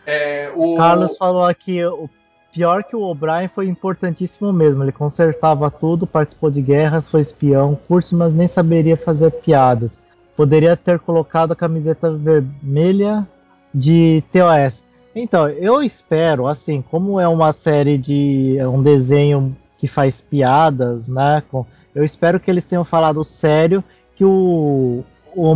É, 0.07 0.51
o 0.55 0.77
Carlos 0.77 1.17
falou 1.17 1.45
aqui, 1.45 1.83
o 1.85 2.09
pior 2.53 2.85
que 2.85 2.95
o 2.95 3.01
O'Brien 3.01 3.49
foi 3.49 3.67
importantíssimo 3.67 4.53
mesmo. 4.53 4.83
Ele 4.85 4.93
consertava 4.93 5.71
tudo, 5.71 6.07
participou 6.07 6.51
de 6.51 6.61
guerras, 6.61 7.11
foi 7.11 7.23
espião, 7.23 7.79
curso, 7.89 8.17
mas 8.17 8.35
nem 8.35 8.47
saberia 8.47 8.97
fazer 8.97 9.31
piadas. 9.31 9.99
Poderia 10.37 10.77
ter 10.77 10.99
colocado 10.99 11.53
a 11.53 11.57
camiseta 11.57 12.11
vermelha 12.11 13.27
de 13.75 14.23
TOS. 14.33 14.83
Então, 15.15 15.49
eu 15.49 15.83
espero, 15.83 16.47
assim, 16.47 16.83
como 16.83 17.21
é 17.21 17.29
uma 17.29 17.53
série 17.53 17.99
de. 17.99 18.57
É 18.59 18.67
um 18.67 18.83
desenho 18.83 19.57
que 19.79 19.87
faz 19.87 20.21
piadas, 20.21 21.09
né? 21.09 21.43
Eu 21.95 22.05
espero 22.05 22.41
que 22.41 22.51
eles 22.51 22.65
tenham 22.65 22.85
falado 22.85 23.23
sério 23.25 23.85
que 24.15 24.25
o, 24.25 25.05
o, 25.35 25.53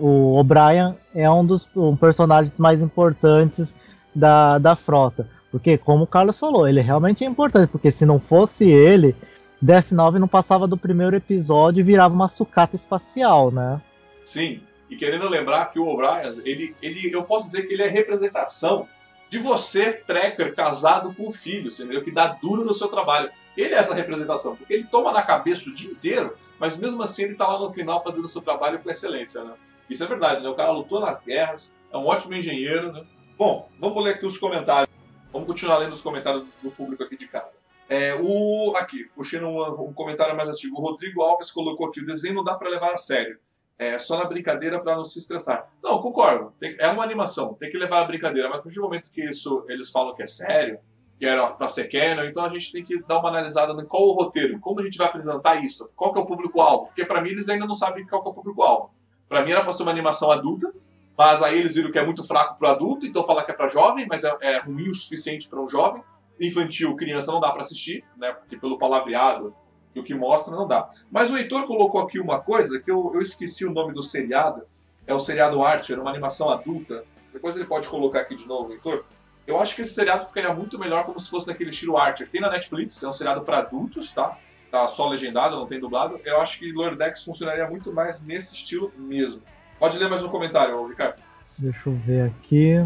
o 0.00 0.38
O'Brien 0.38 0.94
é 1.16 1.30
um 1.30 1.44
dos 1.44 1.68
um 1.74 1.96
personagens 1.96 2.58
mais 2.58 2.82
importantes 2.82 3.74
da, 4.14 4.58
da 4.58 4.76
frota. 4.76 5.28
Porque, 5.50 5.78
como 5.78 6.04
o 6.04 6.06
Carlos 6.06 6.38
falou, 6.38 6.68
ele 6.68 6.80
realmente 6.80 7.24
é 7.24 7.26
importante, 7.26 7.70
porque 7.70 7.90
se 7.90 8.04
não 8.04 8.20
fosse 8.20 8.68
ele, 8.68 9.16
DS9 9.64 10.18
não 10.18 10.28
passava 10.28 10.66
do 10.66 10.76
primeiro 10.76 11.16
episódio 11.16 11.80
e 11.80 11.84
virava 11.84 12.14
uma 12.14 12.28
sucata 12.28 12.76
espacial, 12.76 13.50
né? 13.50 13.80
Sim, 14.22 14.60
e 14.90 14.96
querendo 14.96 15.28
lembrar 15.28 15.66
que 15.72 15.78
o 15.78 15.86
O'Brien, 15.86 16.30
ele, 16.44 16.76
ele, 16.82 17.10
eu 17.12 17.24
posso 17.24 17.46
dizer 17.46 17.62
que 17.62 17.74
ele 17.74 17.82
é 17.82 17.88
representação 17.88 18.86
de 19.30 19.38
você, 19.38 19.92
tracker, 19.92 20.54
casado 20.54 21.14
com 21.14 21.32
filhos, 21.32 21.80
entendeu? 21.80 22.02
Que 22.02 22.12
dá 22.12 22.28
duro 22.28 22.64
no 22.64 22.74
seu 22.74 22.88
trabalho. 22.88 23.30
Ele 23.56 23.74
é 23.74 23.78
essa 23.78 23.94
representação, 23.94 24.54
porque 24.54 24.74
ele 24.74 24.84
toma 24.84 25.10
na 25.12 25.22
cabeça 25.22 25.70
o 25.70 25.74
dia 25.74 25.90
inteiro 25.90 26.34
mas 26.58 26.78
mesmo 26.78 27.02
assim 27.02 27.24
ele 27.24 27.32
está 27.32 27.46
lá 27.46 27.58
no 27.58 27.70
final 27.70 28.02
fazendo 28.02 28.24
o 28.24 28.28
seu 28.28 28.40
trabalho 28.40 28.78
com 28.78 28.90
excelência, 28.90 29.44
né? 29.44 29.52
Isso 29.88 30.02
é 30.04 30.06
verdade, 30.06 30.42
né? 30.42 30.48
O 30.48 30.54
cara 30.54 30.70
lutou 30.70 31.00
nas 31.00 31.22
guerras, 31.22 31.74
é 31.92 31.96
um 31.96 32.06
ótimo 32.06 32.34
engenheiro, 32.34 32.92
né? 32.92 33.04
Bom, 33.38 33.68
vamos 33.78 34.02
ler 34.02 34.14
aqui 34.14 34.26
os 34.26 34.38
comentários. 34.38 34.94
Vamos 35.32 35.46
continuar 35.46 35.78
lendo 35.78 35.92
os 35.92 36.00
comentários 36.00 36.54
do 36.62 36.70
público 36.70 37.02
aqui 37.02 37.16
de 37.16 37.28
casa. 37.28 37.58
É, 37.88 38.14
o 38.14 38.74
aqui, 38.76 39.04
puxando 39.14 39.46
um, 39.46 39.88
um, 39.88 39.92
comentário 39.92 40.36
mais 40.36 40.48
antigo, 40.48 40.76
o 40.76 40.82
Rodrigo 40.82 41.22
Alves 41.22 41.50
colocou 41.50 41.86
aqui: 41.86 42.00
o 42.00 42.04
desenho 42.04 42.34
não 42.34 42.44
dá 42.44 42.54
para 42.54 42.68
levar 42.68 42.92
a 42.92 42.96
sério. 42.96 43.38
É 43.78 43.98
só 43.98 44.18
na 44.18 44.24
brincadeira 44.24 44.80
para 44.80 44.96
não 44.96 45.04
se 45.04 45.18
estressar. 45.18 45.70
Não, 45.82 46.00
concordo. 46.00 46.52
Tem, 46.58 46.74
é 46.78 46.88
uma 46.88 47.04
animação, 47.04 47.54
tem 47.54 47.70
que 47.70 47.76
levar 47.76 48.00
a 48.00 48.04
brincadeira. 48.04 48.48
Mas 48.48 48.60
a 48.60 48.62
partir 48.62 48.76
do 48.76 48.82
momento 48.82 49.10
que 49.12 49.22
isso 49.22 49.64
eles 49.68 49.90
falam 49.90 50.14
que 50.14 50.22
é 50.22 50.26
sério, 50.26 50.78
que 51.18 51.26
era 51.26 51.46
para 51.52 51.68
ser 51.68 51.88
canon, 51.88 52.24
então 52.24 52.44
a 52.44 52.48
gente 52.48 52.72
tem 52.72 52.84
que 52.84 53.02
dar 53.02 53.18
uma 53.18 53.28
analisada 53.28 53.72
em 53.80 53.86
qual 53.86 54.02
o 54.02 54.12
roteiro, 54.12 54.58
como 54.60 54.80
a 54.80 54.84
gente 54.84 54.98
vai 54.98 55.06
apresentar 55.06 55.62
isso, 55.64 55.90
qual 55.94 56.12
que 56.12 56.18
é 56.18 56.22
o 56.22 56.26
público-alvo, 56.26 56.86
porque 56.86 57.04
para 57.04 57.20
mim 57.20 57.30
eles 57.30 57.48
ainda 57.48 57.66
não 57.66 57.74
sabem 57.74 58.06
qual 58.06 58.22
é 58.24 58.28
o 58.28 58.34
público-alvo. 58.34 58.90
Para 59.28 59.44
mim 59.44 59.52
era 59.52 59.62
para 59.62 59.72
ser 59.72 59.82
uma 59.82 59.92
animação 59.92 60.30
adulta, 60.30 60.72
mas 61.16 61.42
aí 61.42 61.58
eles 61.58 61.74
viram 61.74 61.90
que 61.90 61.98
é 61.98 62.04
muito 62.04 62.24
fraco 62.24 62.58
para 62.58 62.72
adulto, 62.72 63.06
então 63.06 63.24
falar 63.24 63.44
que 63.44 63.50
é 63.50 63.54
para 63.54 63.68
jovem, 63.68 64.06
mas 64.08 64.24
é, 64.24 64.36
é, 64.40 64.58
ruim 64.58 64.88
o 64.88 64.94
suficiente 64.94 65.48
para 65.48 65.60
um 65.60 65.68
jovem. 65.68 66.02
Infantil, 66.40 66.94
criança 66.94 67.32
não 67.32 67.40
dá 67.40 67.50
para 67.50 67.62
assistir, 67.62 68.04
né? 68.16 68.32
Porque 68.32 68.56
pelo 68.58 68.78
palavreado 68.78 69.54
e 69.94 70.00
o 70.00 70.04
que 70.04 70.14
mostra 70.14 70.54
não 70.54 70.66
dá. 70.66 70.90
Mas 71.10 71.30
o 71.30 71.38
Heitor 71.38 71.66
colocou 71.66 72.02
aqui 72.02 72.20
uma 72.20 72.40
coisa 72.40 72.78
que 72.78 72.90
eu, 72.90 73.10
eu 73.14 73.20
esqueci 73.20 73.64
o 73.64 73.72
nome 73.72 73.94
do 73.94 74.02
seriado. 74.02 74.62
É 75.06 75.14
o 75.14 75.20
seriado 75.20 75.62
Archer, 75.62 75.98
uma 75.98 76.10
animação 76.10 76.50
adulta. 76.50 77.04
Depois 77.32 77.56
ele 77.56 77.64
pode 77.64 77.88
colocar 77.88 78.20
aqui 78.20 78.34
de 78.34 78.46
novo, 78.46 78.72
Heitor 78.72 79.04
eu 79.46 79.60
acho 79.60 79.76
que 79.76 79.82
esse 79.82 79.94
seriado 79.94 80.24
ficaria 80.24 80.52
muito 80.52 80.78
melhor 80.78 81.04
como 81.04 81.18
se 81.18 81.30
fosse 81.30 81.46
naquele 81.46 81.70
estilo 81.70 81.96
Archer. 81.96 82.28
Tem 82.28 82.40
na 82.40 82.50
Netflix, 82.50 83.00
é 83.02 83.08
um 83.08 83.12
seriado 83.12 83.42
para 83.42 83.58
adultos, 83.58 84.10
tá? 84.10 84.36
Tá 84.70 84.86
só 84.88 85.08
legendado, 85.08 85.56
não 85.56 85.66
tem 85.66 85.80
dublado. 85.80 86.20
Eu 86.24 86.40
acho 86.40 86.58
que 86.58 86.72
Lower 86.72 86.96
Decks 86.96 87.24
funcionaria 87.24 87.68
muito 87.68 87.92
mais 87.92 88.22
nesse 88.22 88.54
estilo 88.54 88.92
mesmo. 88.96 89.42
Pode 89.78 89.98
ler 89.98 90.08
mais 90.08 90.22
um 90.24 90.28
comentário, 90.28 90.86
Ricardo. 90.86 91.16
Deixa 91.58 91.88
eu 91.88 91.94
ver 91.94 92.26
aqui. 92.26 92.84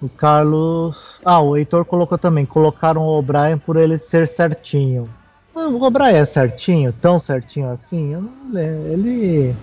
O 0.00 0.08
Carlos. 0.08 1.18
Ah, 1.24 1.40
o 1.40 1.56
Heitor 1.56 1.84
colocou 1.84 2.16
também. 2.16 2.46
Colocaram 2.46 3.02
o 3.02 3.18
O'Brien 3.18 3.58
por 3.58 3.76
ele 3.76 3.98
ser 3.98 4.28
certinho. 4.28 5.08
O 5.54 5.84
O'Brien 5.84 6.16
é 6.16 6.24
certinho? 6.24 6.92
Tão 6.92 7.18
certinho 7.18 7.70
assim? 7.70 8.12
Eu 8.14 8.22
não 8.22 8.52
lembro. 8.52 8.92
Ele. 8.92 9.54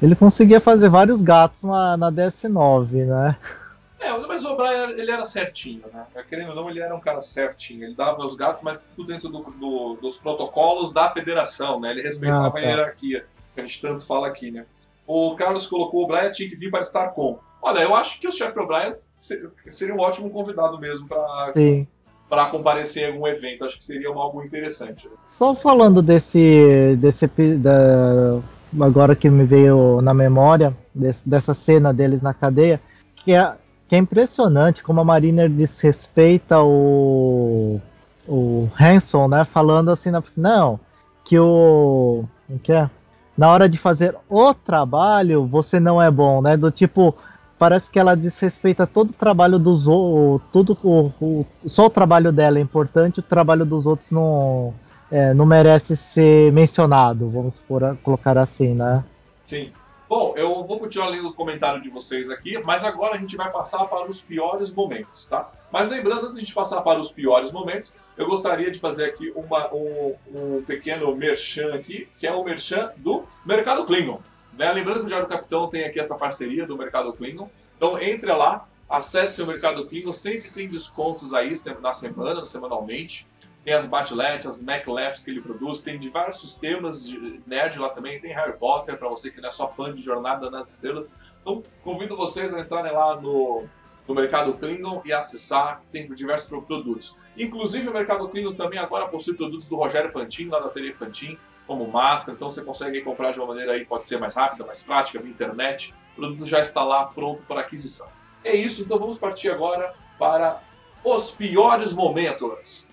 Ele 0.00 0.16
conseguia 0.16 0.60
fazer 0.60 0.88
vários 0.88 1.22
gatos 1.22 1.62
na, 1.62 1.96
na 1.96 2.10
DS9, 2.10 3.06
né? 3.06 3.36
É, 4.02 4.18
mas 4.26 4.44
o 4.44 4.56
Brian, 4.56 4.90
ele 4.90 5.10
era 5.10 5.24
certinho, 5.24 5.82
né? 5.92 6.04
Querendo 6.28 6.50
ou 6.50 6.56
não, 6.56 6.68
ele 6.68 6.80
era 6.80 6.94
um 6.94 7.00
cara 7.00 7.20
certinho. 7.20 7.84
Ele 7.84 7.94
dava 7.94 8.24
os 8.24 8.34
gatos, 8.34 8.60
mas 8.62 8.82
tudo 8.96 9.06
dentro 9.06 9.28
do, 9.28 9.42
do, 9.42 9.94
dos 10.00 10.16
protocolos 10.16 10.92
da 10.92 11.08
federação, 11.08 11.78
né? 11.78 11.92
Ele 11.92 12.02
respeitava 12.02 12.48
ah, 12.48 12.50
tá. 12.50 12.58
a 12.58 12.62
hierarquia, 12.62 13.24
que 13.54 13.60
a 13.60 13.64
gente 13.64 13.80
tanto 13.80 14.04
fala 14.04 14.26
aqui, 14.26 14.50
né? 14.50 14.66
O 15.06 15.36
Carlos 15.36 15.66
colocou 15.66 16.04
o 16.04 16.06
Brian 16.06 16.30
tinha 16.30 16.48
que 16.48 16.56
vir 16.56 16.70
para 16.70 16.80
estar 16.80 17.08
com. 17.08 17.38
Olha, 17.60 17.80
eu 17.80 17.94
acho 17.94 18.20
que 18.20 18.26
o 18.26 18.32
chefe 18.32 18.58
O'Brien 18.58 18.90
seria 19.68 19.94
um 19.94 20.00
ótimo 20.00 20.30
convidado 20.30 20.80
mesmo 20.80 21.06
para 21.06 21.52
para 22.28 22.46
comparecer 22.46 23.04
em 23.04 23.12
algum 23.12 23.26
evento. 23.26 23.62
Acho 23.62 23.76
que 23.76 23.84
seria 23.84 24.08
algo 24.08 24.42
interessante. 24.42 25.06
Só 25.36 25.54
falando 25.54 26.00
desse, 26.00 26.96
desse 26.98 27.26
da, 27.58 28.40
agora 28.80 29.14
que 29.14 29.28
me 29.28 29.44
veio 29.44 30.00
na 30.00 30.14
memória 30.14 30.74
desse, 30.94 31.28
dessa 31.28 31.52
cena 31.52 31.92
deles 31.92 32.22
na 32.22 32.32
cadeia, 32.32 32.80
que 33.16 33.32
é, 33.32 33.54
que 33.92 33.96
é 33.96 33.98
impressionante 33.98 34.82
como 34.82 35.02
a 35.02 35.04
Mariner 35.04 35.50
desrespeita 35.50 36.62
o 36.62 37.78
o 38.26 38.66
Hanson, 38.80 39.28
né, 39.28 39.44
falando 39.44 39.90
assim, 39.90 40.10
não, 40.38 40.80
que 41.22 41.38
o 41.38 42.24
que 42.62 42.72
é? 42.72 42.88
Na 43.36 43.50
hora 43.50 43.68
de 43.68 43.76
fazer 43.76 44.16
o 44.30 44.54
trabalho, 44.54 45.44
você 45.44 45.78
não 45.78 46.00
é 46.00 46.10
bom, 46.10 46.40
né? 46.40 46.56
Do 46.56 46.70
tipo, 46.70 47.14
parece 47.58 47.90
que 47.90 47.98
ela 47.98 48.16
desrespeita 48.16 48.86
todo 48.86 49.10
o 49.10 49.12
trabalho 49.12 49.58
dos 49.58 49.86
outros, 49.86 50.48
tudo 50.50 50.78
o, 50.82 51.12
o, 51.20 51.46
só 51.66 51.84
o 51.84 51.90
trabalho 51.90 52.32
dela 52.32 52.58
é 52.58 52.62
importante, 52.62 53.20
o 53.20 53.22
trabalho 53.22 53.66
dos 53.66 53.84
outros 53.84 54.10
não, 54.10 54.72
é, 55.10 55.34
não 55.34 55.44
merece 55.44 55.96
ser 55.96 56.50
mencionado, 56.50 57.28
vamos 57.28 57.58
por, 57.68 57.94
colocar 58.02 58.38
assim, 58.38 58.74
né? 58.74 59.04
Sim. 59.44 59.70
Bom, 60.12 60.34
eu 60.36 60.62
vou 60.62 60.78
continuar 60.78 61.08
lendo 61.08 61.28
o 61.28 61.32
comentário 61.32 61.80
de 61.80 61.88
vocês 61.88 62.28
aqui, 62.28 62.58
mas 62.58 62.84
agora 62.84 63.14
a 63.14 63.18
gente 63.18 63.34
vai 63.34 63.50
passar 63.50 63.86
para 63.86 64.06
os 64.06 64.20
piores 64.20 64.70
momentos, 64.70 65.24
tá? 65.26 65.50
Mas 65.70 65.88
lembrando, 65.88 66.24
antes 66.24 66.34
de 66.34 66.40
a 66.40 66.44
gente 66.44 66.54
passar 66.54 66.82
para 66.82 67.00
os 67.00 67.10
piores 67.10 67.50
momentos, 67.50 67.96
eu 68.14 68.26
gostaria 68.26 68.70
de 68.70 68.78
fazer 68.78 69.06
aqui 69.06 69.32
uma, 69.34 69.72
um, 69.72 70.14
um 70.30 70.62
pequeno 70.64 71.16
merchan 71.16 71.74
aqui, 71.74 72.06
que 72.18 72.26
é 72.26 72.32
o 72.34 72.44
merchan 72.44 72.92
do 72.98 73.24
Mercado 73.42 73.86
Klingon. 73.86 74.20
Né? 74.52 74.70
Lembrando 74.70 74.98
que 74.98 75.06
o 75.06 75.08
Diário 75.08 75.26
do 75.26 75.32
Capitão 75.32 75.66
tem 75.70 75.84
aqui 75.84 75.98
essa 75.98 76.18
parceria 76.18 76.66
do 76.66 76.76
Mercado 76.76 77.10
Klingon. 77.14 77.48
Então 77.78 77.98
entre 77.98 78.30
lá, 78.34 78.68
acesse 78.90 79.40
o 79.40 79.46
Mercado 79.46 79.86
Klingon, 79.86 80.12
sempre 80.12 80.50
tem 80.50 80.68
descontos 80.68 81.32
aí 81.32 81.54
na 81.80 81.94
semana, 81.94 82.44
semanalmente. 82.44 83.26
Tem 83.64 83.72
as 83.72 83.86
Batlet, 83.86 84.46
as 84.46 84.62
MacLefts 84.62 85.22
que 85.22 85.30
ele 85.30 85.40
produz, 85.40 85.78
tem 85.78 85.98
diversos 85.98 86.56
temas 86.56 87.06
de 87.06 87.40
nerd 87.46 87.78
lá 87.78 87.90
também, 87.90 88.20
tem 88.20 88.34
Harry 88.34 88.56
Potter, 88.58 88.98
para 88.98 89.08
você 89.08 89.30
que 89.30 89.40
não 89.40 89.48
é 89.48 89.52
só 89.52 89.68
fã 89.68 89.94
de 89.94 90.02
Jornada 90.02 90.50
nas 90.50 90.68
Estrelas. 90.68 91.14
Então 91.40 91.62
convido 91.84 92.16
vocês 92.16 92.52
a 92.54 92.60
entrarem 92.60 92.92
lá 92.92 93.20
no, 93.20 93.64
no 94.06 94.14
Mercado 94.14 94.52
Klingon 94.54 95.00
e 95.04 95.12
acessar, 95.12 95.80
tem 95.92 96.06
diversos 96.06 96.48
produtos. 96.48 97.16
Inclusive 97.36 97.88
o 97.88 97.92
Mercado 97.92 98.28
Klingon 98.28 98.54
também 98.54 98.80
agora 98.80 99.06
possui 99.06 99.34
produtos 99.34 99.68
do 99.68 99.76
Rogério 99.76 100.10
Fantin, 100.10 100.48
lá 100.48 100.58
da 100.58 100.68
TV 100.68 100.92
Fantin, 100.92 101.38
como 101.66 101.86
máscara, 101.86 102.34
então 102.34 102.50
você 102.50 102.62
consegue 102.62 103.00
comprar 103.02 103.32
de 103.32 103.38
uma 103.38 103.46
maneira 103.46 103.72
aí, 103.72 103.84
pode 103.84 104.06
ser 104.06 104.18
mais 104.18 104.34
rápida, 104.34 104.64
mais 104.64 104.82
prática, 104.82 105.20
via 105.20 105.30
internet. 105.30 105.94
O 106.12 106.16
produto 106.16 106.46
já 106.46 106.60
está 106.60 106.82
lá 106.82 107.04
pronto 107.04 107.42
para 107.46 107.60
aquisição. 107.60 108.08
É 108.44 108.54
isso, 108.54 108.82
então 108.82 108.98
vamos 108.98 109.18
partir 109.18 109.50
agora 109.50 109.94
para 110.18 110.60
os 111.04 111.30
piores 111.30 111.92
momentos. 111.92 112.86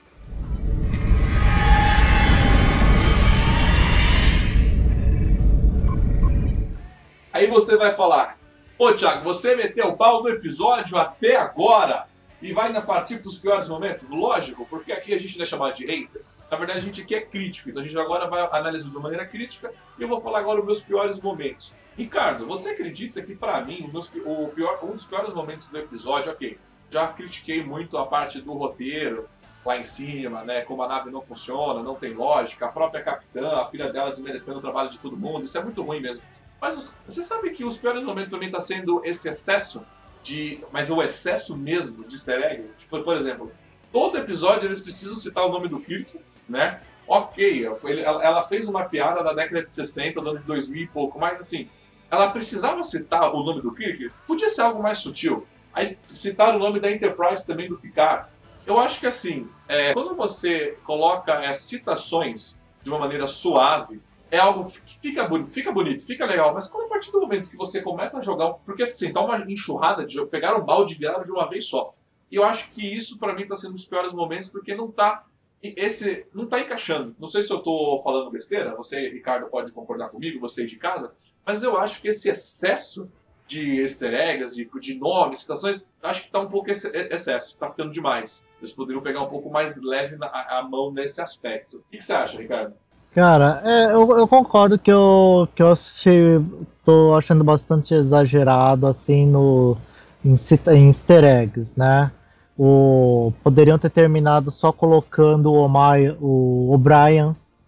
Aí 7.32 7.48
você 7.48 7.78
vai 7.78 7.92
falar, 7.92 8.40
Ô 8.80 8.94
Thiago, 8.94 9.26
você 9.26 9.58
meteu 9.58 9.90
o 9.90 9.98
pau 9.98 10.24
no 10.24 10.30
episódio 10.30 10.98
até 10.98 11.36
agora 11.36 12.08
e 12.42 12.54
vai 12.54 12.68
ainda 12.68 12.82
partir 12.82 13.18
para 13.18 13.28
os 13.28 13.38
piores 13.38 13.68
momentos? 13.68 14.10
Lógico, 14.10 14.66
porque 14.66 14.94
aqui 14.94 15.14
a 15.14 15.20
gente 15.20 15.38
não 15.38 15.44
é 15.44 15.46
chamado 15.46 15.74
de 15.74 15.86
hater. 15.86 16.22
Na 16.50 16.56
verdade, 16.56 16.80
a 16.80 16.82
gente 16.82 17.02
aqui 17.02 17.14
é 17.14 17.20
crítico, 17.20 17.70
então 17.70 17.82
a 17.82 17.86
gente 17.86 18.00
agora 18.00 18.30
vai 18.30 18.42
analisar 18.54 18.90
de 18.90 18.96
uma 18.96 19.04
maneira 19.04 19.26
crítica 19.26 19.72
e 19.98 20.02
eu 20.02 20.08
vou 20.08 20.22
falar 20.22 20.40
agora 20.40 20.62
os 20.62 20.66
meus 20.66 20.80
piores 20.80 21.20
momentos. 21.20 21.76
Ricardo, 21.98 22.48
você 22.48 22.70
acredita 22.70 23.22
que 23.22 23.36
para 23.36 23.60
mim 23.60 23.92
o 24.26 24.48
pior, 24.48 24.80
um 24.82 24.94
dos 24.94 25.04
piores 25.04 25.34
momentos 25.34 25.68
do 25.68 25.78
episódio, 25.78 26.32
ok, 26.32 26.58
já 26.90 27.10
critiquei 27.10 27.62
muito 27.62 27.98
a 27.98 28.08
parte 28.08 28.40
do 28.40 28.54
roteiro 28.54 29.28
lá 29.66 29.78
em 29.78 29.84
cima, 29.84 30.42
né, 30.46 30.62
como 30.62 30.82
a 30.84 30.88
nave 30.88 31.12
não 31.12 31.22
funciona, 31.22 31.84
não 31.84 31.96
tem 31.96 32.14
lógica, 32.14 32.68
a 32.68 32.70
própria 32.70 33.04
capitã, 33.04 33.58
a 33.58 33.66
filha 33.66 33.92
dela 33.92 34.10
desmerecendo 34.10 34.60
o 34.60 34.62
trabalho 34.62 34.90
de 34.90 35.00
todo 35.00 35.18
mundo, 35.18 35.44
isso 35.44 35.58
é 35.58 35.62
muito 35.62 35.84
ruim 35.84 36.00
mesmo. 36.00 36.26
Mas 36.62 36.99
você 37.07 37.24
sabe 37.24 37.51
que 37.51 37.64
os 37.64 37.78
piores 37.78 38.03
momentos 38.03 38.30
para 38.30 38.39
mim 38.39 38.51
tá 38.51 38.60
sendo 38.60 39.01
esse 39.05 39.30
excesso 39.30 39.86
de, 40.22 40.64
mas 40.72 40.89
o 40.89 41.01
excesso 41.01 41.57
mesmo 41.57 42.03
de 42.03 42.16
easter 42.16 42.43
eggs, 42.43 42.78
tipo, 42.78 43.01
por 43.01 43.16
exemplo, 43.16 43.51
todo 43.91 44.18
episódio 44.18 44.68
eles 44.68 44.82
precisam 44.82 45.16
citar 45.16 45.45
o 45.45 45.51
nome 45.51 45.68
do 45.68 45.80
Kirk, 45.80 46.20
né? 46.47 46.82
Ok, 47.07 47.66
ela 47.66 48.43
fez 48.43 48.68
uma 48.68 48.84
piada 48.86 49.24
da 49.24 49.34
década 49.34 49.64
de 49.64 49.72
60, 49.72 50.22
do 50.22 50.30
ano 50.30 50.39
de 50.39 50.45
2000 50.45 50.84
e 50.84 50.88
pouco, 50.88 51.18
mas 51.18 51.39
assim, 51.39 51.68
ela 52.12 52.30
precisava 52.30 52.84
citar 52.84 53.34
o 53.34 53.43
nome 53.43 53.62
do 53.62 53.74
Kirk? 53.74 54.12
Podia 54.28 54.49
ser 54.49 54.62
algo 54.62 54.84
mais 54.84 54.99
sutil. 54.99 55.47
Aí 55.74 55.97
citar 56.07 56.55
o 56.55 56.60
nome 56.60 56.80
da 56.80 56.91
Enterprise 56.91 57.45
também 57.47 57.70
do 57.70 57.78
Picard. 57.78 58.28
Eu 58.66 58.80
acho 58.80 58.99
que 58.99 59.07
assim, 59.07 59.49
é, 59.68 59.93
quando 59.93 60.16
você 60.16 60.78
coloca 60.84 61.43
é, 61.43 61.51
citações 61.53 62.60
de 62.84 62.89
uma 62.89 62.99
maneira 62.99 63.26
suave, 63.26 64.01
é 64.32 64.38
algo 64.38 64.66
que 64.66 65.00
fica, 65.00 65.30
fica 65.50 65.72
bonito, 65.72 66.06
fica 66.06 66.26
legal, 66.26 66.54
mas 66.54 66.68
quando 66.68 66.86
a 66.86 66.90
partir 66.90 67.12
do 67.12 67.22
momento 67.22 67.50
que 67.50 67.58
você 67.58 67.82
começa 67.82 68.20
a 68.20 68.22
jogar, 68.22 68.54
porque 68.66 68.84
assim, 68.84 69.12
tá 69.12 69.22
uma 69.22 69.40
enxurrada 69.52 70.06
de 70.06 70.24
pegaram 70.28 70.60
o 70.60 70.64
balde 70.64 70.94
e 70.94 71.24
de 71.24 71.32
uma 71.32 71.50
vez 71.50 71.66
só. 71.66 71.94
E 72.32 72.36
eu 72.36 72.44
acho 72.44 72.72
que 72.72 72.86
isso 72.86 73.18
para 73.18 73.34
mim 73.34 73.48
tá 73.48 73.56
sendo 73.56 73.72
um 73.72 73.76
dos 73.76 73.86
piores 73.86 74.14
momentos, 74.14 74.50
porque 74.50 74.76
não 74.76 74.92
tá 74.92 75.26
esse 75.62 76.26
não 76.34 76.46
tá 76.46 76.60
encaixando. 76.60 77.16
Não 77.20 77.28
sei 77.28 77.44
se 77.44 77.52
eu 77.52 77.60
tô 77.60 78.00
falando 78.04 78.32
besteira, 78.32 78.76
você, 78.76 79.10
Ricardo, 79.10 79.48
pode 79.48 79.72
concordar 79.72 80.10
comigo, 80.10 80.40
você 80.40 80.66
de 80.66 80.78
casa, 80.78 81.16
mas 81.46 81.64
eu 81.64 81.78
acho 81.78 82.02
que 82.02 82.08
esse 82.08 82.30
excesso 82.30 83.10
de 83.48 83.82
easter 83.82 84.14
eggs, 84.14 84.56
de, 84.56 84.70
de 84.80 85.00
nomes, 85.00 85.40
citações, 85.40 85.84
acho 86.04 86.24
que 86.24 86.32
tá 86.32 86.40
um 86.40 86.48
pouco 86.48 86.70
excesso, 86.70 87.58
tá 87.58 87.68
ficando 87.68 87.92
demais. 87.92 88.48
Eles 88.60 88.72
poderiam 88.72 89.02
pegar 89.02 89.24
um 89.24 89.28
pouco 89.28 89.50
mais 89.50 89.82
leve 89.82 90.18
na, 90.18 90.28
a 90.28 90.64
mão 90.64 90.92
nesse 90.92 91.20
aspecto. 91.20 91.78
O 91.78 91.84
que 91.90 92.00
você 92.00 92.14
acha, 92.14 92.40
Ricardo? 92.40 92.76
Cara, 93.14 93.62
é, 93.66 93.86
eu, 93.93 94.18
eu, 94.18 94.28
concordo 94.28 94.78
que 94.78 94.91
eu, 94.91 95.47
que 95.55 95.64
eu 95.64 95.72
achei, 95.72 96.39
tô 96.86 97.16
achando 97.16 97.43
bastante 97.43 97.93
exagerado, 97.93 98.86
assim, 98.86 99.26
no, 99.26 99.76
em, 100.24 100.36
em 100.74 100.88
easter 100.88 101.24
eggs, 101.24 101.74
né? 101.78 102.12
O, 102.57 103.34
poderiam 103.43 103.80
ter 103.80 103.89
terminado 103.89 104.51
só 104.51 104.72
colocando 104.72 105.51
o, 105.51 105.57
Omar, 105.57 105.97
o 106.22 106.80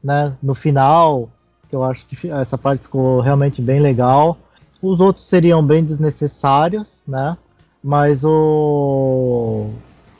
né, 0.03 0.33
no 0.43 0.53
final, 0.53 1.29
que 1.69 1.75
eu 1.75 1.83
acho 1.83 2.05
que 2.05 2.29
essa 2.29 2.57
parte 2.57 2.83
ficou 2.83 3.19
realmente 3.21 3.61
bem 3.61 3.79
legal. 3.79 4.37
Os 4.81 4.99
outros 4.99 5.25
seriam 5.25 5.65
bem 5.65 5.83
desnecessários, 5.83 7.01
né? 7.07 7.37
Mas 7.83 8.23
o 8.23 9.69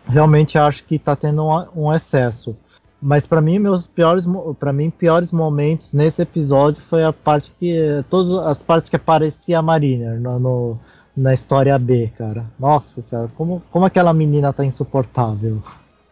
realmente 0.08 0.58
acho 0.58 0.84
que 0.84 0.96
está 0.96 1.16
tendo 1.16 1.44
um, 1.44 1.86
um 1.88 1.94
excesso. 1.94 2.56
Mas 3.02 3.26
para 3.26 3.42
mim, 3.42 3.58
meus 3.58 3.88
piores, 3.88 4.26
para 4.60 4.72
mim, 4.72 4.92
piores 4.92 5.32
momentos 5.32 5.92
nesse 5.92 6.22
episódio 6.22 6.82
foi 6.88 7.04
a 7.04 7.12
parte 7.12 7.52
que 7.60 7.76
todas 8.10 8.46
as 8.46 8.62
partes 8.62 8.90
que 8.90 8.96
aparecia 8.96 9.58
a 9.58 9.62
Mariner 9.62 10.20
no, 10.20 10.40
no, 10.40 10.80
na 11.18 11.34
história 11.34 11.78
B, 11.80 12.12
cara. 12.16 12.46
Nossa 12.60 13.02
senhora, 13.02 13.32
como, 13.36 13.64
como 13.72 13.86
aquela 13.86 14.14
menina 14.14 14.54
tá 14.54 14.64
insuportável. 14.64 15.64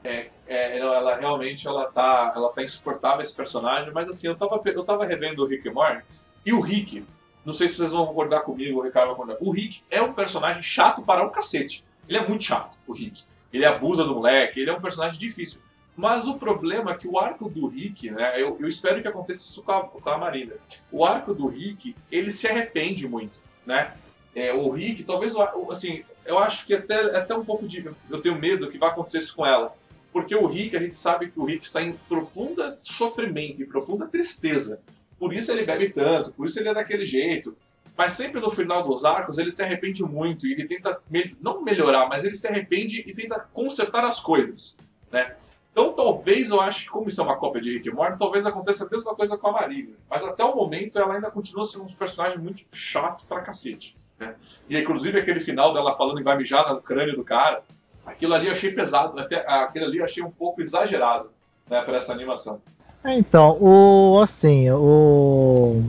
É, 0.03 0.27
é, 0.47 0.79
ela 0.79 1.15
realmente 1.15 1.67
ela 1.67 1.85
tá, 1.85 2.33
ela 2.35 2.49
tá 2.49 2.63
insuportável 2.63 3.21
esse 3.21 3.35
personagem, 3.35 3.93
mas 3.93 4.09
assim, 4.09 4.25
eu 4.25 4.35
tava, 4.35 4.59
eu 4.65 4.83
tava 4.83 5.05
revendo 5.05 5.43
o 5.43 5.47
Rick 5.47 5.69
Morty 5.69 6.03
e 6.43 6.51
o 6.51 6.59
Rick, 6.59 7.05
não 7.45 7.53
sei 7.53 7.67
se 7.67 7.75
vocês 7.75 7.91
vão 7.91 8.07
concordar 8.07 8.41
comigo, 8.41 8.79
o 8.79 8.83
Ricardo 8.83 9.09
vai 9.09 9.15
concordar. 9.15 9.37
O 9.39 9.51
Rick 9.51 9.83
é 9.91 10.01
um 10.01 10.13
personagem 10.13 10.63
chato 10.63 11.03
para 11.03 11.23
um 11.23 11.29
cacete. 11.29 11.85
Ele 12.07 12.17
é 12.17 12.27
muito 12.27 12.43
chato, 12.43 12.75
o 12.87 12.93
Rick. 12.93 13.23
Ele 13.53 13.65
abusa 13.65 14.03
do 14.03 14.15
moleque, 14.15 14.59
ele 14.59 14.71
é 14.71 14.73
um 14.73 14.81
personagem 14.81 15.19
difícil. 15.19 15.61
Mas 15.99 16.29
o 16.29 16.35
problema 16.37 16.91
é 16.91 16.95
que 16.95 17.09
o 17.09 17.19
arco 17.19 17.49
do 17.49 17.67
Rick, 17.67 18.09
né? 18.09 18.41
Eu, 18.41 18.55
eu 18.57 18.69
espero 18.69 19.01
que 19.01 19.07
aconteça 19.09 19.41
isso 19.41 19.61
com 19.61 19.71
a, 19.73 19.83
com 19.83 20.09
a 20.09 20.17
Marina. 20.17 20.53
O 20.89 21.03
arco 21.03 21.33
do 21.33 21.45
Rick, 21.45 21.93
ele 22.09 22.31
se 22.31 22.47
arrepende 22.47 23.05
muito, 23.05 23.37
né? 23.65 23.93
É, 24.33 24.53
o 24.53 24.69
Rick, 24.69 25.03
talvez, 25.03 25.35
assim, 25.69 26.05
eu 26.25 26.39
acho 26.39 26.65
que 26.65 26.73
até, 26.73 27.17
até 27.17 27.35
um 27.35 27.43
pouco 27.43 27.67
de. 27.67 27.85
Eu 28.09 28.21
tenho 28.21 28.39
medo 28.39 28.71
que 28.71 28.77
vai 28.77 28.87
acontecer 28.87 29.17
isso 29.17 29.35
com 29.35 29.45
ela. 29.45 29.75
Porque 30.13 30.33
o 30.33 30.47
Rick, 30.47 30.77
a 30.77 30.79
gente 30.79 30.95
sabe 30.95 31.31
que 31.31 31.37
o 31.37 31.43
Rick 31.43 31.65
está 31.65 31.83
em 31.83 31.91
profunda 32.07 32.79
sofrimento, 32.81 33.61
em 33.61 33.65
profunda 33.65 34.07
tristeza. 34.07 34.81
Por 35.19 35.33
isso 35.33 35.51
ele 35.51 35.65
bebe 35.65 35.89
tanto, 35.89 36.31
por 36.31 36.47
isso 36.47 36.57
ele 36.61 36.69
é 36.69 36.73
daquele 36.73 37.05
jeito. 37.05 37.57
Mas 37.97 38.13
sempre 38.13 38.39
no 38.39 38.49
final 38.49 38.87
dos 38.87 39.03
arcos 39.03 39.37
ele 39.37 39.51
se 39.51 39.61
arrepende 39.61 40.01
muito 40.01 40.47
e 40.47 40.53
ele 40.53 40.65
tenta, 40.65 40.97
não 41.41 41.61
melhorar, 41.61 42.07
mas 42.07 42.23
ele 42.23 42.35
se 42.35 42.47
arrepende 42.47 43.03
e 43.05 43.13
tenta 43.13 43.37
consertar 43.51 44.05
as 44.05 44.21
coisas, 44.21 44.77
né? 45.11 45.35
Então 45.79 45.93
talvez 45.93 46.49
eu 46.49 46.59
acho 46.59 46.83
que, 46.83 46.89
como 46.89 47.07
isso 47.07 47.21
é 47.21 47.23
uma 47.23 47.37
cópia 47.37 47.61
de 47.61 47.71
Rick 47.71 47.87
e 47.87 47.91
Morty, 47.91 48.17
talvez 48.17 48.45
aconteça 48.45 48.85
a 48.85 48.89
mesma 48.89 49.15
coisa 49.15 49.37
com 49.37 49.47
a 49.47 49.53
Marina. 49.53 49.93
Mas 50.09 50.25
até 50.25 50.43
o 50.43 50.53
momento 50.53 50.99
ela 50.99 51.13
ainda 51.13 51.31
continua 51.31 51.63
sendo 51.63 51.85
um 51.85 51.87
personagem 51.87 52.37
muito 52.37 52.65
chato 52.73 53.23
pra 53.25 53.39
cacete. 53.39 53.95
Né? 54.19 54.35
E 54.69 54.77
inclusive 54.77 55.17
aquele 55.17 55.39
final 55.39 55.73
dela 55.73 55.93
falando 55.93 56.19
em 56.19 56.23
vai 56.23 56.37
mijar 56.37 56.67
no 56.67 56.81
crânio 56.81 57.15
do 57.15 57.23
cara, 57.23 57.63
aquilo 58.05 58.33
ali 58.33 58.47
eu 58.47 58.51
achei 58.51 58.73
pesado, 58.73 59.17
até 59.17 59.37
aquilo 59.47 59.85
ali 59.85 59.99
eu 59.99 60.03
achei 60.03 60.21
um 60.21 60.29
pouco 60.29 60.59
exagerado 60.59 61.31
né, 61.69 61.81
para 61.81 61.95
essa 61.95 62.11
animação. 62.11 62.61
É, 63.01 63.17
então, 63.17 63.57
o 63.61 64.19
assim, 64.21 64.69
o 64.71 65.81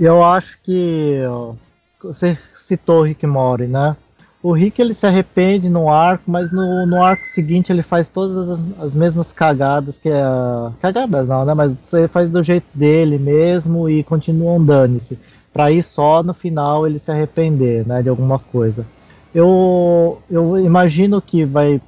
eu 0.00 0.24
acho 0.24 0.58
que 0.62 1.20
você 2.02 2.38
citou 2.56 3.02
Rick 3.02 3.26
Mori, 3.26 3.66
né? 3.66 3.98
O 4.42 4.52
Rick 4.52 4.80
ele 4.80 4.94
se 4.94 5.06
arrepende 5.06 5.68
no 5.68 5.88
arco, 5.88 6.24
mas 6.30 6.52
no, 6.52 6.86
no 6.86 7.02
arco 7.02 7.26
seguinte 7.26 7.72
ele 7.72 7.82
faz 7.82 8.08
todas 8.08 8.48
as, 8.48 8.64
as 8.80 8.94
mesmas 8.94 9.32
cagadas 9.32 9.98
que 9.98 10.08
é. 10.08 10.22
Cagadas 10.80 11.28
não, 11.28 11.44
né? 11.44 11.54
Mas 11.54 11.92
ele 11.92 12.08
faz 12.08 12.30
do 12.30 12.42
jeito 12.42 12.66
dele 12.74 13.18
mesmo 13.18 13.88
e 13.88 14.04
continua 14.04 14.58
dane-se. 14.60 15.18
Pra 15.52 15.72
ir 15.72 15.82
só 15.82 16.22
no 16.22 16.34
final 16.34 16.86
ele 16.86 16.98
se 16.98 17.10
arrepender, 17.10 17.86
né? 17.86 18.02
De 18.02 18.08
alguma 18.08 18.38
coisa. 18.38 18.86
Eu, 19.34 20.22
eu 20.30 20.58
imagino 20.58 21.20
que 21.20 21.44
vai 21.44 21.80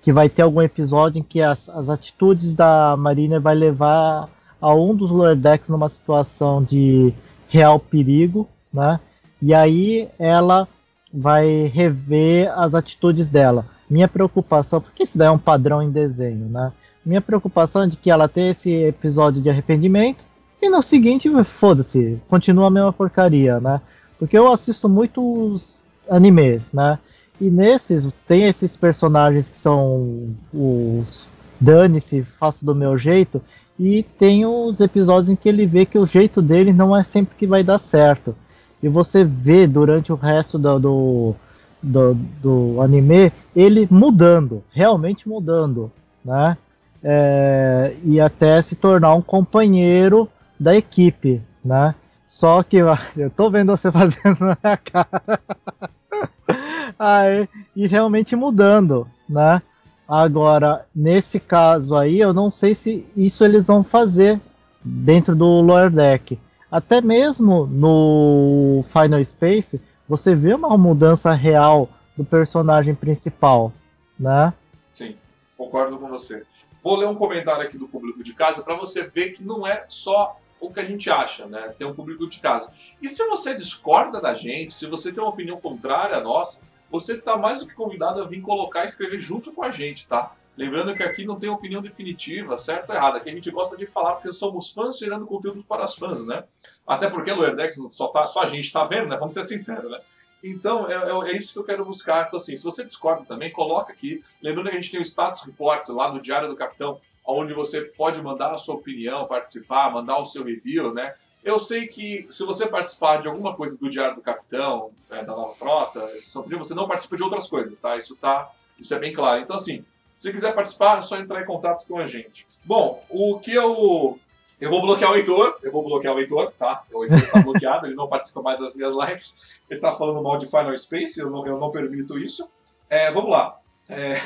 que 0.00 0.12
vai 0.12 0.28
ter 0.28 0.42
algum 0.42 0.60
episódio 0.60 1.20
em 1.20 1.22
que 1.22 1.40
as, 1.40 1.68
as 1.68 1.88
atitudes 1.88 2.54
da 2.54 2.96
Marina 2.98 3.38
vai 3.38 3.54
levar 3.54 4.28
a 4.60 4.74
um 4.74 4.94
dos 4.94 5.10
Lower 5.10 5.36
Decks 5.36 5.68
numa 5.68 5.88
situação 5.88 6.62
de 6.62 7.14
real 7.48 7.78
perigo, 7.78 8.48
né? 8.72 8.98
E 9.40 9.54
aí 9.54 10.08
ela 10.18 10.66
vai 11.12 11.66
rever 11.66 12.50
as 12.58 12.74
atitudes 12.74 13.28
dela. 13.28 13.66
Minha 13.88 14.08
preocupação, 14.08 14.80
porque 14.80 15.02
isso 15.02 15.18
daí 15.18 15.28
é 15.28 15.30
um 15.30 15.38
padrão 15.38 15.82
em 15.82 15.90
desenho, 15.90 16.46
né? 16.46 16.72
Minha 17.04 17.20
preocupação 17.20 17.82
é 17.82 17.86
de 17.86 17.96
que 17.96 18.10
ela 18.10 18.28
tenha 18.28 18.52
esse 18.52 18.70
episódio 18.70 19.42
de 19.42 19.50
arrependimento 19.50 20.24
e 20.60 20.68
no 20.68 20.82
seguinte, 20.82 21.28
foda-se, 21.44 22.20
continua 22.28 22.68
a 22.68 22.70
mesma 22.70 22.92
porcaria, 22.92 23.58
né? 23.60 23.80
Porque 24.18 24.38
eu 24.38 24.50
assisto 24.50 24.88
muitos 24.88 25.78
animes, 26.08 26.72
né? 26.72 26.98
E 27.40 27.50
nesses 27.50 28.08
tem 28.26 28.44
esses 28.44 28.76
personagens 28.76 29.48
que 29.48 29.58
são 29.58 30.34
os 30.54 31.26
dane-se, 31.60 32.22
faço 32.38 32.64
do 32.64 32.74
meu 32.74 32.96
jeito, 32.96 33.42
e 33.78 34.04
tem 34.18 34.46
os 34.46 34.80
episódios 34.80 35.28
em 35.28 35.36
que 35.36 35.48
ele 35.48 35.66
vê 35.66 35.84
que 35.84 35.98
o 35.98 36.06
jeito 36.06 36.40
dele 36.40 36.72
não 36.72 36.96
é 36.96 37.02
sempre 37.02 37.36
que 37.36 37.46
vai 37.46 37.64
dar 37.64 37.78
certo 37.78 38.34
e 38.82 38.88
você 38.88 39.24
vê 39.24 39.66
durante 39.66 40.12
o 40.12 40.16
resto 40.16 40.58
do, 40.58 40.78
do, 40.78 41.34
do, 41.82 42.14
do 42.42 42.80
anime 42.80 43.32
ele 43.54 43.86
mudando, 43.90 44.62
realmente 44.72 45.28
mudando, 45.28 45.90
né? 46.24 46.56
É, 47.04 47.96
e 48.04 48.20
até 48.20 48.60
se 48.62 48.76
tornar 48.76 49.14
um 49.14 49.22
companheiro 49.22 50.28
da 50.58 50.74
equipe, 50.76 51.40
né? 51.64 51.94
Só 52.28 52.62
que 52.62 52.78
eu 52.78 52.88
tô 53.36 53.50
vendo 53.50 53.76
você 53.76 53.90
fazendo 53.92 54.38
na 54.40 54.58
minha 54.62 54.76
cara. 54.76 55.40
aí, 56.98 57.48
e 57.76 57.86
realmente 57.86 58.34
mudando, 58.34 59.06
né? 59.28 59.62
Agora, 60.08 60.84
nesse 60.94 61.38
caso 61.40 61.96
aí, 61.96 62.20
eu 62.20 62.34
não 62.34 62.50
sei 62.50 62.74
se 62.74 63.06
isso 63.16 63.44
eles 63.44 63.66
vão 63.66 63.82
fazer 63.82 64.40
dentro 64.84 65.34
do 65.34 65.60
Lower 65.60 65.90
Deck 65.90 66.38
até 66.72 67.02
mesmo 67.02 67.66
no 67.66 68.82
Final 68.88 69.22
Space, 69.22 69.78
você 70.08 70.34
vê 70.34 70.54
uma 70.54 70.78
mudança 70.78 71.30
real 71.32 71.86
do 72.16 72.24
personagem 72.24 72.94
principal, 72.94 73.70
né? 74.18 74.54
Sim, 74.94 75.16
concordo 75.56 75.98
com 75.98 76.08
você. 76.08 76.44
Vou 76.82 76.96
ler 76.96 77.06
um 77.06 77.14
comentário 77.14 77.62
aqui 77.62 77.76
do 77.76 77.86
público 77.86 78.24
de 78.24 78.32
casa 78.32 78.62
para 78.62 78.74
você 78.74 79.02
ver 79.02 79.32
que 79.32 79.44
não 79.44 79.66
é 79.66 79.84
só 79.86 80.40
o 80.58 80.72
que 80.72 80.80
a 80.80 80.84
gente 80.84 81.10
acha, 81.10 81.44
né? 81.46 81.74
Tem 81.78 81.86
um 81.86 81.94
público 81.94 82.26
de 82.26 82.40
casa. 82.40 82.72
E 83.02 83.08
se 83.08 83.22
você 83.28 83.54
discorda 83.54 84.18
da 84.18 84.32
gente, 84.32 84.72
se 84.72 84.86
você 84.86 85.12
tem 85.12 85.22
uma 85.22 85.30
opinião 85.30 85.60
contrária 85.60 86.16
à 86.16 86.20
nossa, 86.22 86.64
você 86.90 87.14
está 87.14 87.36
mais 87.36 87.60
do 87.60 87.66
que 87.66 87.74
convidado 87.74 88.22
a 88.22 88.26
vir 88.26 88.40
colocar 88.40 88.84
e 88.84 88.86
escrever 88.86 89.20
junto 89.20 89.52
com 89.52 89.62
a 89.62 89.70
gente, 89.70 90.06
tá? 90.06 90.34
Lembrando 90.56 90.94
que 90.94 91.02
aqui 91.02 91.24
não 91.24 91.38
tem 91.38 91.48
opinião 91.48 91.80
definitiva, 91.80 92.58
certo 92.58 92.90
ou 92.90 92.96
errado. 92.96 93.16
Aqui 93.16 93.30
a 93.30 93.32
gente 93.32 93.50
gosta 93.50 93.76
de 93.76 93.86
falar 93.86 94.14
porque 94.14 94.32
somos 94.32 94.70
fãs 94.70 94.98
gerando 94.98 95.26
conteúdos 95.26 95.64
para 95.64 95.84
os 95.84 95.94
fãs, 95.94 96.26
né? 96.26 96.44
Até 96.86 97.08
porque 97.08 97.32
Loerdex 97.32 97.78
só, 97.90 98.08
tá, 98.08 98.26
só 98.26 98.42
a 98.42 98.46
gente 98.46 98.64
está 98.64 98.84
vendo, 98.84 99.08
né? 99.08 99.16
Vamos 99.16 99.32
ser 99.32 99.42
sinceros, 99.44 99.90
né? 99.90 99.98
Então, 100.44 100.90
é, 100.90 100.94
é, 100.94 101.30
é, 101.30 101.36
isso 101.36 101.52
que 101.52 101.58
eu 101.60 101.64
quero 101.64 101.84
buscar. 101.84 102.26
Então, 102.26 102.36
assim, 102.36 102.56
se 102.56 102.64
você 102.64 102.84
discorda 102.84 103.24
também, 103.24 103.50
coloca 103.50 103.92
aqui. 103.92 104.22
Lembrando 104.42 104.68
que 104.68 104.76
a 104.76 104.80
gente 104.80 104.90
tem 104.90 105.00
o 105.00 105.04
Status 105.04 105.42
Reports 105.44 105.88
lá 105.88 106.12
no 106.12 106.20
Diário 106.20 106.48
do 106.48 106.56
Capitão, 106.56 107.00
onde 107.24 107.54
você 107.54 107.82
pode 107.82 108.20
mandar 108.20 108.52
a 108.52 108.58
sua 108.58 108.74
opinião, 108.74 109.26
participar, 109.26 109.90
mandar 109.90 110.18
o 110.18 110.24
seu 110.24 110.44
review, 110.44 110.92
né? 110.92 111.14
Eu 111.44 111.58
sei 111.58 111.86
que 111.86 112.26
se 112.28 112.44
você 112.44 112.66
participar 112.66 113.22
de 113.22 113.28
alguma 113.28 113.54
coisa 113.54 113.78
do 113.78 113.88
Diário 113.88 114.16
do 114.16 114.22
Capitão, 114.22 114.90
é, 115.10 115.24
da 115.24 115.34
Nova 115.34 115.54
Frota, 115.54 116.08
você 116.18 116.74
não 116.74 116.88
participa 116.88 117.16
de 117.16 117.22
outras 117.22 117.46
coisas, 117.46 117.78
tá? 117.80 117.96
Isso, 117.96 118.16
tá? 118.16 118.50
isso 118.78 118.94
é 118.94 118.98
bem 118.98 119.12
claro. 119.12 119.40
Então, 119.40 119.56
assim, 119.56 119.84
se 120.22 120.30
quiser 120.30 120.54
participar, 120.54 120.98
é 120.98 121.00
só 121.00 121.18
entrar 121.18 121.42
em 121.42 121.44
contato 121.44 121.84
com 121.84 121.98
a 121.98 122.06
gente. 122.06 122.46
Bom, 122.64 123.04
o 123.08 123.40
que 123.40 123.52
eu. 123.52 124.20
Eu 124.60 124.70
vou 124.70 124.80
bloquear 124.80 125.10
o 125.10 125.16
Heitor, 125.16 125.58
eu 125.60 125.72
vou 125.72 125.82
bloquear 125.82 126.14
o 126.14 126.20
Heitor, 126.20 126.52
tá? 126.52 126.84
O 126.92 127.02
Heitor 127.02 127.18
está 127.18 127.40
bloqueado, 127.42 127.88
ele 127.88 127.96
não 127.96 128.06
participa 128.06 128.40
mais 128.40 128.60
das 128.60 128.76
minhas 128.76 128.94
lives. 128.94 129.58
Ele 129.68 129.80
está 129.80 129.92
falando 129.92 130.22
mal 130.22 130.38
de 130.38 130.46
Final 130.46 130.78
Space, 130.78 131.18
eu 131.18 131.28
não, 131.28 131.44
eu 131.44 131.58
não 131.58 131.72
permito 131.72 132.16
isso. 132.16 132.48
É, 132.88 133.10
vamos 133.10 133.32
lá. 133.32 133.58
É, 133.88 134.20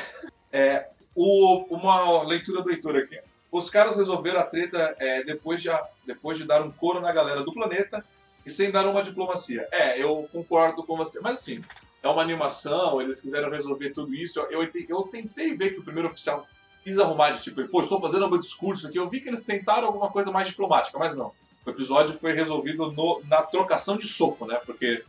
é, 0.51 0.89
o, 1.15 1.65
uma 1.75 2.21
leitura 2.21 2.61
do 2.61 2.69
Heitor 2.69 2.95
aqui. 2.95 3.19
Os 3.51 3.67
caras 3.67 3.97
resolveram 3.97 4.39
a 4.39 4.43
treta 4.43 4.95
é, 4.99 5.23
depois, 5.23 5.63
de, 5.63 5.69
depois 6.05 6.37
de 6.37 6.43
dar 6.43 6.61
um 6.61 6.69
coro 6.69 7.01
na 7.01 7.11
galera 7.11 7.41
do 7.41 7.53
planeta 7.53 8.05
e 8.45 8.51
sem 8.51 8.69
dar 8.69 8.85
uma 8.85 9.01
diplomacia. 9.01 9.67
É, 9.71 9.99
eu 9.99 10.29
concordo 10.31 10.83
com 10.83 10.95
você. 10.95 11.19
Mas 11.21 11.39
assim, 11.39 11.63
é 12.07 12.11
uma 12.11 12.21
animação, 12.21 13.01
eles 13.01 13.21
quiseram 13.21 13.49
resolver 13.49 13.91
tudo 13.91 14.13
isso. 14.15 14.39
Eu, 14.39 14.63
eu, 14.63 14.71
eu 14.89 15.03
tentei 15.03 15.53
ver 15.53 15.73
que 15.73 15.79
o 15.79 15.83
primeiro 15.83 16.09
oficial 16.09 16.47
quis 16.83 16.97
arrumar 16.97 17.31
de 17.31 17.43
tipo, 17.43 17.67
pô, 17.67 17.81
estou 17.81 17.99
fazendo 17.99 18.29
meu 18.29 18.39
discurso 18.39 18.87
aqui. 18.87 18.97
Eu 18.97 19.09
vi 19.09 19.19
que 19.19 19.27
eles 19.27 19.43
tentaram 19.43 19.87
alguma 19.87 20.09
coisa 20.09 20.31
mais 20.31 20.47
diplomática, 20.47 20.97
mas 20.97 21.15
não. 21.15 21.31
O 21.65 21.69
episódio 21.69 22.13
foi 22.13 22.33
resolvido 22.33 22.91
no, 22.91 23.21
na 23.27 23.41
trocação 23.41 23.97
de 23.97 24.07
soco, 24.07 24.45
né? 24.45 24.59
Porque 24.65 25.03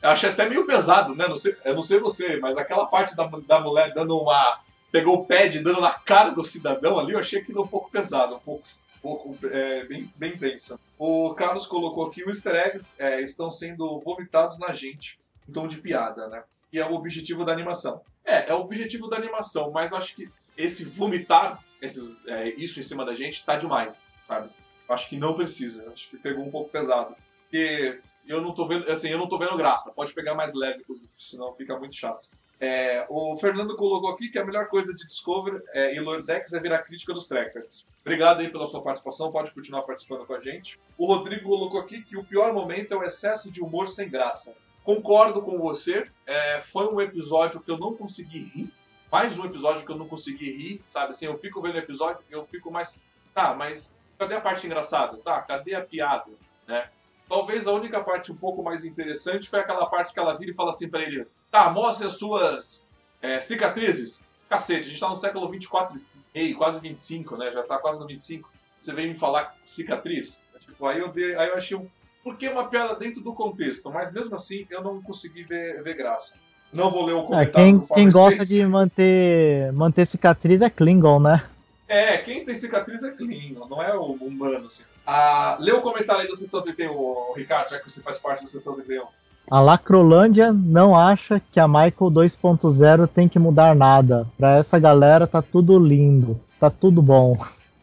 eu 0.00 0.10
achei 0.10 0.30
até 0.30 0.48
meio 0.48 0.64
pesado, 0.64 1.14
né? 1.14 1.26
Não 1.26 1.36
sei, 1.36 1.56
eu 1.64 1.74
não 1.74 1.82
sei 1.82 1.98
você, 1.98 2.36
mas 2.36 2.56
aquela 2.56 2.86
parte 2.86 3.16
da, 3.16 3.26
da 3.26 3.60
mulher 3.60 3.92
dando 3.92 4.16
uma. 4.16 4.60
pegou 4.92 5.16
o 5.16 5.26
pad 5.26 5.58
dando 5.60 5.80
na 5.80 5.90
cara 5.90 6.30
do 6.30 6.44
cidadão 6.44 6.98
ali, 6.98 7.12
eu 7.12 7.18
achei 7.18 7.40
aquilo 7.40 7.62
um 7.62 7.66
pouco 7.66 7.90
pesado, 7.90 8.36
um 8.36 8.38
pouco, 8.38 8.62
pouco 9.02 9.36
é, 9.46 9.84
bem, 9.84 10.12
bem 10.14 10.36
denso. 10.36 10.78
O 10.96 11.34
Carlos 11.34 11.66
colocou 11.66 12.06
aqui: 12.06 12.22
os 12.22 12.36
easter 12.36 12.54
eggs 12.54 12.94
é, 13.00 13.20
estão 13.20 13.50
sendo 13.50 13.98
vomitados 13.98 14.60
na 14.60 14.72
gente 14.72 15.18
em 15.48 15.52
tom 15.52 15.66
de 15.66 15.78
piada, 15.78 16.28
né? 16.28 16.42
E 16.72 16.78
é 16.78 16.86
o 16.86 16.94
objetivo 16.94 17.44
da 17.44 17.52
animação. 17.52 18.02
É, 18.24 18.50
é 18.50 18.54
o 18.54 18.60
objetivo 18.60 19.08
da 19.08 19.16
animação, 19.16 19.70
mas 19.70 19.92
eu 19.92 19.98
acho 19.98 20.16
que 20.16 20.28
esse 20.56 20.84
vomitar 20.84 21.62
esses, 21.84 22.26
é, 22.26 22.48
isso 22.50 22.80
em 22.80 22.82
cima 22.82 23.04
da 23.04 23.14
gente 23.14 23.44
tá 23.44 23.56
demais, 23.56 24.10
sabe? 24.18 24.48
Acho 24.88 25.08
que 25.08 25.16
não 25.16 25.34
precisa. 25.34 25.90
Acho 25.92 26.10
que 26.10 26.16
pegou 26.16 26.44
um 26.44 26.50
pouco 26.50 26.70
pesado. 26.70 27.14
Porque 27.42 28.00
eu 28.26 28.40
não 28.40 28.54
tô 28.54 28.66
vendo, 28.66 28.90
assim, 28.90 29.08
eu 29.08 29.18
não 29.18 29.28
tô 29.28 29.38
vendo 29.38 29.56
graça. 29.56 29.92
Pode 29.92 30.12
pegar 30.14 30.34
mais 30.34 30.54
leve, 30.54 30.84
senão 31.18 31.54
fica 31.54 31.78
muito 31.78 31.94
chato. 31.94 32.28
É, 32.60 33.04
o 33.10 33.36
Fernando 33.36 33.76
colocou 33.76 34.10
aqui 34.10 34.28
que 34.28 34.38
a 34.38 34.44
melhor 34.44 34.68
coisa 34.68 34.94
de 34.94 35.06
Discover 35.06 35.62
é, 35.72 35.94
e 35.94 36.00
Lordex 36.00 36.52
é 36.52 36.60
virar 36.60 36.78
crítica 36.78 37.12
dos 37.12 37.26
trackers. 37.26 37.86
Obrigado 38.00 38.40
aí 38.40 38.48
pela 38.48 38.66
sua 38.66 38.82
participação, 38.82 39.32
pode 39.32 39.50
continuar 39.52 39.82
participando 39.82 40.24
com 40.24 40.34
a 40.34 40.40
gente. 40.40 40.78
O 40.96 41.06
Rodrigo 41.06 41.48
colocou 41.48 41.80
aqui 41.80 42.02
que 42.02 42.16
o 42.16 42.24
pior 42.24 42.52
momento 42.52 42.92
é 42.92 42.96
o 42.96 43.02
excesso 43.02 43.50
de 43.50 43.60
humor 43.60 43.88
sem 43.88 44.08
graça. 44.08 44.54
Concordo 44.84 45.40
com 45.40 45.58
você. 45.58 46.06
É, 46.26 46.60
foi 46.60 46.86
um 46.86 47.00
episódio 47.00 47.60
que 47.60 47.70
eu 47.70 47.78
não 47.78 47.94
consegui 47.94 48.40
rir. 48.40 48.72
Mais 49.10 49.38
um 49.38 49.44
episódio 49.46 49.84
que 49.84 49.90
eu 49.90 49.96
não 49.96 50.06
consegui 50.06 50.52
rir, 50.52 50.84
sabe? 50.86 51.10
Assim, 51.10 51.24
eu 51.24 51.38
fico 51.38 51.62
vendo 51.62 51.76
o 51.76 51.78
episódio 51.78 52.22
eu 52.30 52.44
fico 52.44 52.70
mais. 52.70 53.02
Tá, 53.32 53.54
mas 53.54 53.96
cadê 54.18 54.34
a 54.34 54.40
parte 54.40 54.66
engraçada? 54.66 55.16
Tá, 55.18 55.40
cadê 55.40 55.74
a 55.74 55.80
piada? 55.80 56.30
Né? 56.66 56.88
Talvez 57.28 57.66
a 57.66 57.72
única 57.72 58.02
parte 58.04 58.30
um 58.30 58.36
pouco 58.36 58.62
mais 58.62 58.84
interessante 58.84 59.48
foi 59.48 59.60
aquela 59.60 59.86
parte 59.86 60.12
que 60.12 60.18
ela 60.18 60.36
vira 60.36 60.50
e 60.50 60.54
fala 60.54 60.70
assim 60.70 60.88
pra 60.88 61.00
ele: 61.00 61.26
Tá, 61.50 61.70
mostre 61.70 62.06
as 62.06 62.18
suas 62.18 62.84
é, 63.22 63.40
cicatrizes. 63.40 64.26
Cacete, 64.50 64.86
a 64.86 64.90
gente 64.90 65.00
tá 65.00 65.08
no 65.08 65.16
século 65.16 65.48
24 65.48 65.98
e 66.34 66.52
quase 66.52 66.80
25, 66.80 67.38
né? 67.38 67.50
Já 67.50 67.62
tá 67.62 67.78
quase 67.78 67.98
no 68.00 68.06
25. 68.06 68.52
Você 68.78 68.92
vem 68.92 69.08
me 69.08 69.16
falar 69.16 69.56
cicatriz? 69.62 70.46
Tipo, 70.60 70.86
aí 70.86 70.98
eu, 70.98 71.08
dei, 71.08 71.34
aí 71.36 71.48
eu 71.48 71.56
achei 71.56 71.76
um 71.76 71.88
porque 72.24 72.46
é 72.46 72.50
uma 72.50 72.64
piada 72.64 72.96
dentro 72.96 73.20
do 73.20 73.34
contexto, 73.34 73.92
mas 73.92 74.12
mesmo 74.12 74.34
assim 74.34 74.66
eu 74.70 74.82
não 74.82 75.02
consegui 75.02 75.44
ver, 75.44 75.82
ver 75.82 75.94
graça. 75.94 76.36
Não 76.72 76.90
vou 76.90 77.04
ler 77.04 77.12
o 77.12 77.20
é, 77.20 77.22
comentário 77.22 77.50
é, 77.50 77.52
quem, 77.52 77.76
do 77.76 77.86
Quem 77.86 78.08
gosta 78.08 78.46
de 78.46 78.66
manter, 78.66 79.72
manter 79.74 80.06
cicatriz 80.06 80.62
é 80.62 80.70
Klingon, 80.70 81.20
né? 81.20 81.44
É, 81.86 82.16
quem 82.16 82.44
tem 82.44 82.54
cicatriz 82.54 83.04
é 83.04 83.12
Klingon, 83.12 83.68
não 83.68 83.80
é 83.80 83.94
o 83.94 84.14
humano. 84.14 84.66
Assim. 84.66 84.82
Ah, 85.06 85.56
lê 85.60 85.70
o 85.70 85.82
comentário 85.82 86.22
aí 86.22 86.28
do 86.28 86.34
Sessão 86.34 86.62
31, 86.62 87.34
Ricardo, 87.36 87.70
já 87.70 87.78
que 87.78 87.88
você 87.88 88.00
faz 88.00 88.18
parte 88.18 88.42
da 88.42 88.48
Sessão 88.48 88.74
31. 88.74 89.04
A 89.50 89.60
Lacrolândia 89.60 90.52
não 90.52 90.96
acha 90.96 91.40
que 91.52 91.60
a 91.60 91.68
Michael 91.68 91.92
2.0 91.92 93.06
tem 93.06 93.28
que 93.28 93.38
mudar 93.38 93.76
nada. 93.76 94.26
Pra 94.38 94.56
essa 94.56 94.78
galera 94.78 95.26
tá 95.26 95.42
tudo 95.42 95.78
lindo, 95.78 96.40
tá 96.58 96.70
tudo 96.70 97.02
bom. 97.02 97.38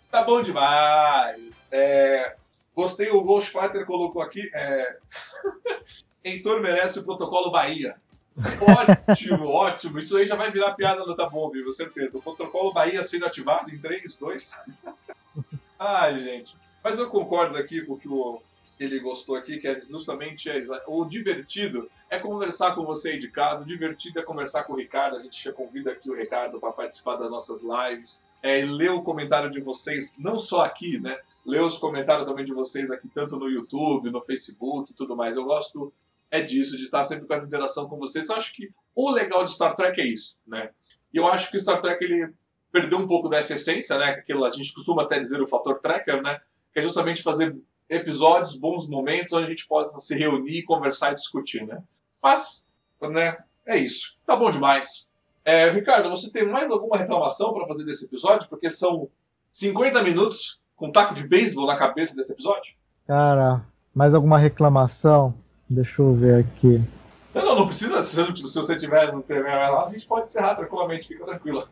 Tá 0.10 0.24
bom 0.24 0.42
demais. 0.42 1.70
É, 1.72 2.34
Gostei, 2.82 3.12
o 3.12 3.22
Ghost 3.22 3.52
Fighter 3.52 3.86
colocou 3.86 4.24
aqui. 4.24 4.50
É... 4.56 4.98
Heitor 6.24 6.60
merece 6.62 6.98
o 6.98 7.04
protocolo 7.04 7.52
Bahia. 7.52 7.96
Ótimo, 9.08 9.46
ótimo. 9.50 10.00
Isso 10.00 10.18
aí 10.18 10.26
já 10.26 10.36
vai 10.36 10.52
virar 10.52 10.74
piada 10.74 11.06
no 11.06 11.16
Tá 11.16 11.30
Bom, 11.30 11.50
viu? 11.52 11.72
Certeza. 11.72 12.18
O 12.18 12.22
protocolo 12.22 12.74
Bahia 12.74 13.04
sendo 13.04 13.28
ativado 13.28 13.70
em 13.70 13.78
3, 13.78 14.18
2. 14.18 14.52
Ai, 15.78 16.20
gente. 16.22 16.56
Mas 16.84 16.98
eu 16.98 17.08
concordo 17.08 17.56
aqui 17.56 17.82
com 17.82 17.94
o 17.94 17.98
que 17.98 18.08
o 18.08 18.42
ele 18.80 19.00
gostou 19.00 19.36
aqui, 19.36 19.60
que 19.60 19.68
é 19.68 19.80
justamente 19.80 20.50
é, 20.50 20.60
o 20.88 21.06
divertido 21.06 21.88
é 22.10 22.18
conversar 22.18 22.74
com 22.74 22.84
você 22.84 23.12
aí 23.12 23.20
de 23.20 23.28
casa, 23.28 23.62
o 23.62 23.66
divertido 23.66 24.20
é 24.20 24.24
conversar 24.24 24.64
com 24.64 24.74
o 24.74 24.76
Ricardo. 24.76 25.18
A 25.18 25.22
gente 25.22 25.44
já 25.44 25.54
convida 25.54 25.92
aqui 25.92 26.10
o 26.10 26.16
Ricardo 26.16 26.60
para 26.60 26.72
participar 26.72 27.18
das 27.18 27.30
nossas 27.30 27.62
lives, 27.62 28.24
é, 28.42 28.66
ler 28.66 28.90
o 28.90 29.04
comentário 29.04 29.52
de 29.52 29.60
vocês, 29.60 30.18
não 30.18 30.40
só 30.40 30.66
aqui, 30.66 31.00
né? 31.00 31.20
Ler 31.46 31.62
os 31.62 31.78
comentários 31.78 32.28
também 32.28 32.46
de 32.46 32.54
vocês 32.54 32.92
aqui, 32.92 33.08
tanto 33.10 33.38
no 33.38 33.50
YouTube, 33.50 34.12
no 34.12 34.22
Facebook 34.22 34.92
e 34.92 34.96
tudo 34.96 35.16
mais. 35.16 35.36
Eu 35.38 35.46
gosto 35.46 35.92
é 36.30 36.42
disso, 36.42 36.78
de 36.78 36.84
estar 36.84 37.04
sempre 37.04 37.28
com 37.28 37.34
essa 37.34 37.46
interação 37.46 37.90
com 37.90 37.98
vocês. 37.98 38.30
Eu 38.30 38.36
acho 38.36 38.54
que 38.54 38.70
o 38.96 39.12
legal 39.12 39.44
de 39.44 39.52
Star 39.52 39.76
Trek 39.76 40.00
é 40.00 40.06
isso, 40.06 40.40
né? 40.48 40.70
E 41.14 41.18
eu 41.18 41.28
acho 41.28 41.52
que 41.52 41.60
Star 41.60 41.82
Trek 41.82 42.02
ele 42.04 42.34
perdeu 42.72 42.98
um 43.00 43.08
pouco 43.08 43.28
dessa 43.28 43.54
essência, 43.54 43.98
né? 43.98 44.12
Aquilo, 44.12 44.46
a 44.46 44.50
gente 44.50 44.74
costuma 44.74 45.04
até 45.04 45.20
dizer 45.20 45.42
o 45.42 45.48
fator 45.48 45.78
tracker, 45.80 46.22
né? 46.22 46.40
Que 46.74 46.80
é 46.80 46.84
justamente 46.84 47.22
fazer 47.22 47.56
episódios, 47.90 48.56
bons 48.56 48.88
momentos, 48.88 49.34
onde 49.34 49.46
a 49.46 49.50
gente 49.50 49.68
possa 49.68 50.00
se 50.00 50.16
reunir, 50.16 50.64
conversar 50.64 51.12
e 51.12 51.16
discutir, 51.16 51.68
né? 51.68 51.84
Mas, 52.22 52.66
né? 53.02 53.38
É 53.66 53.78
isso. 53.78 54.18
Tá 54.26 54.36
bom 54.36 54.50
demais. 54.50 55.10
É, 55.44 55.70
Ricardo, 55.70 56.10
você 56.10 56.32
tem 56.32 56.46
mais 56.46 56.72
alguma 56.72 56.98
reclamação 56.98 57.54
para 57.54 57.68
fazer 57.68 57.84
desse 57.84 58.06
episódio? 58.06 58.48
Porque 58.48 58.72
são 58.72 59.10
50 59.52 60.02
minutos 60.02 60.61
com 60.82 60.88
um 60.88 60.92
taco 60.92 61.14
de 61.14 61.28
beisebol 61.28 61.68
na 61.68 61.78
cabeça 61.78 62.16
desse 62.16 62.34
episódio? 62.34 62.74
Cara, 63.06 63.64
mais 63.94 64.16
alguma 64.16 64.40
reclamação? 64.40 65.32
Deixa 65.70 66.02
eu 66.02 66.16
ver 66.16 66.40
aqui. 66.40 66.82
Não, 67.36 67.46
não, 67.46 67.56
não 67.60 67.68
precisa. 67.68 68.02
Se, 68.02 68.16
se 68.16 68.56
você 68.56 68.76
tiver 68.76 69.14
no 69.14 69.22
TV 69.22 69.48
lá, 69.48 69.86
a 69.86 69.90
gente 69.90 70.08
pode 70.08 70.26
encerrar 70.26 70.56
tranquilamente, 70.56 71.08
fica 71.08 71.24
tranquilo. 71.24 71.64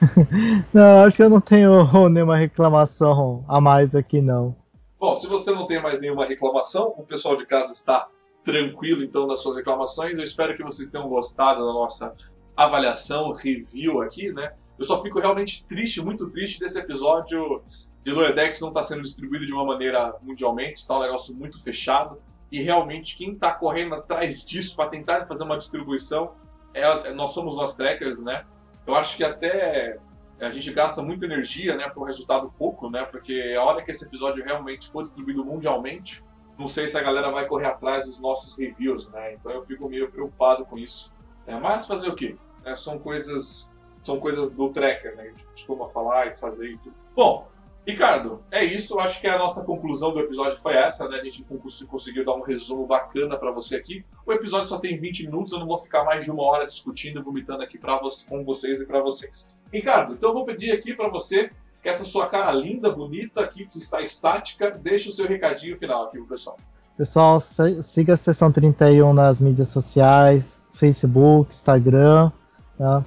não, 0.72 1.04
acho 1.04 1.18
que 1.18 1.22
eu 1.22 1.28
não 1.28 1.40
tenho 1.40 1.86
nenhuma 2.08 2.38
reclamação 2.38 3.44
a 3.46 3.60
mais 3.60 3.94
aqui, 3.94 4.22
não. 4.22 4.56
Bom, 4.98 5.14
se 5.14 5.26
você 5.26 5.50
não 5.50 5.66
tem 5.66 5.82
mais 5.82 6.00
nenhuma 6.00 6.24
reclamação, 6.24 6.94
o 6.96 7.02
pessoal 7.02 7.36
de 7.36 7.44
casa 7.44 7.72
está 7.72 8.08
tranquilo 8.42 9.02
então 9.02 9.26
nas 9.26 9.40
suas 9.40 9.58
reclamações. 9.58 10.16
Eu 10.16 10.24
espero 10.24 10.56
que 10.56 10.64
vocês 10.64 10.90
tenham 10.90 11.06
gostado 11.10 11.60
da 11.60 11.72
nossa 11.74 12.14
avaliação, 12.56 13.34
review 13.34 14.00
aqui, 14.00 14.32
né? 14.32 14.54
Eu 14.78 14.86
só 14.86 15.02
fico 15.02 15.20
realmente 15.20 15.62
triste, 15.66 16.02
muito 16.02 16.30
triste 16.30 16.58
desse 16.58 16.78
episódio 16.78 17.62
de 18.06 18.12
Loredex 18.12 18.60
não 18.60 18.68
estar 18.68 18.82
tá 18.82 18.86
sendo 18.86 19.02
distribuído 19.02 19.44
de 19.44 19.52
uma 19.52 19.64
maneira 19.64 20.14
mundialmente, 20.22 20.78
está 20.78 20.96
um 20.96 21.02
negócio 21.02 21.36
muito 21.36 21.60
fechado 21.60 22.22
e 22.52 22.62
realmente 22.62 23.16
quem 23.16 23.32
está 23.32 23.52
correndo 23.52 23.96
atrás 23.96 24.46
disso 24.46 24.76
para 24.76 24.88
tentar 24.88 25.26
fazer 25.26 25.42
uma 25.42 25.56
distribuição 25.56 26.32
é, 26.72 27.12
nós 27.14 27.32
somos 27.32 27.56
nós 27.56 27.74
trackers, 27.74 28.22
né? 28.22 28.44
Eu 28.86 28.94
acho 28.94 29.16
que 29.16 29.24
até 29.24 29.98
a 30.38 30.50
gente 30.50 30.70
gasta 30.72 31.02
muita 31.02 31.24
energia, 31.24 31.74
né, 31.74 31.88
para 31.88 32.00
um 32.00 32.04
resultado 32.04 32.52
pouco, 32.56 32.88
né? 32.88 33.04
Porque 33.06 33.56
a 33.58 33.64
hora 33.64 33.82
que 33.82 33.90
esse 33.90 34.04
episódio 34.04 34.44
realmente 34.44 34.88
for 34.88 35.02
distribuído 35.02 35.44
mundialmente, 35.44 36.22
não 36.56 36.68
sei 36.68 36.86
se 36.86 36.96
a 36.96 37.02
galera 37.02 37.32
vai 37.32 37.46
correr 37.46 37.66
atrás 37.66 38.04
dos 38.04 38.20
nossos 38.20 38.56
reviews, 38.56 39.08
né? 39.08 39.34
Então 39.34 39.50
eu 39.50 39.62
fico 39.62 39.88
meio 39.88 40.08
preocupado 40.12 40.64
com 40.64 40.78
isso. 40.78 41.12
É, 41.44 41.58
mas 41.58 41.88
fazer 41.88 42.08
o 42.08 42.14
quê? 42.14 42.36
É, 42.64 42.72
são 42.72 43.00
coisas 43.00 43.68
são 44.00 44.20
coisas 44.20 44.52
do 44.52 44.68
tracker, 44.68 45.16
né? 45.16 45.24
A 45.24 45.28
gente 45.30 45.44
costuma 45.46 45.88
falar 45.88 46.28
e 46.28 46.36
fazer 46.36 46.70
e 46.70 46.78
tudo. 46.78 46.94
Bom, 47.16 47.48
Ricardo, 47.86 48.42
é 48.50 48.64
isso. 48.64 48.98
Acho 48.98 49.20
que 49.20 49.28
a 49.28 49.38
nossa 49.38 49.64
conclusão 49.64 50.12
do 50.12 50.18
episódio 50.18 50.58
foi 50.58 50.74
essa, 50.74 51.08
né? 51.08 51.20
A 51.20 51.24
gente 51.24 51.46
conseguiu 51.88 52.24
dar 52.24 52.34
um 52.34 52.42
resumo 52.42 52.84
bacana 52.84 53.36
para 53.36 53.52
você 53.52 53.76
aqui. 53.76 54.04
O 54.26 54.32
episódio 54.32 54.66
só 54.66 54.78
tem 54.78 54.98
20 54.98 55.26
minutos, 55.26 55.52
eu 55.52 55.60
não 55.60 55.68
vou 55.68 55.78
ficar 55.78 56.02
mais 56.04 56.24
de 56.24 56.30
uma 56.30 56.42
hora 56.42 56.66
discutindo 56.66 57.20
e 57.20 57.22
vomitando 57.22 57.62
aqui 57.62 57.78
pra 57.78 57.98
você, 58.00 58.28
com 58.28 58.44
vocês 58.44 58.80
e 58.80 58.86
para 58.86 59.00
vocês. 59.00 59.48
Ricardo, 59.72 60.14
então 60.14 60.30
eu 60.30 60.34
vou 60.34 60.44
pedir 60.44 60.72
aqui 60.72 60.94
para 60.94 61.08
você 61.08 61.50
que 61.80 61.88
essa 61.88 62.04
sua 62.04 62.26
cara 62.26 62.52
linda, 62.52 62.90
bonita 62.90 63.40
aqui, 63.40 63.66
que 63.66 63.78
está 63.78 64.02
estática, 64.02 64.70
deixe 64.70 65.08
o 65.08 65.12
seu 65.12 65.28
recadinho 65.28 65.78
final 65.78 66.06
aqui 66.06 66.18
pro 66.18 66.26
pessoal. 66.26 66.58
Pessoal, 66.96 67.40
siga 67.82 68.14
a 68.14 68.16
Sessão 68.16 68.50
31 68.50 69.12
nas 69.12 69.40
mídias 69.40 69.68
sociais, 69.68 70.56
Facebook, 70.74 71.54
Instagram, 71.54 72.32
tá? 72.76 73.04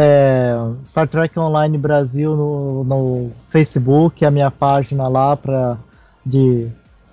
É, 0.00 0.54
Star 0.86 1.08
Trek 1.08 1.36
Online 1.36 1.76
Brasil 1.76 2.36
no, 2.36 2.84
no 2.84 3.32
Facebook, 3.50 4.24
a 4.24 4.30
minha 4.30 4.48
página 4.48 5.08
lá 5.08 5.36
para 5.36 5.76
de 6.24 6.68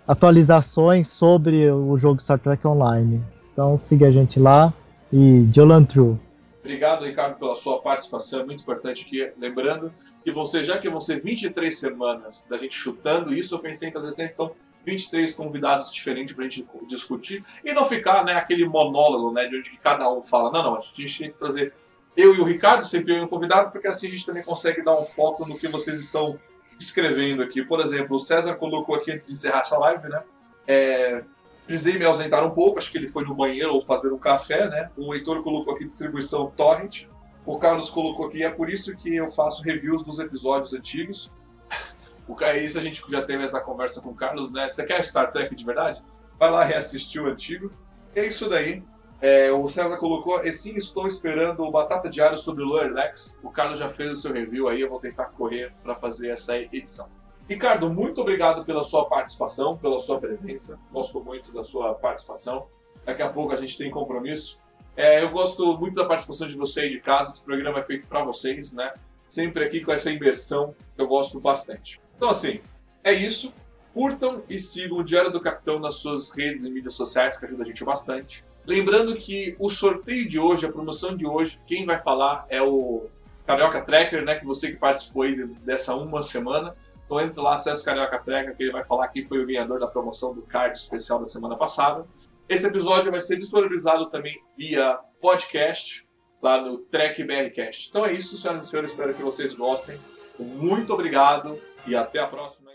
atualizações 0.08 1.08
sobre 1.08 1.68
o 1.72 1.98
jogo 1.98 2.22
Star 2.22 2.38
Trek 2.38 2.66
Online. 2.68 3.24
Então 3.52 3.76
siga 3.76 4.08
a 4.08 4.12
gente 4.12 4.40
lá 4.40 4.72
e 5.12 5.48
Jolan 5.52 5.84
True. 5.84 6.20
Obrigado, 6.60 7.06
Ricardo, 7.06 7.40
pela 7.40 7.56
sua 7.56 7.80
participação, 7.80 8.42
é 8.42 8.46
muito 8.46 8.62
importante 8.62 9.04
aqui. 9.06 9.32
Lembrando 9.38 9.92
que 10.24 10.32
você, 10.32 10.64
já 10.64 10.78
que 10.78 10.90
vão 10.90 11.00
ser 11.00 11.20
23 11.20 11.76
semanas 11.76 12.46
da 12.48 12.58
gente 12.58 12.76
chutando 12.76 13.34
isso, 13.34 13.56
eu 13.56 13.60
pensei 13.60 13.90
em 13.90 13.92
trazer 13.92 14.12
sempre 14.12 14.34
então, 14.34 14.52
23 14.86 15.34
convidados 15.34 15.92
diferentes 15.92 16.36
para 16.36 16.46
a 16.46 16.50
gente 16.50 16.68
discutir 16.88 17.44
e 17.64 17.74
não 17.74 17.86
ficar 17.86 18.24
né, 18.24 18.34
aquele 18.34 18.68
monólogo 18.68 19.32
né, 19.32 19.48
de 19.48 19.58
onde 19.58 19.78
cada 19.78 20.12
um 20.12 20.24
fala. 20.24 20.52
Não, 20.52 20.64
não, 20.64 20.76
a 20.78 20.82
gente 20.82 21.18
tem 21.18 21.30
que 21.30 21.38
trazer 21.38 21.74
eu 22.16 22.34
e 22.36 22.40
o 22.40 22.44
Ricardo, 22.44 22.86
sempre 22.86 23.14
eu 23.14 23.18
e 23.18 23.22
um 23.22 23.28
convidado, 23.28 23.72
porque 23.72 23.88
assim 23.88 24.08
a 24.08 24.10
gente 24.10 24.26
também 24.26 24.44
consegue 24.44 24.82
dar 24.82 24.98
um 25.00 25.06
foco 25.06 25.46
no 25.46 25.58
que 25.58 25.68
vocês 25.68 26.00
estão 26.00 26.40
escrevendo 26.80 27.42
aqui. 27.42 27.64
Por 27.64 27.80
exemplo, 27.80 28.16
o 28.16 28.20
César 28.20 28.56
colocou 28.56 28.96
aqui 28.96 29.12
antes 29.12 29.28
de 29.28 29.34
encerrar 29.34 29.60
essa 29.60 29.78
live, 29.78 30.08
né? 30.08 30.24
É, 30.68 31.24
precisei 31.66 31.98
me 31.98 32.06
ausentar 32.06 32.46
um 32.46 32.52
pouco, 32.52 32.80
acho 32.80 32.92
que 32.92 32.98
ele 32.98 33.08
foi 33.08 33.26
no 33.26 33.36
banheiro 33.36 33.74
ou 33.74 33.82
fazer 33.82 34.12
um 34.14 34.18
café, 34.18 34.70
né? 34.70 34.90
O 34.96 35.14
Heitor 35.14 35.42
colocou 35.44 35.74
aqui 35.74 35.86
distribuição 35.86 36.52
torrent. 36.52 37.08
O 37.46 37.58
Carlos 37.58 37.90
colocou 37.90 38.28
aqui, 38.28 38.44
é 38.44 38.50
por 38.50 38.70
isso 38.70 38.96
que 38.96 39.16
eu 39.16 39.28
faço 39.28 39.64
reviews 39.64 40.04
dos 40.04 40.20
episódios 40.20 40.74
antigos. 40.74 41.32
O 42.28 42.34
isso 42.56 42.80
a 42.80 42.82
gente 42.82 43.04
já 43.08 43.22
teve 43.22 43.44
essa 43.44 43.62
conversa 43.62 44.02
com 44.02 44.10
o 44.10 44.16
Carlos, 44.16 44.52
né? 44.52 44.68
Você 44.68 44.84
quer 44.84 45.04
Star 45.04 45.32
Trek 45.32 45.54
de 45.54 45.64
verdade? 45.64 46.04
Vai 46.40 46.50
lá 46.50 46.64
reassistir 46.64 47.22
o 47.22 47.28
antigo. 47.28 47.72
É 48.16 48.26
isso 48.26 48.50
daí. 48.50 48.84
É, 49.22 49.52
o 49.52 49.68
César 49.68 49.98
colocou, 49.98 50.44
e 50.44 50.52
sim, 50.52 50.76
estou 50.76 51.08
esperando 51.08 51.64
o 51.64 51.72
Batata 51.72 52.10
Diário 52.10 52.38
sobre 52.38 52.64
o 52.64 52.68
Lower 52.68 52.92
Lex. 52.94 53.40
O 53.42 53.50
Carlos 53.50 53.80
já 53.80 53.90
fez 53.90 54.12
o 54.12 54.16
seu 54.16 54.34
review 54.34 54.68
aí, 54.68 54.82
eu 54.82 54.90
vou 54.90 55.00
tentar 55.00 55.26
correr 55.26 55.74
para 55.84 55.96
fazer 55.96 56.30
essa 56.30 56.58
edição. 56.58 57.10
Ricardo, 57.48 57.90
muito 57.90 58.22
obrigado 58.22 58.66
pela 58.66 58.84
sua 58.84 59.06
participação, 59.06 59.78
pela 59.78 60.00
sua 60.00 60.20
presença. 60.20 60.80
Gosto 60.92 61.24
muito 61.24 61.52
da 61.52 61.64
sua 61.64 61.94
participação. 61.94 62.68
Daqui 63.06 63.22
a 63.22 63.30
pouco 63.30 63.54
a 63.54 63.56
gente 63.56 63.78
tem 63.78 63.92
compromisso. 63.92 64.60
É, 64.98 65.22
eu 65.22 65.30
gosto 65.30 65.78
muito 65.78 65.94
da 65.94 66.06
participação 66.06 66.48
de 66.48 66.56
você 66.56 66.82
aí 66.82 66.90
de 66.90 67.00
casa. 67.00 67.30
Esse 67.30 67.46
programa 67.46 67.80
é 67.80 67.84
feito 67.84 68.08
para 68.08 68.24
vocês, 68.24 68.74
né? 68.74 68.94
Sempre 69.28 69.64
aqui 69.64 69.82
com 69.82 69.92
essa 69.92 70.12
imersão 70.12 70.74
eu 70.98 71.08
gosto 71.08 71.40
bastante. 71.40 72.02
Então, 72.16 72.30
assim, 72.30 72.62
é 73.04 73.14
isso. 73.14 73.54
Curtam 73.94 74.44
e 74.50 74.58
sigam 74.58 74.98
o 74.98 75.04
Diário 75.04 75.32
do 75.32 75.40
Capitão 75.40 75.80
nas 75.80 75.96
suas 75.96 76.36
redes 76.36 76.66
e 76.66 76.72
mídias 76.72 76.94
sociais, 76.94 77.38
que 77.38 77.46
ajuda 77.46 77.62
a 77.62 77.66
gente 77.66 77.84
bastante. 77.84 78.44
Lembrando 78.66 79.16
que 79.16 79.56
o 79.60 79.70
sorteio 79.70 80.28
de 80.28 80.40
hoje, 80.40 80.66
a 80.66 80.72
promoção 80.72 81.16
de 81.16 81.26
hoje, 81.26 81.62
quem 81.68 81.86
vai 81.86 82.00
falar 82.00 82.46
é 82.50 82.62
o 82.62 83.08
Carioca 83.46 83.82
Tracker, 83.82 84.24
né? 84.26 84.36
Que 84.36 84.46
você 84.46 84.72
que 84.72 84.78
participou 84.78 85.24
aí 85.24 85.46
dessa 85.64 85.96
uma 85.96 86.22
semana. 86.22 86.76
Então 87.06 87.22
entra 87.22 87.42
lá, 87.42 87.54
acessa 87.54 87.82
o 87.82 87.86
Carioca 87.86 88.18
Tracker, 88.18 88.56
que 88.56 88.64
ele 88.64 88.72
vai 88.72 88.84
falar 88.84 89.08
quem 89.10 89.24
foi 89.24 89.44
o 89.44 89.46
ganhador 89.46 89.80
da 89.80 89.88
promoção 89.88 90.34
do 90.34 90.42
card 90.42 90.76
especial 90.76 91.20
da 91.20 91.26
semana 91.26 91.56
passada. 91.56 92.06
Esse 92.50 92.68
episódio 92.68 93.12
vai 93.12 93.22
ser 93.22 93.38
disponibilizado 93.38 94.10
também 94.10 94.42
via 94.58 95.00
podcast 95.22 96.08
lá 96.42 96.62
no 96.62 96.78
Trek 96.78 97.24
BRcast. 97.24 97.90
Então 97.90 98.06
é 98.06 98.14
isso, 98.14 98.38
senhoras 98.38 98.68
e 98.68 98.70
senhores. 98.70 98.92
Espero 98.92 99.14
que 99.14 99.22
vocês 99.22 99.54
gostem. 99.54 99.98
Muito 100.40 100.94
obrigado 100.94 101.60
e 101.88 101.96
até 101.96 102.20
a 102.20 102.28
próxima. 102.28 102.75